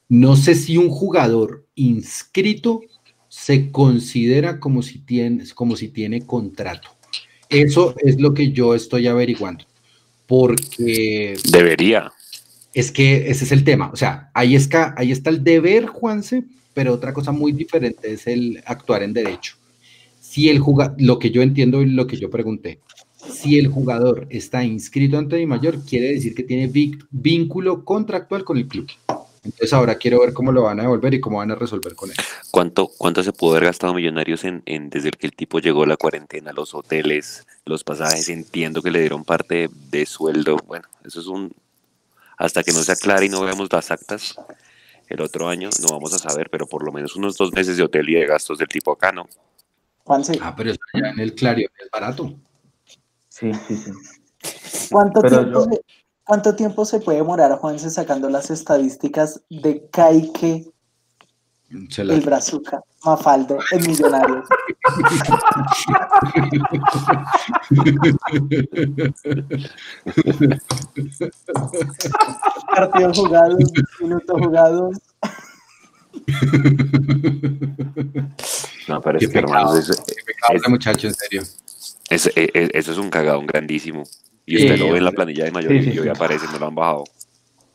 [0.10, 2.82] no sé si un jugador inscrito
[3.30, 6.90] se considera como si tiene, como si tiene contrato.
[7.50, 9.66] Eso es lo que yo estoy averiguando,
[10.28, 11.36] porque...
[11.52, 12.13] Debería.
[12.74, 13.90] Es que ese es el tema.
[13.92, 16.44] O sea, ahí está, ahí está el deber, Juanse,
[16.74, 19.56] pero otra cosa muy diferente es el actuar en derecho.
[20.20, 22.80] Si el jugador, lo que yo entiendo y lo que yo pregunté,
[23.16, 26.72] si el jugador está inscrito ante mi mayor, quiere decir que tiene
[27.12, 28.88] vínculo contractual con el club.
[29.44, 32.10] Entonces ahora quiero ver cómo lo van a devolver y cómo van a resolver con
[32.10, 32.16] él.
[32.50, 35.88] ¿Cuánto, cuánto se pudo haber gastado Millonarios en, desde el que el tipo llegó a
[35.88, 38.30] la cuarentena, los hoteles, los pasajes?
[38.30, 40.58] Entiendo que le dieron parte de sueldo.
[40.66, 41.54] Bueno, eso es un,
[42.44, 44.36] hasta que no se aclare y no veamos las actas
[45.08, 47.84] el otro año, no vamos a saber, pero por lo menos unos dos meses de
[47.84, 49.30] hotel y de gastos del tipo acá, ¿no?
[50.42, 52.36] Ah, pero está ya en el Clario, es barato.
[53.30, 53.92] Sí, sí, sí.
[54.92, 55.82] ¿Cuánto, tiempo, se,
[56.26, 60.70] ¿Cuánto tiempo se puede demorar, Juanse, sacando las estadísticas de Caique,
[61.70, 64.44] el Brazuca, Mafaldo, el Millonario?
[72.76, 73.58] Partidos jugados,
[74.00, 74.98] minutos jugados.
[78.88, 81.42] No, pero es que hermano, es, es, muchacho, en serio.
[82.10, 84.04] Es, es, eso es un cagadón grandísimo.
[84.46, 87.06] Y usted lo ve en la planilla de mayoría y aparece, no lo han bajado.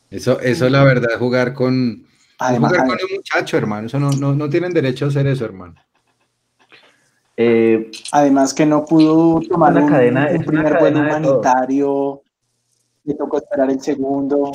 [0.09, 2.07] Eso, eso la verdad, jugar con,
[2.39, 3.87] jugar con un muchacho, hermano.
[3.87, 5.75] Eso no, no, no tienen derecho a hacer eso, hermano.
[7.41, 12.21] Eh, Además que no pudo tomar la cadena, un, primer vuelo humanitario,
[13.05, 14.51] le tocó esperar el segundo.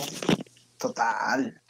[0.77, 1.61] Total.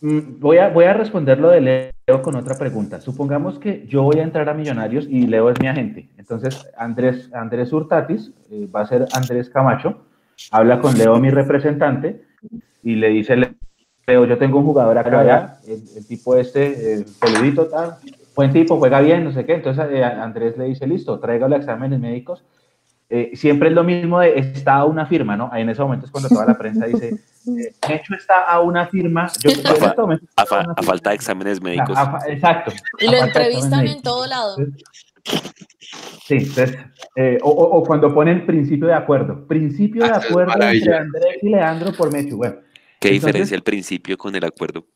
[0.00, 3.00] Mm, voy a, voy a responder lo de Leo con otra pregunta.
[3.00, 6.08] Supongamos que yo voy a entrar a Millonarios y Leo es mi agente.
[6.18, 10.06] Entonces, Andrés, Andrés Hurtatis, eh, va a ser Andrés Camacho,
[10.50, 12.24] habla con Leo, mi representante,
[12.82, 13.36] y le dice,
[14.06, 17.96] Leo, yo tengo un jugador acá, el, tipo este, el peludito, tal,
[18.36, 19.54] buen tipo, juega bien, no sé qué.
[19.54, 22.44] Entonces eh, Andrés le dice, listo, tráigalo a exámenes médicos.
[23.08, 25.48] Eh, siempre es lo mismo de está a una firma, ¿no?
[25.52, 27.08] Ahí en ese momento es cuando toda la prensa dice,
[27.46, 29.28] eh, hecho está a una firma.
[29.42, 29.50] Yo,
[30.36, 31.98] a, falta de exámenes médicos.
[32.28, 32.72] exacto.
[33.00, 34.56] Y lo entrevistan en todo lado.
[36.24, 36.76] Sí, entonces,
[37.42, 39.46] o, o, cuando ponen principio de acuerdo.
[39.46, 42.36] Principio de ah, acuerdo entre Andrés y Leandro por Mechu.
[42.36, 42.56] Bueno,
[43.06, 44.86] ¿Qué diferencia el principio con el acuerdo?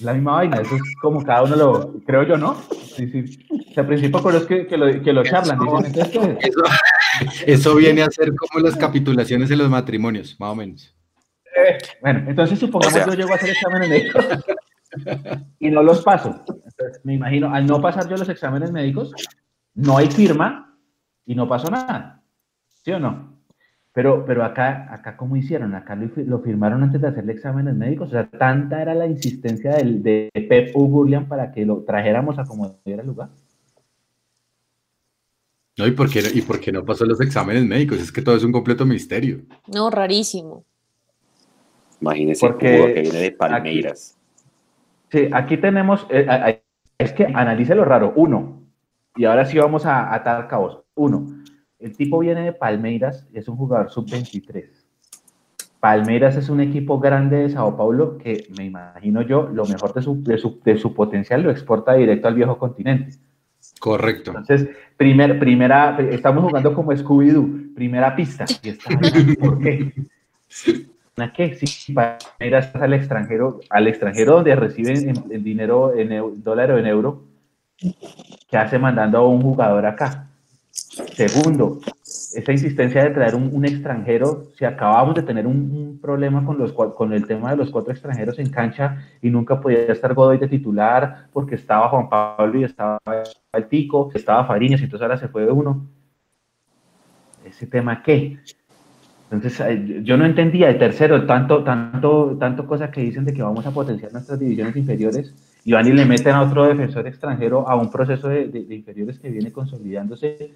[0.00, 2.54] La misma vaina, eso es como cada uno lo, creo yo, ¿no?
[2.96, 3.46] Sí, sí.
[3.70, 5.58] O sea, principio con los que, que, lo, que lo charlan.
[5.92, 6.62] Dicen, eso,
[7.44, 10.96] eso, viene a ser como las capitulaciones en los matrimonios, más o menos.
[11.56, 14.26] Eh, bueno, entonces supongamos que yo llego a hacer exámenes médicos
[15.58, 16.44] y no los paso.
[16.46, 19.12] Entonces, me imagino, al no pasar yo los exámenes médicos,
[19.74, 20.78] no hay firma
[21.26, 22.22] y no pasó nada.
[22.84, 23.33] ¿Sí o no?
[23.94, 25.72] Pero, pero acá, acá, ¿cómo hicieron?
[25.76, 28.08] Acá lo, firmaron antes de hacerle exámenes médicos.
[28.08, 32.44] O sea, tanta era la insistencia del, de Pep Ugurlian para que lo trajéramos a
[32.44, 33.28] como diera lugar.
[35.78, 38.00] No, ¿y por, qué, ¿y por qué no pasó los exámenes médicos?
[38.00, 39.42] Es que todo es un completo misterio.
[39.68, 40.64] No, rarísimo.
[42.00, 44.18] Imagínese Porque que viene de Palmeiras.
[45.08, 46.60] sí, aquí tenemos, eh,
[46.98, 48.12] es que analice lo raro.
[48.16, 48.60] Uno,
[49.14, 50.80] y ahora sí vamos a atar cabos.
[50.96, 51.33] Uno,
[51.84, 54.64] el tipo viene de Palmeiras, es un jugador sub-23.
[55.80, 60.00] Palmeiras es un equipo grande de Sao Paulo que me imagino yo, lo mejor de
[60.00, 63.18] su, de su, potencial lo exporta directo al viejo continente.
[63.78, 64.30] Correcto.
[64.30, 68.46] Entonces, primer, primera, estamos jugando como Scooby-Doo, primera pista.
[69.38, 69.92] ¿Por qué?
[71.18, 71.54] ¿A qué?
[71.54, 77.24] Si Palmeiras al extranjero, al extranjero donde reciben el dinero en dólar o en euro,
[78.48, 80.30] ¿qué hace mandando a un jugador acá?
[80.94, 86.72] Segundo, esa insistencia de traer un, extranjero, si acabamos de tener un, problema con, los,
[86.72, 90.48] con el tema de los cuatro extranjeros en cancha y nunca podía estar Godoy de
[90.48, 93.00] titular porque estaba Juan Pablo y estaba
[93.52, 93.66] el
[94.14, 95.86] estaba Fariñas, y entonces ahora se fue de uno.
[97.44, 98.38] ¿Ese tema qué?
[99.30, 100.68] Entonces, yo no entendía.
[100.68, 104.76] El tercero, tanto, tanto, tanto cosa que dicen de que vamos a potenciar nuestras divisiones
[104.76, 105.34] inferiores
[105.64, 109.18] y van y le meten a otro defensor extranjero a un proceso de, de inferiores
[109.18, 110.52] que viene consolidándose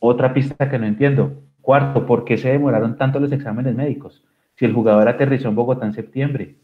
[0.00, 1.42] otra pista que no entiendo.
[1.60, 4.24] Cuarto, ¿por qué se demoraron tanto los exámenes médicos?
[4.56, 6.56] Si el jugador aterrizó en Bogotá en septiembre.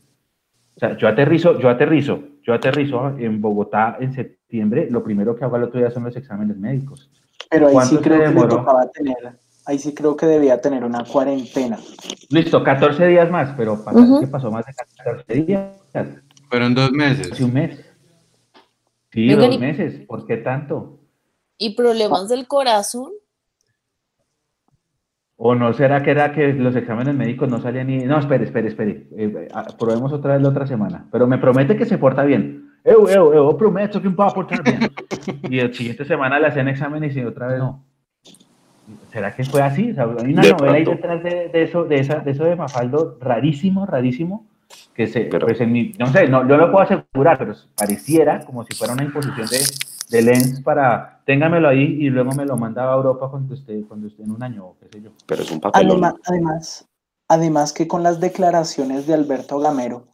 [0.75, 5.45] O sea, yo aterrizo, yo aterrizo, yo aterrizo en Bogotá en septiembre, lo primero que
[5.45, 7.11] hago al otro día son los exámenes médicos.
[7.51, 9.17] Pero ahí sí creo que tocaba tener,
[9.65, 11.79] ahí sí creo que debía tener una cuarentena.
[12.29, 13.83] Listo, 14 días más, pero
[14.21, 15.77] ¿qué pasó más de 14 días?
[16.51, 17.33] Fueron dos meses.
[17.33, 17.85] Hace un mes.
[19.13, 20.07] Sí, dos meses.
[20.07, 21.01] ¿Por qué tanto?
[21.57, 23.13] ¿Y problemas del corazón?
[25.39, 27.99] ¿O no será que era que los exámenes médicos no salían ni...
[27.99, 29.07] No, espere, espere, espere.
[29.17, 31.07] Eh, ah, probemos otra vez la otra semana.
[31.13, 32.67] Pero me promete que se porta bien.
[32.87, 34.79] Eu, eu, eu prometo que me va a portar bien.
[35.51, 37.85] y el siguiente semana le hacen exámenes y otra vez no.
[39.11, 39.93] ¿Será que fue así?
[39.99, 44.47] hay una novela ahí detrás de, eso, de, esa, de eso de Mafaldo, rarísimo, rarísimo,
[44.95, 48.63] que se, pues en mi, no sé, no, yo lo puedo asegurar, pero pareciera como
[48.63, 49.59] si fuera una imposición de,
[50.09, 54.07] de Lens para, téngamelo ahí y luego me lo mandaba a Europa cuando esté, cuando
[54.07, 55.11] esté en un año, qué sé yo.
[55.27, 55.91] Pero es un papel.
[56.25, 56.87] Además,
[57.29, 60.07] además, que con las declaraciones de Alberto Gamero,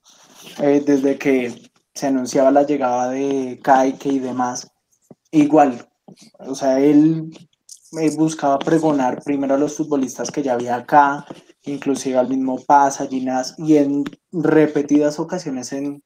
[0.60, 4.72] eh, desde que se anunciaba la llegada de Caique y demás,
[5.30, 5.86] igual,
[6.38, 7.30] o sea, él
[8.16, 11.26] buscaba pregonar primero a los futbolistas que ya había acá,
[11.64, 16.02] inclusive al mismo Paz, a Ginás, y en repetidas ocasiones en,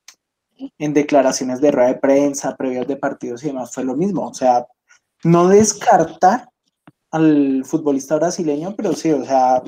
[0.79, 4.27] en declaraciones de rueda de prensa, previas de partidos y demás, fue lo mismo.
[4.27, 4.67] O sea,
[5.25, 6.49] no descartar
[7.11, 9.63] al futbolista brasileño, pero sí, o sea,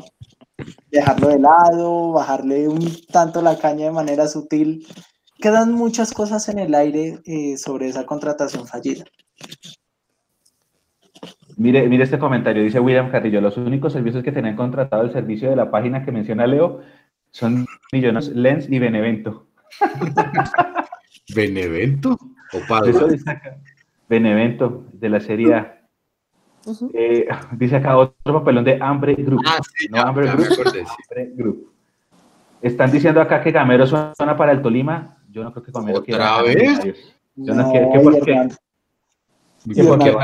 [0.90, 4.86] dejarlo de lado, bajarle un tanto la caña de manera sutil.
[5.40, 9.04] Quedan muchas cosas en el aire eh, sobre esa contratación fallida.
[11.56, 15.50] Mire, mire este comentario, dice William Carrillo, los únicos servicios que tenían contratado el servicio
[15.50, 16.80] de la página que menciona Leo
[17.32, 19.47] son Millones Lens y Benevento.
[21.34, 22.18] ¿Benevento
[22.52, 22.90] o Padua?
[22.90, 23.58] Eso dice acá.
[24.08, 25.78] Benevento, de la serie A.
[26.94, 29.42] Eh, dice acá otro papelón de Hambre Group.
[29.46, 30.30] Ah, sí, no, Hambre,
[31.34, 31.72] Group,
[32.62, 35.18] Están diciendo acá que Gamero suena para el Tolima.
[35.30, 36.38] Yo no creo que Gamero quiera.
[36.38, 36.80] ¿Otra vez?
[37.36, 38.48] Yo no, quiero que porque...
[39.74, 40.16] Que porque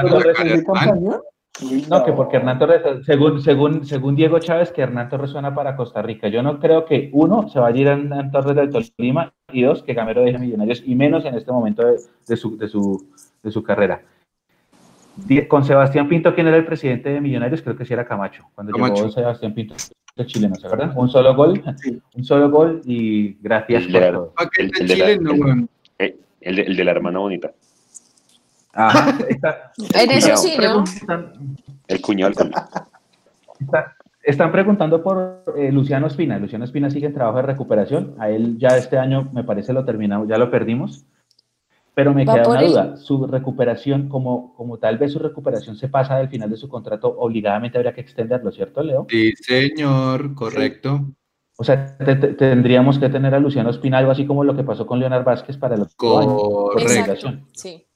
[1.89, 5.77] no, que porque Hernán Torres, según, según, según Diego Chávez, que Hernán Torres suena para
[5.77, 6.29] Costa Rica.
[6.29, 9.63] Yo no creo que, uno, se vaya a ir a Hernán Torres del Tolima y
[9.63, 11.85] dos, que Gamero deje Millonarios, y menos en este momento
[12.27, 13.09] de, su, de, su,
[13.43, 14.03] de su carrera.
[15.47, 17.63] Con Sebastián Pinto, ¿quién era el presidente de Millonarios?
[17.63, 18.45] Creo que sí era Camacho.
[18.55, 19.77] Cuando llegó Sebastián Pinto,
[20.17, 20.93] el chileno, ¿se acuerdan?
[20.97, 21.63] Un solo gol,
[22.15, 24.33] un solo gol y gracias el por
[26.45, 27.53] el de la hermana bonita.
[28.75, 29.19] Ajá,
[29.95, 30.85] en eso sí, ¿no?
[31.87, 32.33] El cuñado.
[34.23, 36.39] están preguntando por eh, Luciano Espina.
[36.39, 38.15] Luciano Espina sigue en trabajo de recuperación.
[38.19, 41.05] A él ya este año, me parece, lo terminamos, ya lo perdimos.
[41.95, 42.97] Pero me queda una duda.
[42.97, 47.15] Su recuperación, como, como tal vez su recuperación se pasa del final de su contrato,
[47.19, 49.07] obligadamente habría que extenderlo, ¿cierto, Leo?
[49.09, 51.01] Sí, señor, correcto.
[51.57, 54.99] O sea, tendríamos que tener a Luciano Espina algo así como lo que pasó con
[54.99, 57.33] Leonardo Vázquez para el otro Correcto.
[57.53, 57.87] Sí.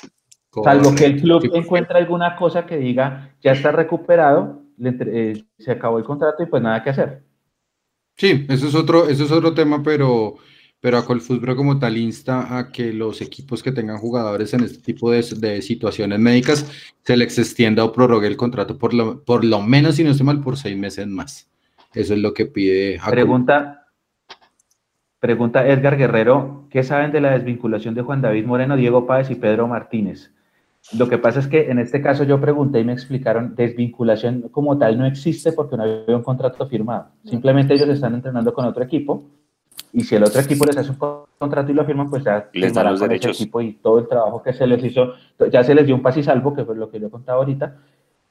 [0.65, 5.99] Salvo que el club encuentre alguna cosa que diga, ya está recuperado, eh, se acabó
[5.99, 7.23] el contrato y pues nada que hacer.
[8.17, 10.35] Sí, eso es otro, eso es otro tema, pero,
[10.81, 14.79] pero a Colfutbro como tal insta a que los equipos que tengan jugadores en este
[14.79, 15.23] tipo de,
[15.63, 16.67] situaciones médicas
[17.05, 20.27] se les extienda o prorrogue el contrato por lo, por lo menos, si no estoy
[20.27, 21.49] mal, por seis meses más.
[21.95, 23.01] Eso es lo que pide.
[23.09, 23.87] Pregunta,
[25.21, 29.37] pregunta Edgar Guerrero, ¿qué saben de la desvinculación de Juan David Moreno, Diego Páez y
[29.37, 30.33] Pedro Martínez?
[30.97, 34.79] Lo que pasa es que en este caso yo pregunté y me explicaron, desvinculación como
[34.79, 37.09] tal no existe porque no había un contrato firmado.
[37.25, 39.25] Simplemente ellos están entrenando con otro equipo
[39.93, 40.99] y si el otro equipo les hace un
[41.39, 43.39] contrato y lo firman, pues ya les dan los derechos.
[43.39, 45.13] equipo y todo el trabajo que se les hizo,
[45.51, 47.77] ya se les dio un pas y salvo, que fue lo que yo contaba ahorita,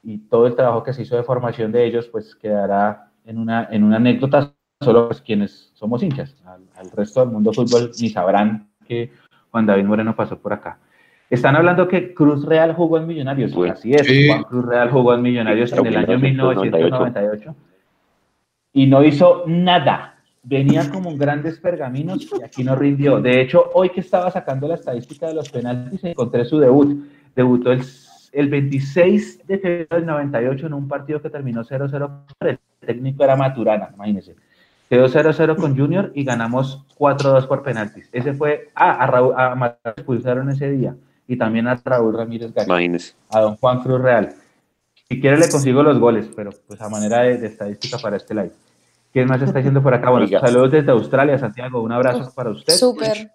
[0.04, 3.68] y todo el trabajo que se hizo de formación de ellos, pues quedará en una,
[3.72, 6.36] en una anécdota, solo pues quienes somos hinchas.
[6.46, 9.12] Al, al resto del mundo fútbol ni sabrán que
[9.52, 10.80] Juan David Moreno pasó por acá.
[11.30, 13.54] Están hablando que Cruz Real jugó en Millonarios.
[13.70, 17.56] Así es, Juan Cruz Real jugó en Millonarios en el año 1998
[18.74, 20.14] y no hizo nada.
[20.44, 23.20] Venía como grandes pergaminos y aquí no rindió.
[23.20, 27.06] De hecho, hoy que estaba sacando la estadística de los penaltis, encontré su debut.
[27.36, 27.84] Debutó el
[28.38, 32.12] el 26 de febrero del 98 en un partido que terminó 0-0.
[32.42, 34.36] El técnico era Maturana, imagínense.
[34.90, 38.08] Quedó 0-0 con Junior y ganamos 4-2 por penaltis.
[38.12, 38.70] Ese fue.
[38.76, 40.96] Ah, a Raúl a Maturana expulsaron ese día.
[41.28, 42.68] Y también a Raúl Ramírez Gacho.
[42.70, 43.14] Imagínese.
[43.30, 44.34] A don Juan Cruz Real.
[45.10, 48.34] Si quiere le consigo los goles, pero pues a manera de, de estadística para este
[48.34, 48.52] live.
[49.14, 50.10] ¿Quién más está haciendo por acá?
[50.10, 50.40] Bueno, Oiga.
[50.42, 51.82] saludos desde Australia, Santiago.
[51.82, 52.74] Un abrazo para usted.
[52.74, 53.32] Súper.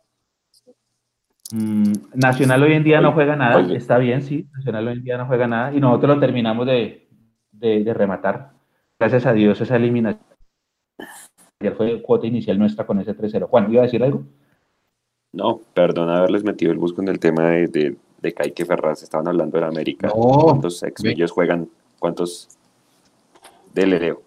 [1.52, 3.77] Mm, Nacional hoy en día no juega nada, Oye.
[3.77, 7.09] está bien, sí, Nacional hoy en día no juega nada y nosotros lo terminamos de,
[7.51, 8.52] de- de rematar.
[8.98, 10.24] Gracias a Dios esa eliminación.
[11.60, 13.48] Ayer fue cuota inicial nuestra con ese 3-0.
[13.48, 14.24] Juan, ¿iba a decir algo?
[15.33, 19.03] No, perdón haberles metido el bus con el tema de, de, de Kaique Ferraz.
[19.03, 20.09] Estaban hablando de la América.
[20.09, 20.15] No.
[20.15, 21.69] ¿Cuántos exmillos juegan?
[21.99, 22.49] ¿Cuántos?
[23.73, 24.23] Dele, Leo.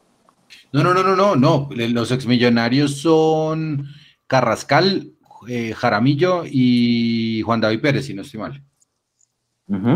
[0.72, 1.70] No, no, no, no, no, no.
[1.72, 3.86] Los exmillonarios son
[4.28, 5.12] Carrascal,
[5.48, 8.64] eh, Jaramillo y Juan David Pérez, si no estoy mal.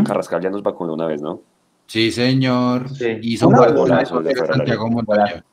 [0.04, 1.42] Carrascal ya nos vacunó una vez, ¿no?
[1.86, 2.88] Sí, señor.
[2.88, 3.18] Sí.
[3.20, 5.44] Y son golazo de de Santiago Montaña.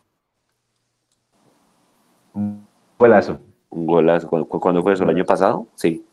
[2.33, 2.67] Un
[2.99, 3.39] golazo.
[3.69, 4.27] Un golazo.
[4.27, 5.03] ¿Cu- cu- ¿Cuándo fue eso?
[5.03, 5.67] ¿El año pasado?
[5.75, 6.03] Sí,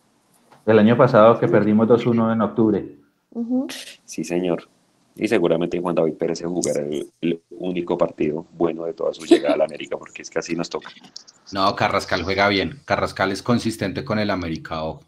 [0.66, 2.97] El año pasado que perdimos 2-1 en octubre.
[4.05, 4.68] Sí, señor.
[5.16, 9.24] Y seguramente Juan David Pérez se jugará el, el único partido bueno de toda su
[9.24, 10.89] llegada a la América, porque es que así nos toca.
[11.52, 12.81] No, Carrascal juega bien.
[12.85, 14.82] Carrascal es consistente con el América.
[14.82, 15.02] ojo.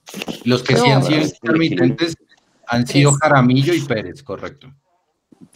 [0.44, 2.16] Los que sí han sido intermitentes
[2.68, 3.12] han sido.
[3.14, 4.68] Jaramillo y Pérez, correcto.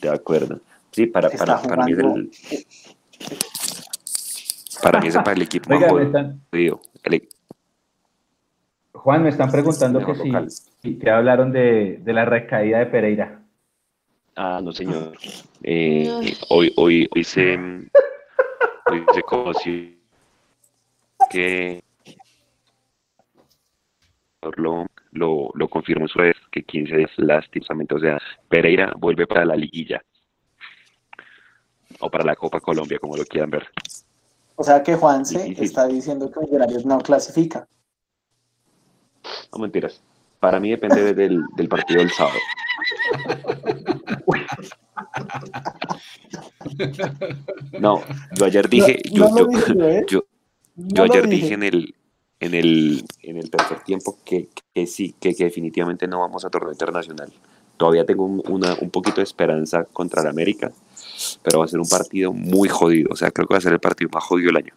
[0.00, 0.60] De acuerdo.
[0.90, 2.30] Sí, para, para, para mí es el.
[4.82, 6.40] Para mí es para el equipo Oiga, me están-.
[6.52, 7.28] El-
[8.92, 13.42] Juan, me están preguntando que si que hablaron de, de la recaída de Pereira.
[14.36, 15.16] Ah, no, señor.
[15.62, 16.10] Eh,
[16.48, 17.54] hoy, hoy, hoy se,
[18.86, 19.72] hoy se conoció
[21.30, 21.84] que
[24.56, 29.44] lo, lo, lo confirmó su vez que 15 días lastimosamente, o sea, Pereira vuelve para
[29.44, 30.02] la liguilla
[31.98, 33.68] o para la Copa Colombia, como lo quieran ver.
[34.60, 37.66] O sea que Juanse está diciendo que Millonarios no clasifica.
[39.50, 40.02] No mentiras.
[40.38, 42.36] Para mí depende del, del partido del sábado.
[47.78, 48.02] No,
[48.36, 50.04] yo ayer dije, No- yo, no lo yo, dije yo, ¿eh?
[50.08, 50.24] yo,
[50.76, 51.42] No Yo lo ayer dije.
[51.42, 51.94] dije en el,
[52.40, 56.50] en el, en el tercer tiempo que, que sí, que, que definitivamente no vamos a
[56.50, 57.32] torneo internacional.
[57.80, 60.70] Todavía tengo un, una- un poquito de esperanza contra el América,
[61.42, 63.08] pero va a ser un partido muy jodido.
[63.10, 64.74] O sea, creo que va a ser el partido más jodido del año.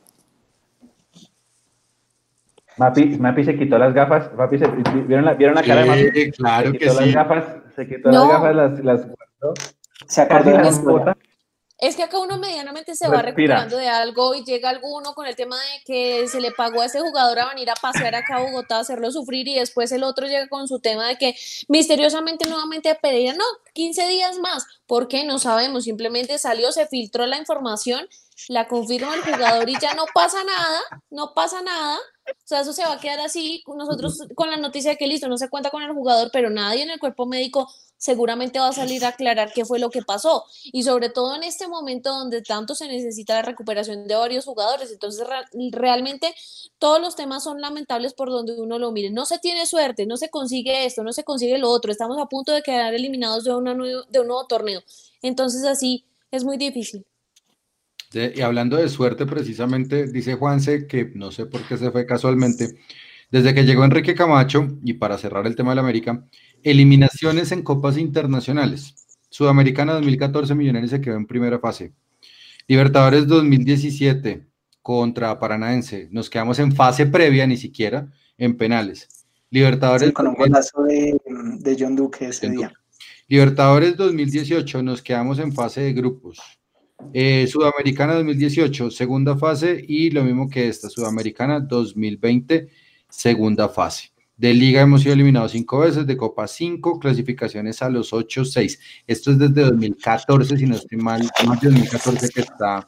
[2.78, 4.34] Mapi, Mapi se quitó las gafas.
[4.38, 4.68] Mapi se-
[5.06, 6.22] ¿vieron, la, ¿Vieron la cara de Mapi?
[6.22, 7.06] Sí, claro se que quitó sí.
[7.08, 7.44] las gafas,
[7.76, 8.20] se quitó No.
[8.20, 9.54] las gafas, las, las guardó,
[10.08, 11.18] Se acordó de la las escuela.
[11.80, 15.36] Es que acá uno medianamente se va recuperando de algo y llega alguno con el
[15.36, 18.44] tema de que se le pagó a ese jugador a venir a pasear acá a
[18.44, 21.36] Bogotá, a hacerlo sufrir y después el otro llega con su tema de que
[21.68, 23.44] misteriosamente nuevamente a Pereira, no,
[23.74, 24.66] 15 días más.
[24.86, 25.26] ¿Por qué?
[25.26, 28.08] No sabemos, simplemente salió, se filtró la información,
[28.48, 30.80] la confirma el jugador y ya no pasa nada,
[31.10, 31.98] no pasa nada.
[32.28, 35.28] O sea, eso se va a quedar así, nosotros con la noticia de que listo,
[35.28, 37.70] no se cuenta con el jugador, pero nadie en el cuerpo médico
[38.04, 41.44] seguramente va a salir a aclarar qué fue lo que pasó y sobre todo en
[41.44, 44.92] este momento donde tanto se necesita la recuperación de varios jugadores.
[44.92, 46.36] Entonces, re- realmente
[46.80, 49.10] todos los temas son lamentables por donde uno lo mire.
[49.10, 51.92] No se tiene suerte, no se consigue esto, no se consigue lo otro.
[51.94, 54.82] Estamos a punto de quedar eliminados de, una nuevo, de un nuevo torneo.
[55.22, 57.06] Entonces, así es muy difícil.
[58.14, 62.76] Y hablando de suerte, precisamente, dice Juanse que no sé por qué se fue casualmente.
[63.34, 66.24] Desde que llegó Enrique Camacho, y para cerrar el tema del América,
[66.62, 68.94] eliminaciones en copas internacionales.
[69.32, 71.94] Sudamericana 2014, Millonarios se quedó en primera fase.
[72.68, 74.46] Libertadores 2017
[74.84, 76.10] contra Paranaense.
[76.12, 78.08] Nos quedamos en fase previa, ni siquiera
[78.38, 79.10] en penales.
[79.50, 81.18] Libertadores, Sí, con un golazo de,
[81.58, 82.74] de John Duque ese John día.
[83.28, 86.40] Libertadores 2018, nos quedamos en fase de grupos.
[87.12, 92.70] Eh, Sudamericana 2018, segunda fase, y lo mismo que esta, Sudamericana 2020,
[93.14, 94.12] segunda fase.
[94.36, 98.80] De liga hemos sido eliminados cinco veces, de Copa cinco, clasificaciones a los 8, 6.
[99.08, 102.88] Esto es desde 2014, si no estoy mal, más de 2014 que está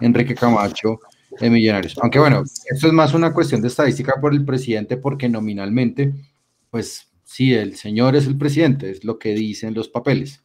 [0.00, 1.00] Enrique Camacho
[1.40, 1.96] de Millonarios.
[2.00, 6.12] Aunque bueno, esto es más una cuestión de estadística por el presidente, porque nominalmente,
[6.70, 10.42] pues sí, el señor es el presidente, es lo que dicen los papeles,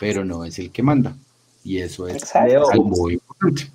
[0.00, 1.16] pero no es el que manda.
[1.62, 2.48] Y eso es Exacto.
[2.48, 3.70] Leo, algo muy importante.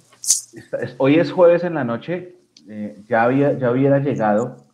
[0.97, 2.35] Hoy es jueves en la noche,
[2.69, 4.68] eh, ya, había, ya hubiera llegado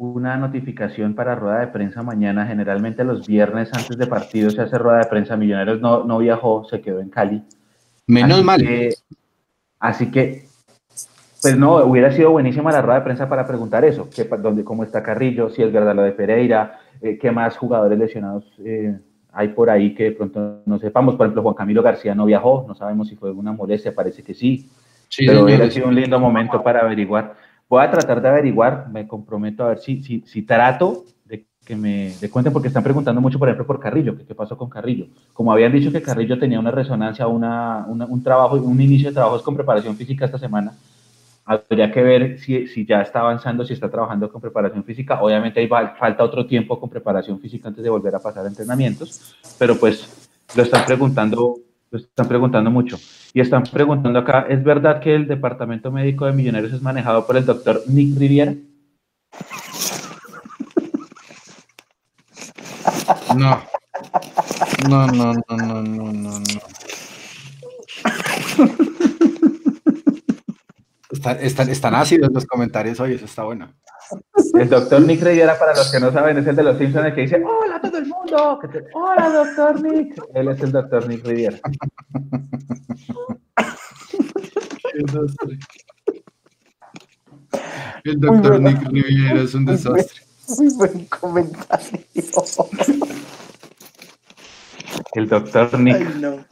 [0.00, 2.46] una notificación para rueda de prensa mañana.
[2.46, 5.36] Generalmente los viernes antes de partido se hace rueda de prensa.
[5.36, 7.42] Millonarios no, no viajó, se quedó en Cali.
[8.06, 8.60] Menos Así mal.
[8.62, 8.94] que-
[9.78, 10.44] así que,
[11.42, 14.84] pues no, hubiera sido buenísima la rueda de prensa para preguntar eso, pa- dónde, cómo
[14.84, 18.98] está Carrillo, si es verdad lo de Pereira, eh, qué más jugadores lesionados eh,
[19.32, 21.16] hay por ahí que de pronto no sepamos.
[21.16, 24.32] Por ejemplo, Juan Camilo García no viajó, no sabemos si fue una molestia, parece que
[24.32, 24.70] sí.
[25.10, 27.34] sí pero hubiera sido un lindo momento para averiguar.
[27.70, 31.76] Voy a tratar de averiguar, me comprometo a ver si, si, si trato de que
[31.76, 35.06] me de cuenten, porque están preguntando mucho, por ejemplo, por Carrillo, ¿qué, pasó con Carrillo?
[35.32, 39.42] Como habían dicho que Carrillo tenía una resonancia, una, un trabajo, un inicio de trabajos
[39.42, 40.72] con preparación física esta semana,
[41.44, 45.22] habría que ver si, si, ya está avanzando, si está trabajando con preparación física.
[45.22, 49.36] Obviamente ahí falta otro tiempo con preparación física antes de volver a pasar a entrenamientos,
[49.60, 51.54] pero pues lo están preguntando,
[51.90, 52.98] lo están preguntando mucho.
[53.34, 57.36] Y están preguntando acá, ¿es verdad que el departamento médico de Millonarios es manejado por
[57.36, 58.54] el doctor Nick Riviera?
[63.36, 63.62] No.
[64.88, 66.60] No, no, no, no, no, no, no.
[71.40, 73.72] Están, están, ácidos los comentarios hoy, eso está bueno.
[74.54, 77.14] El doctor Nick Riviera, para los que no saben, es el de los Simpsons el
[77.14, 78.60] que dice, hola a todo el mundo,
[78.94, 80.20] hola doctor Nick.
[80.34, 81.58] Él es el doctor Nick Riviera.
[88.04, 90.22] el doctor Nick Riviera es un desastre.
[90.58, 92.00] Muy buen comentario.
[95.12, 96.14] El doctor Nick.
[96.16, 96.44] no.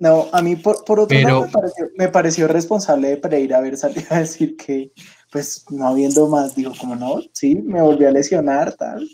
[0.00, 1.48] No, a mí por, otro lado
[1.96, 4.92] me pareció, responsable de Pereira haber salido a decir que,
[5.32, 9.08] pues, no habiendo más, digo, como no, sí, me volví a lesionar, tal.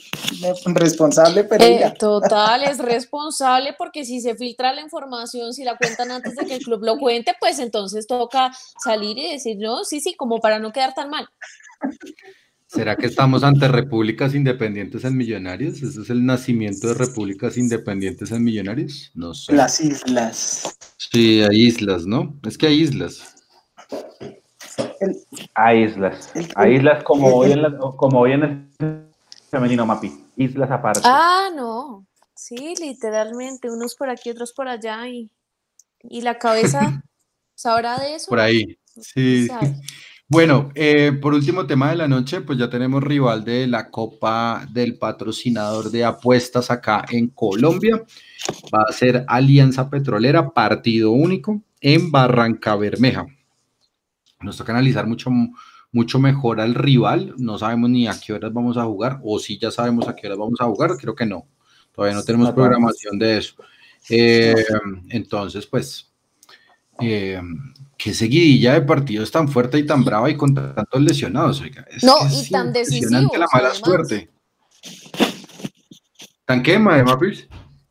[0.75, 1.89] responsable Pereira.
[1.89, 6.45] Eh, total, es responsable porque si se filtra la información, si la cuentan antes de
[6.45, 8.53] que el club lo cuente, pues entonces toca
[8.83, 11.27] salir y decir, no, sí, sí, como para no quedar tan mal.
[12.75, 15.81] ¿Será que estamos ante repúblicas independientes en Millonarios?
[15.81, 19.13] ¿Ese es el nacimiento de repúblicas independientes en Millonarios?
[19.15, 19.53] No sé.
[19.53, 20.77] Las islas.
[20.97, 22.35] Sí, hay islas, ¿no?
[22.45, 23.37] Es que hay islas.
[25.55, 26.33] hay islas.
[26.57, 27.63] hay islas como, hoy en
[27.97, 29.07] como hoy en el
[29.49, 30.13] femenino MAPI.
[30.37, 31.03] Islas aparte.
[31.05, 32.05] Ah, no.
[32.35, 33.71] Sí, literalmente.
[33.71, 35.07] Unos por aquí, otros por allá.
[35.07, 35.31] Y,
[36.03, 37.05] y la cabeza
[37.55, 38.31] sabrá de eso.
[38.31, 38.77] Por ahí.
[39.01, 39.49] Sí.
[40.27, 44.67] Bueno, eh, por último tema de la noche, pues ya tenemos rival de la Copa
[44.71, 48.03] del patrocinador de apuestas acá en Colombia.
[48.75, 53.27] Va a ser Alianza Petrolera, partido único en Barranca Bermeja.
[54.41, 55.31] Nos toca analizar mucho,
[55.93, 57.35] mucho mejor al rival.
[57.37, 60.27] No sabemos ni a qué horas vamos a jugar, o si ya sabemos a qué
[60.27, 61.47] horas vamos a jugar, creo que no.
[61.93, 63.55] Todavía no tenemos programación de eso.
[64.09, 64.55] Eh,
[65.11, 66.11] entonces, pues,
[67.01, 67.41] eh,
[67.97, 71.63] qué seguidilla de partidos tan fuerte y tan brava y con tantos lesionados.
[72.03, 73.37] no, y tan decisivos.
[73.37, 74.31] la mala suerte.
[76.45, 77.49] ¿Tan qué, Mapis?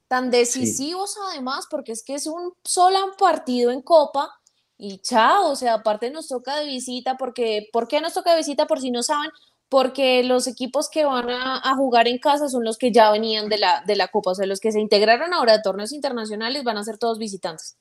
[0.08, 4.30] Tan decisivos además, porque es que es un solo partido en Copa
[4.78, 8.38] y chao, o sea, aparte nos toca de visita, porque, ¿por qué nos toca de
[8.38, 8.68] visita?
[8.68, 9.32] Por si no saben,
[9.70, 13.58] porque los equipos que van a, jugar en casa son los que ya venían de
[13.58, 16.78] la, de la Copa, o sea, los que se integraron ahora a torneos internacionales van
[16.78, 17.78] a ser todos visitantes.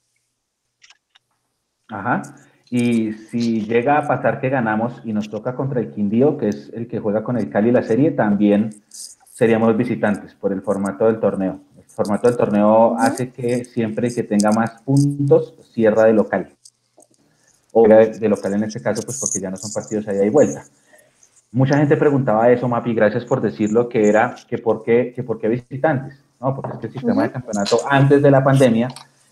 [1.93, 2.23] Ajá.
[2.70, 6.70] Y si llega a pasar que ganamos y nos toca contra el Quindío, que es
[6.73, 11.20] el que juega con el Cali la serie, también seríamos visitantes por el formato del
[11.20, 11.60] torneo.
[11.77, 16.48] El formato del torneo hace que siempre que tenga más puntos, cierra de local.
[17.73, 20.64] O de local en este caso, pues porque ya no son partidos ahí y vuelta.
[21.51, 25.39] Mucha gente preguntaba eso, Mapi, gracias por decirlo, que era que por qué, que por
[25.39, 26.19] qué visitantes.
[26.40, 28.89] No, porque este sistema de campeonato antes de la pandemia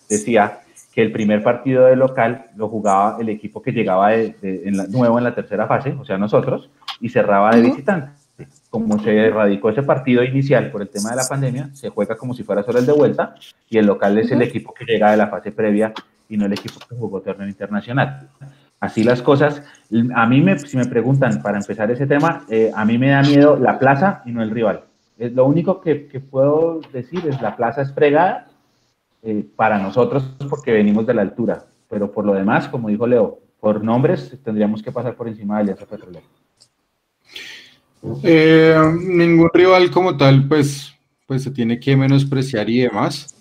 [0.09, 0.61] decía
[0.93, 4.35] que el primer partido de local lo jugaba el equipo que llegaba de,
[4.89, 6.69] nuevo en la tercera fase, o sea, nosotros,
[7.01, 8.13] y cerraba de visitante.
[8.71, 12.35] Como se erradicó ese partido inicial por el tema de la pandemia, se juega como
[12.35, 13.35] si fuera solo el de vuelta,
[13.69, 15.93] y el local es el equipo que llega de la fase previa
[16.29, 18.29] y no el equipo que jugó torneo internacional.
[18.81, 19.63] Así las cosas.
[20.15, 23.23] A mí, me, si me preguntan para empezar ese tema, eh, a mí me da
[23.23, 24.85] miedo la plaza y no el rival.
[25.19, 28.50] Es lo único que, que puedo decir es la plaza es fregada
[29.23, 33.41] eh, para nosotros porque venimos de la altura, pero por lo demás, como dijo Leo,
[33.61, 36.25] por nombres tendríamos que pasar por encima de Alianza Petrolera.
[38.23, 40.95] Eh, ningún rival como tal, pues,
[41.27, 43.35] pues se tiene que menospreciar y demás.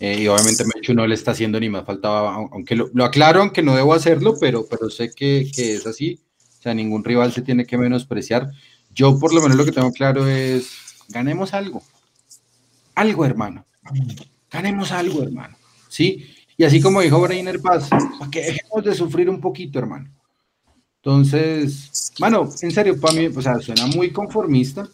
[0.00, 3.62] Eh, y obviamente Mechu no le está haciendo ni más faltaba, aunque lo, aclaro, aunque
[3.62, 6.18] no debo hacerlo, pero, pero sé que, que, es así.
[6.58, 8.50] O sea, ningún rival se tiene que menospreciar.
[8.94, 11.82] Yo por lo menos lo que tengo claro es, ganemos algo.
[12.94, 13.66] Algo, hermano
[14.54, 15.56] ganemos algo, hermano.
[15.88, 16.24] ¿Sí?
[16.56, 20.08] Y así como dijo Brainer Paz, para que dejemos de sufrir un poquito, hermano.
[21.02, 24.88] Entonces, mano, en serio, para mí, o sea, suena muy conformista,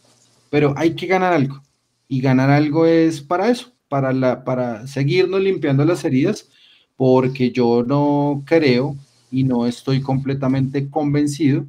[0.48, 1.62] pero hay que ganar algo.
[2.08, 6.48] Y ganar algo es para eso, para, la, para seguirnos limpiando las heridas,
[6.96, 8.96] porque yo no creo
[9.30, 11.66] y no estoy completamente convencido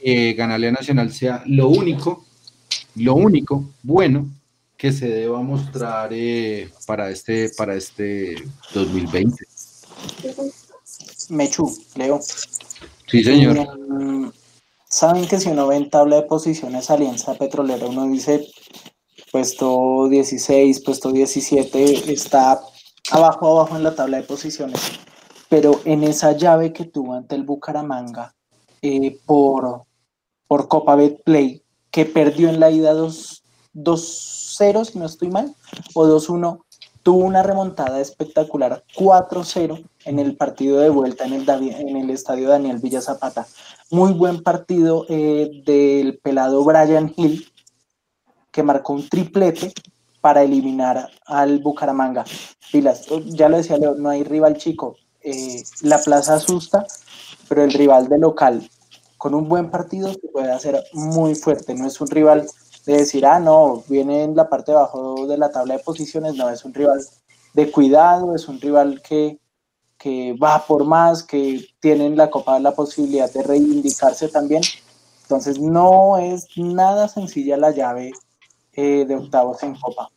[0.00, 2.24] que ganarle a Nacional sea lo único,
[2.96, 4.28] lo único bueno
[4.76, 8.36] que se deba mostrar eh, para, este, para este
[8.72, 9.44] 2020?
[11.30, 12.20] Mechu, Leo.
[13.08, 13.78] Sí, señor.
[13.78, 14.30] Mm,
[14.94, 18.46] Saben que si uno ve en tabla de posiciones Alianza Petrolera, uno dice
[19.32, 22.60] puesto 16, puesto 17, está
[23.10, 24.80] abajo, abajo en la tabla de posiciones.
[25.48, 28.36] Pero en esa llave que tuvo ante el Bucaramanga
[28.82, 29.82] eh, por,
[30.46, 31.60] por Copa Betplay,
[31.90, 32.94] que perdió en la ida
[34.58, 35.54] 2-0, si no estoy mal,
[35.94, 36.60] o 2-1,
[37.02, 42.48] tuvo una remontada espectacular 4-0 en el partido de vuelta en el, en el estadio
[42.48, 43.46] Daniel Villa Zapata.
[43.90, 47.46] Muy buen partido eh, del pelado Brian Hill,
[48.50, 49.72] que marcó un triplete
[50.20, 52.24] para eliminar al Bucaramanga.
[52.72, 54.96] Pilas, ya lo decía Leo, no hay rival chico.
[55.20, 56.86] Eh, la plaza asusta,
[57.48, 58.68] pero el rival de local
[59.24, 61.74] con un buen partido se puede hacer muy fuerte.
[61.74, 62.46] No es un rival
[62.86, 66.34] de decir, ah, no, viene en la parte de abajo de la tabla de posiciones.
[66.34, 67.00] No, es un rival
[67.54, 69.38] de cuidado, es un rival que,
[69.98, 74.62] que va por más, que tienen la Copa la posibilidad de reivindicarse también.
[75.22, 78.12] Entonces no es nada sencilla la llave
[78.74, 80.10] eh, de octavos en Copa.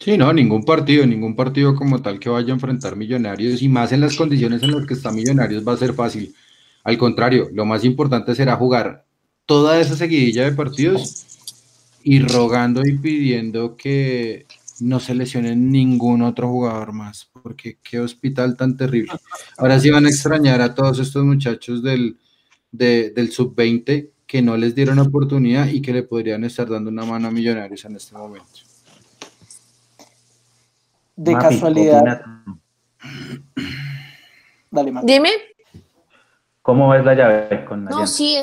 [0.00, 3.92] Sí, no, ningún partido, ningún partido como tal que vaya a enfrentar Millonarios y más
[3.92, 6.34] en las condiciones en las que está Millonarios va a ser fácil.
[6.82, 9.04] Al contrario, lo más importante será jugar
[9.50, 11.26] toda esa seguidilla de partidos
[12.04, 14.46] y rogando y pidiendo que
[14.78, 19.12] no se lesionen ningún otro jugador más, porque qué hospital tan terrible.
[19.58, 22.16] Ahora sí van a extrañar a todos estos muchachos del,
[22.70, 27.26] del sub-20 que no les dieron oportunidad y que le podrían estar dando una mano
[27.26, 28.60] a Millonarios en este momento.
[31.16, 32.22] De casualidad.
[34.70, 35.30] Dale, Dime.
[36.62, 38.38] ¿Cómo ves la llave con No, sí,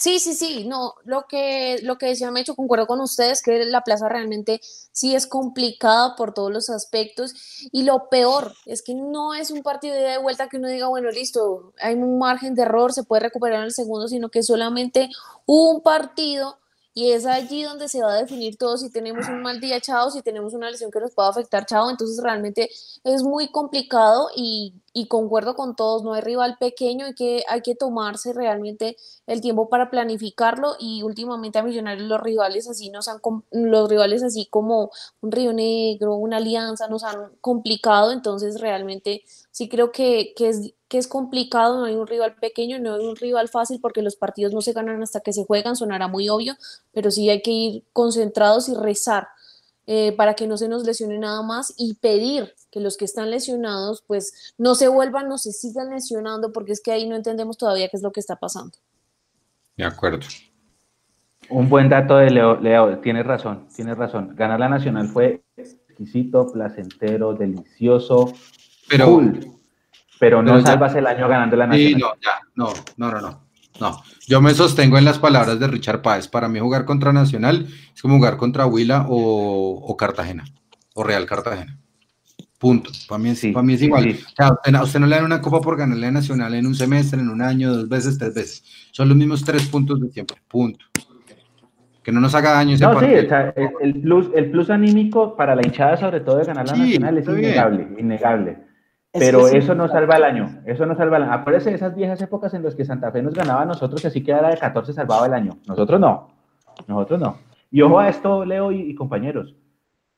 [0.00, 3.82] Sí, sí, sí, no, lo que, lo que decía Mecho, concuerdo con ustedes, que la
[3.82, 4.58] plaza realmente
[4.92, 7.34] sí es complicada por todos los aspectos
[7.70, 11.10] y lo peor es que no es un partido de vuelta que uno diga, bueno,
[11.10, 15.10] listo, hay un margen de error, se puede recuperar en el segundo, sino que solamente
[15.44, 16.56] un partido
[16.92, 20.10] y es allí donde se va a definir todo si tenemos un mal día, chao,
[20.10, 21.88] si tenemos una lesión que nos pueda afectar, chao.
[21.88, 22.68] Entonces realmente
[23.04, 27.62] es muy complicado y, y, concuerdo con todos, no hay rival pequeño, hay que, hay
[27.62, 28.96] que tomarse realmente
[29.26, 34.22] el tiempo para planificarlo y últimamente a Millonarios los rivales así nos han, los rivales
[34.22, 34.90] así como
[35.20, 40.74] un Río Negro, una Alianza nos han complicado, entonces realmente sí creo que, que es
[40.90, 44.16] que es complicado, no hay un rival pequeño, no hay un rival fácil porque los
[44.16, 46.56] partidos no se ganan hasta que se juegan, sonará muy obvio,
[46.92, 49.28] pero sí hay que ir concentrados y rezar
[49.86, 53.30] eh, para que no se nos lesione nada más y pedir que los que están
[53.30, 57.58] lesionados pues no se vuelvan, no se sigan lesionando porque es que ahí no entendemos
[57.58, 58.76] todavía qué es lo que está pasando.
[59.76, 60.26] De acuerdo.
[61.48, 64.34] Un buen dato de Leo, Leo, tienes razón, tienes razón.
[64.36, 68.32] Ganar la Nacional fue exquisito, placentero, delicioso,
[68.88, 69.60] pero, cool
[70.20, 71.94] pero no salvas el año ganando la nacional.
[71.94, 73.40] Sí, no, ya, no, no, no, no,
[73.80, 74.02] no.
[74.28, 76.28] Yo me sostengo en las palabras de Richard Páez.
[76.28, 80.44] Para mí jugar contra Nacional es como jugar contra Huila o, Cartagena,
[80.94, 81.79] o Real Cartagena.
[82.60, 82.90] Punto.
[83.08, 84.14] Para mí, sí, para mí es igual.
[84.36, 87.30] a usted no le dan una copa por ganarle a Nacional en un semestre, en
[87.30, 88.64] un año, dos veces, tres veces.
[88.92, 90.36] Son los mismos tres puntos de siempre.
[90.46, 90.84] Punto.
[92.02, 93.06] Que no nos haga daño ese no, sí,
[93.80, 97.28] el, plus, el plus anímico para la hinchada, sobre todo de ganar la Nacional, es
[97.28, 98.58] innegable, innegable.
[99.10, 101.32] Pero eso no salva el año, eso no salva el año.
[101.32, 104.22] Aparece esas viejas épocas en las que Santa Fe nos ganaba a nosotros y así
[104.22, 105.56] quedara de 14 salvaba el año.
[105.66, 106.28] Nosotros no,
[106.86, 107.38] nosotros no.
[107.70, 109.54] Y ojo a esto, Leo y, compañeros.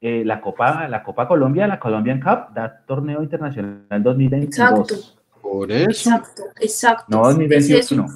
[0.05, 4.49] Eh, la Copa la Copa Colombia, la Colombian Cup, da torneo internacional 2022.
[4.49, 4.95] Exacto.
[5.41, 5.91] Por eso.
[5.91, 7.05] Exacto, exacto.
[7.09, 8.07] No 2021.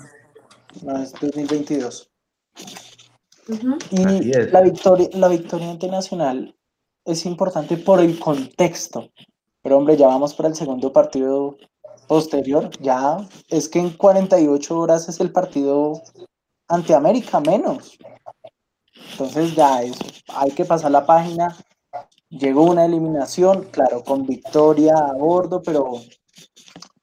[0.83, 2.11] No, es 2022.
[3.93, 6.57] Y la victoria, la victoria internacional
[7.05, 9.13] es importante por el contexto.
[9.63, 11.57] Pero hombre, ya vamos para el segundo partido
[12.09, 12.69] posterior.
[12.81, 13.19] Ya
[13.49, 16.03] es que en 48 horas es el partido
[16.67, 17.97] ante América, menos.
[19.13, 20.05] Entonces ya eso,
[20.35, 21.57] hay que pasar la página.
[22.31, 26.01] Llegó una eliminación, claro, con victoria a bordo, pero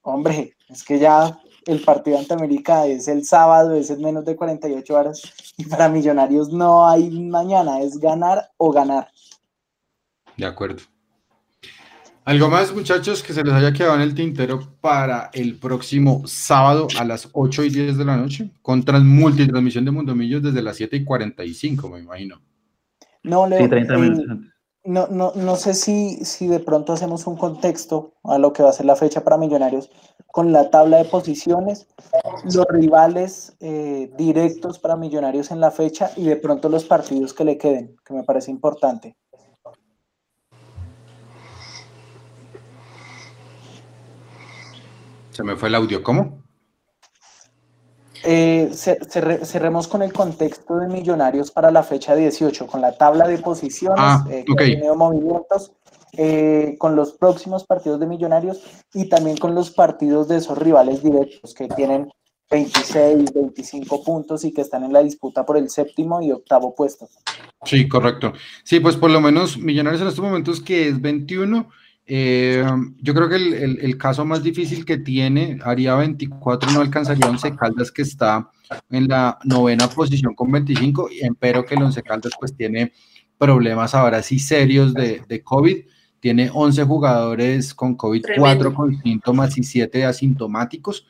[0.01, 4.35] hombre, es que ya el partido ante América es el sábado, es en menos de
[4.35, 5.21] 48 horas.
[5.57, 9.07] Y para Millonarios no hay mañana, es ganar o ganar.
[10.35, 10.81] De acuerdo.
[12.25, 16.87] ¿Algo más, muchachos, que se les haya quedado en el tintero para el próximo sábado
[16.97, 18.49] a las 8 y 10 de la noche?
[18.61, 22.41] Con multitransmisión de Mundomillos desde las 7 y 45, me imagino.
[23.23, 24.52] No, Leo, sí, 30 minutos.
[24.85, 28.69] No, no, no sé si, si de pronto hacemos un contexto a lo que va
[28.69, 29.89] a ser la fecha para Millonarios
[30.27, 31.87] con la tabla de posiciones,
[32.43, 37.45] los rivales eh, directos para Millonarios en la fecha y de pronto los partidos que
[37.45, 39.15] le queden, que me parece importante.
[45.29, 46.42] Se me fue el audio, ¿cómo?
[48.25, 53.37] Eh, cerremos con el contexto de Millonarios para la fecha 18, con la tabla de
[53.39, 54.45] posiciones, ah, eh,
[54.95, 55.73] movimientos,
[56.13, 58.61] eh, con los próximos partidos de Millonarios
[58.93, 62.09] y también con los partidos de esos rivales directos que tienen
[62.49, 67.09] 26, 25 puntos y que están en la disputa por el séptimo y octavo puesto.
[67.65, 68.33] Sí, correcto.
[68.63, 71.67] Sí, pues por lo menos Millonarios en estos momentos que es 21
[72.05, 72.65] eh,
[72.97, 77.91] yo creo que el, caso más difícil que tiene, haría 24, no alcanzaría 11 Caldas
[77.91, 78.49] que está
[78.89, 81.09] en la novena posición con 25,
[81.39, 82.91] pero que el 11 Caldas pues tiene
[83.37, 85.77] problemas ahora sí serios de, de COVID,
[86.19, 91.05] tiene 11 jugadores con COVID, 4 con síntomas y 7 asintomáticos.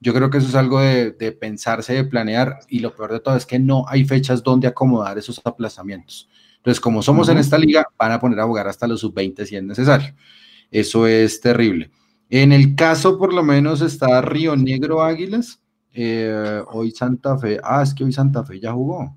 [0.00, 3.20] Yo creo que eso es algo de, de, pensarse, de planear, y lo peor de
[3.20, 6.28] todo es que no hay fechas donde acomodar esos aplazamientos.
[6.66, 9.54] Entonces, como somos en esta liga, van a poner a jugar hasta los sub-20 si
[9.54, 10.12] es necesario.
[10.68, 11.92] Eso es terrible.
[12.28, 15.60] En el caso, por lo menos, está Río Negro Águilas.
[15.94, 17.60] Eh, hoy Santa Fe.
[17.62, 19.14] Ah, es que hoy Santa Fe ya jugó.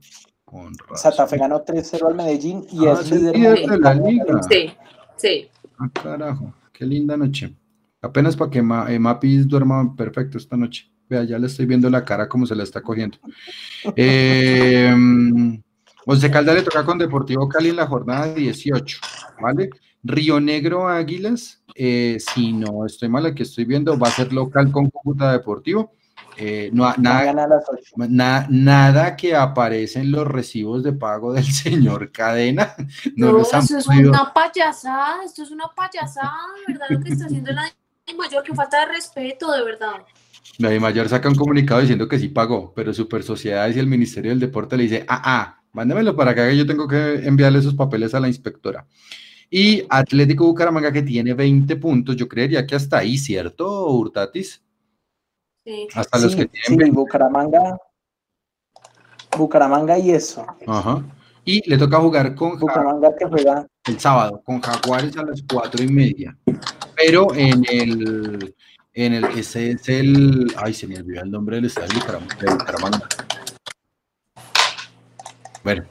[0.93, 3.33] Santa Fe ganó 3-0 al Medellín y ah, es líder,
[3.67, 4.43] de la liga.
[4.47, 4.71] Sí,
[5.15, 5.47] sí.
[5.79, 6.53] Ah, carajo.
[6.71, 7.51] Qué linda noche.
[7.99, 10.85] Apenas para que eh, Mapis duerma perfecto esta noche.
[11.09, 13.17] Vea, ya le estoy viendo la cara como se la está cogiendo.
[13.95, 14.93] Eh,
[16.05, 18.99] Once Caldas le toca con Deportivo Cali en la jornada 18,
[19.41, 19.69] ¿vale?
[20.03, 24.71] Río Negro Águilas, eh, si no estoy mal, aquí estoy viendo, va a ser local
[24.71, 25.93] con Cúcuta Deportivo.
[26.41, 32.75] Eh, no, nada, nada que aparece en los recibos de pago del señor Cadena.
[33.15, 36.85] No, eso es una payasada, esto es una payasada, ¿verdad?
[36.89, 37.69] Lo que está haciendo la
[38.17, 40.01] mayor, que falta de respeto, de verdad.
[40.57, 44.31] La mayor saca un comunicado diciendo que sí pagó, pero Super Sociedades y el Ministerio
[44.31, 48.13] del Deporte le dice, ah, ah, Mándamelo para que yo tengo que enviarle esos papeles
[48.13, 48.85] a la inspectora.
[49.49, 54.63] Y Atlético Bucaramanga que tiene 20 puntos, yo creería que hasta ahí, ¿cierto, Hurtatis?
[55.63, 55.87] Sí.
[55.93, 57.77] Hasta los que tienen sí, Bucaramanga.
[59.37, 60.45] Bucaramanga y eso.
[60.67, 61.03] Ajá.
[61.45, 65.83] Y le toca jugar con Bucaramanga que juega el sábado, con Jaguares a las cuatro
[65.83, 66.37] y media.
[66.95, 68.55] Pero en el,
[68.93, 71.99] en el, ese es el, ay, se me olvidó el nombre del estadio
[72.39, 73.07] de Bucaramanga.
[75.63, 75.83] Bueno.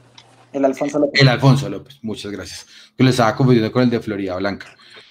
[0.51, 1.21] El Alfonso López.
[1.21, 2.65] El Alfonso López, muchas gracias.
[2.97, 4.67] Yo le estaba confundiendo con el de Florida Blanca.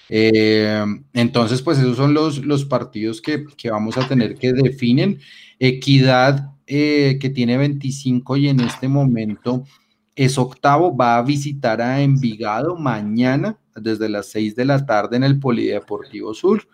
[0.09, 0.83] Eh,
[1.13, 5.19] entonces, pues esos son los, los partidos que, vamos a tener que definen.
[5.59, 9.63] Equidad, eh, que tiene 25 y en este momento
[10.15, 15.23] es octavo, va a visitar a Envigado mañana desde las 6 de la tarde en
[15.23, 16.67] el Polideportivo Sur.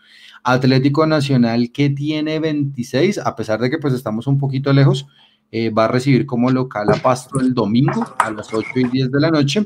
[0.44, 5.07] Atlético Nacional que tiene 26, a pesar de que pues estamos un poquito lejos,
[5.57, 9.10] eh, va a recibir como local a Pasto el domingo a las 8 y 10
[9.10, 9.65] de la noche.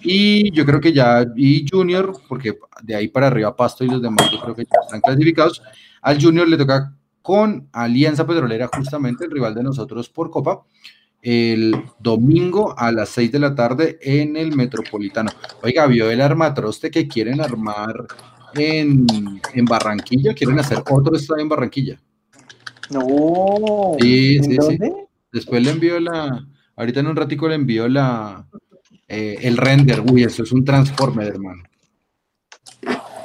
[0.00, 4.02] Y yo creo que ya, y Junior, porque de ahí para arriba Pasto y los
[4.02, 5.62] demás yo creo que ya están clasificados.
[6.02, 10.62] Al Junior le toca con Alianza Petrolera, justamente el rival de nosotros por Copa,
[11.22, 15.30] el domingo a las 6 de la tarde en el Metropolitano.
[15.62, 18.04] Oiga, vio el armatroste que quieren armar
[18.54, 19.06] en,
[19.54, 22.00] en Barranquilla, quieren hacer otro estadio en Barranquilla.
[22.90, 23.94] No.
[24.00, 24.78] Sí, sí, sí.
[25.32, 26.44] Después le envío la,
[26.76, 28.46] ahorita en un ratico le envío la,
[29.06, 30.00] eh, el render.
[30.00, 31.62] Uy, eso es un transformer, hermano.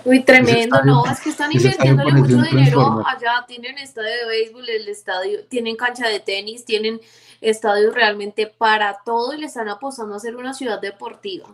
[0.04, 4.88] Uy, tremendo, no, es que están invirtiéndole mucho dinero allá, tienen estadio de béisbol, el
[4.88, 7.02] estadio, tienen cancha de tenis, tienen
[7.42, 11.48] estadios realmente para todo y le están apostando a ser una ciudad deportiva.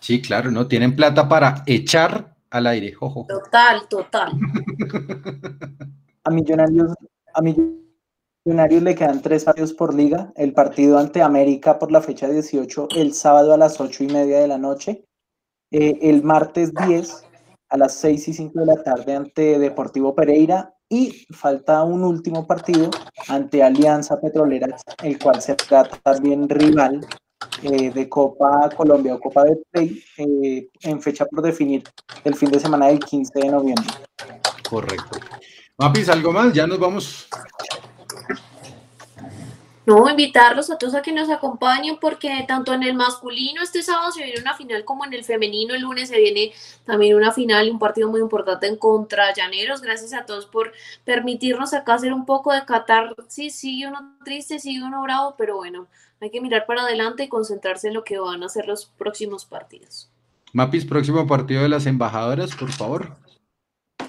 [0.00, 0.66] Sí, claro, ¿no?
[0.66, 3.26] Tienen plata para echar al aire, jojo.
[3.26, 4.32] Total, total.
[6.24, 6.92] a millonarios,
[7.32, 7.83] a millonarios
[8.46, 10.30] Millonarios le quedan tres partidos por liga.
[10.36, 14.38] El partido ante América por la fecha 18, el sábado a las 8 y media
[14.38, 15.06] de la noche.
[15.70, 17.24] Eh, el martes 10
[17.70, 20.74] a las 6 y 5 de la tarde ante Deportivo Pereira.
[20.90, 22.90] Y falta un último partido
[23.28, 27.00] ante Alianza Petrolera, el cual será también rival
[27.62, 31.82] eh, de Copa Colombia o Copa de Play eh, en fecha por definir
[32.22, 33.94] el fin de semana del 15 de noviembre.
[34.68, 35.18] Correcto.
[35.78, 36.52] Mapis, ¿algo más?
[36.52, 37.26] Ya nos vamos.
[39.86, 44.12] No, invitarlos a todos a que nos acompañen porque tanto en el masculino este sábado
[44.12, 46.52] se viene una final como en el femenino el lunes se viene
[46.86, 49.82] también una final y un partido muy importante en contra Llaneros.
[49.82, 50.72] Gracias a todos por
[51.04, 53.14] permitirnos acá hacer un poco de Qatar.
[53.28, 55.86] Sí, sigue uno triste, sigue uno bravo, pero bueno,
[56.20, 59.44] hay que mirar para adelante y concentrarse en lo que van a ser los próximos
[59.44, 60.10] partidos.
[60.54, 63.16] Mapis, próximo partido de las embajadoras, por favor.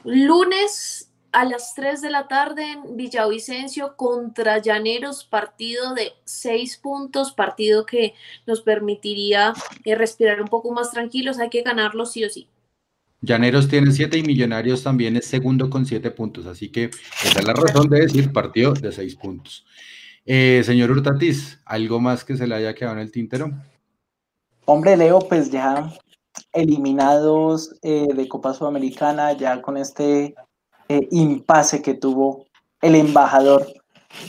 [0.03, 1.04] Lunes
[1.35, 7.85] a las 3 de la tarde en Villavicencio contra Llaneros, partido de 6 puntos, partido
[7.85, 8.13] que
[8.47, 9.53] nos permitiría
[9.83, 12.47] eh, respirar un poco más tranquilos, hay que ganarlo sí o sí.
[13.19, 17.45] Llaneros tiene 7 y Millonarios también es segundo con 7 puntos, así que esa es
[17.45, 19.65] la razón de decir partido de 6 puntos.
[20.25, 23.51] Eh, señor Hurtatis, ¿algo más que se le haya quedado en el tintero?
[24.63, 25.91] Hombre, Leo, pues ya
[26.53, 30.33] eliminados eh, de Copa Sudamericana, ya con este
[30.87, 32.45] eh, impasse que tuvo
[32.81, 33.65] el embajador.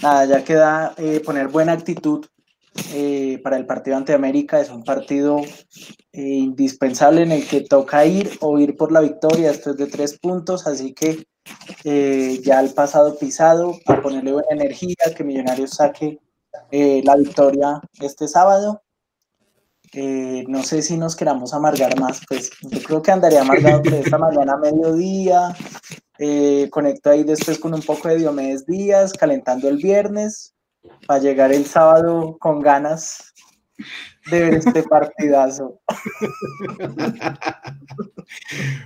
[0.03, 2.25] Nada, ya queda eh, poner buena actitud
[2.95, 4.61] eh, para el partido ante América.
[4.61, 5.43] Es un partido
[6.13, 10.67] indispensable en el que toca ir o ir por la victoria después de tres puntos.
[10.67, 11.27] Así que
[12.43, 16.19] ya el pasado pisado, a ponerle buena energía, que Millonarios saque
[16.73, 18.83] la victoria este sábado.
[20.49, 24.19] no sé si nos queramos amargar más, pues yo creo que andaría amargado de esta
[24.19, 25.55] mañana a mediodía,
[26.19, 30.55] eh, conecto ahí después con un poco de Diomedes Díaz, calentando el viernes,
[31.07, 33.35] para llegar el sábado con ganas
[34.31, 35.81] de ver este partidazo.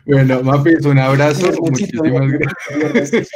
[0.06, 1.50] bueno, Mapis, un abrazo.
[1.60, 2.30] Muchísimas
[2.78, 3.28] gracias.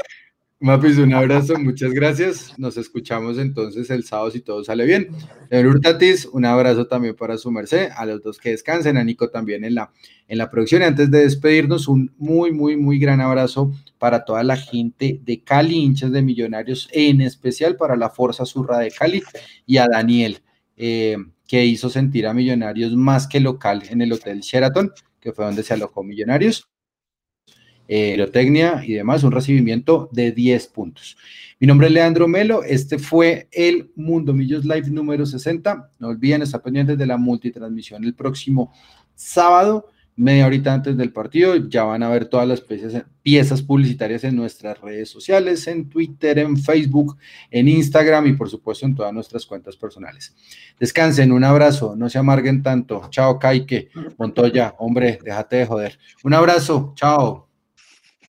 [0.60, 2.58] Mapis, un abrazo, muchas gracias.
[2.58, 5.08] Nos escuchamos entonces el sábado si todo sale bien.
[5.50, 9.28] Señor Hurtatis, un abrazo también para su merced, a los dos que descansen, a Nico
[9.28, 9.92] también en la,
[10.26, 10.80] en la producción.
[10.80, 13.72] Y antes de despedirnos, un muy, muy, muy gran abrazo
[14.04, 18.78] para toda la gente de Cali, hinchas de Millonarios, en especial para la Fuerza Surra
[18.78, 19.22] de Cali
[19.64, 20.42] y a Daniel,
[20.76, 21.16] eh,
[21.48, 25.62] que hizo sentir a Millonarios más que local en el Hotel Sheraton, que fue donde
[25.62, 26.68] se alojó Millonarios
[27.88, 31.16] aerotecnia y demás, un recibimiento de 10 puntos.
[31.58, 35.92] Mi nombre es Leandro Melo, este fue el Mundo Millos Live número 60.
[35.98, 38.70] No olviden estar pendientes de la multitransmisión el próximo
[39.14, 41.56] sábado, media horita antes del partido.
[41.56, 46.56] Ya van a ver todas las piezas, publicitarias en nuestras redes sociales, en Twitter, en
[46.56, 47.16] Facebook,
[47.50, 50.34] en Instagram y por supuesto en todas nuestras cuentas personales.
[50.78, 53.08] Descansen, un abrazo, no se amarguen tanto.
[53.10, 55.98] Chao, Kaike, Montoya, hombre, déjate de joder.
[56.22, 57.43] Un abrazo, chao.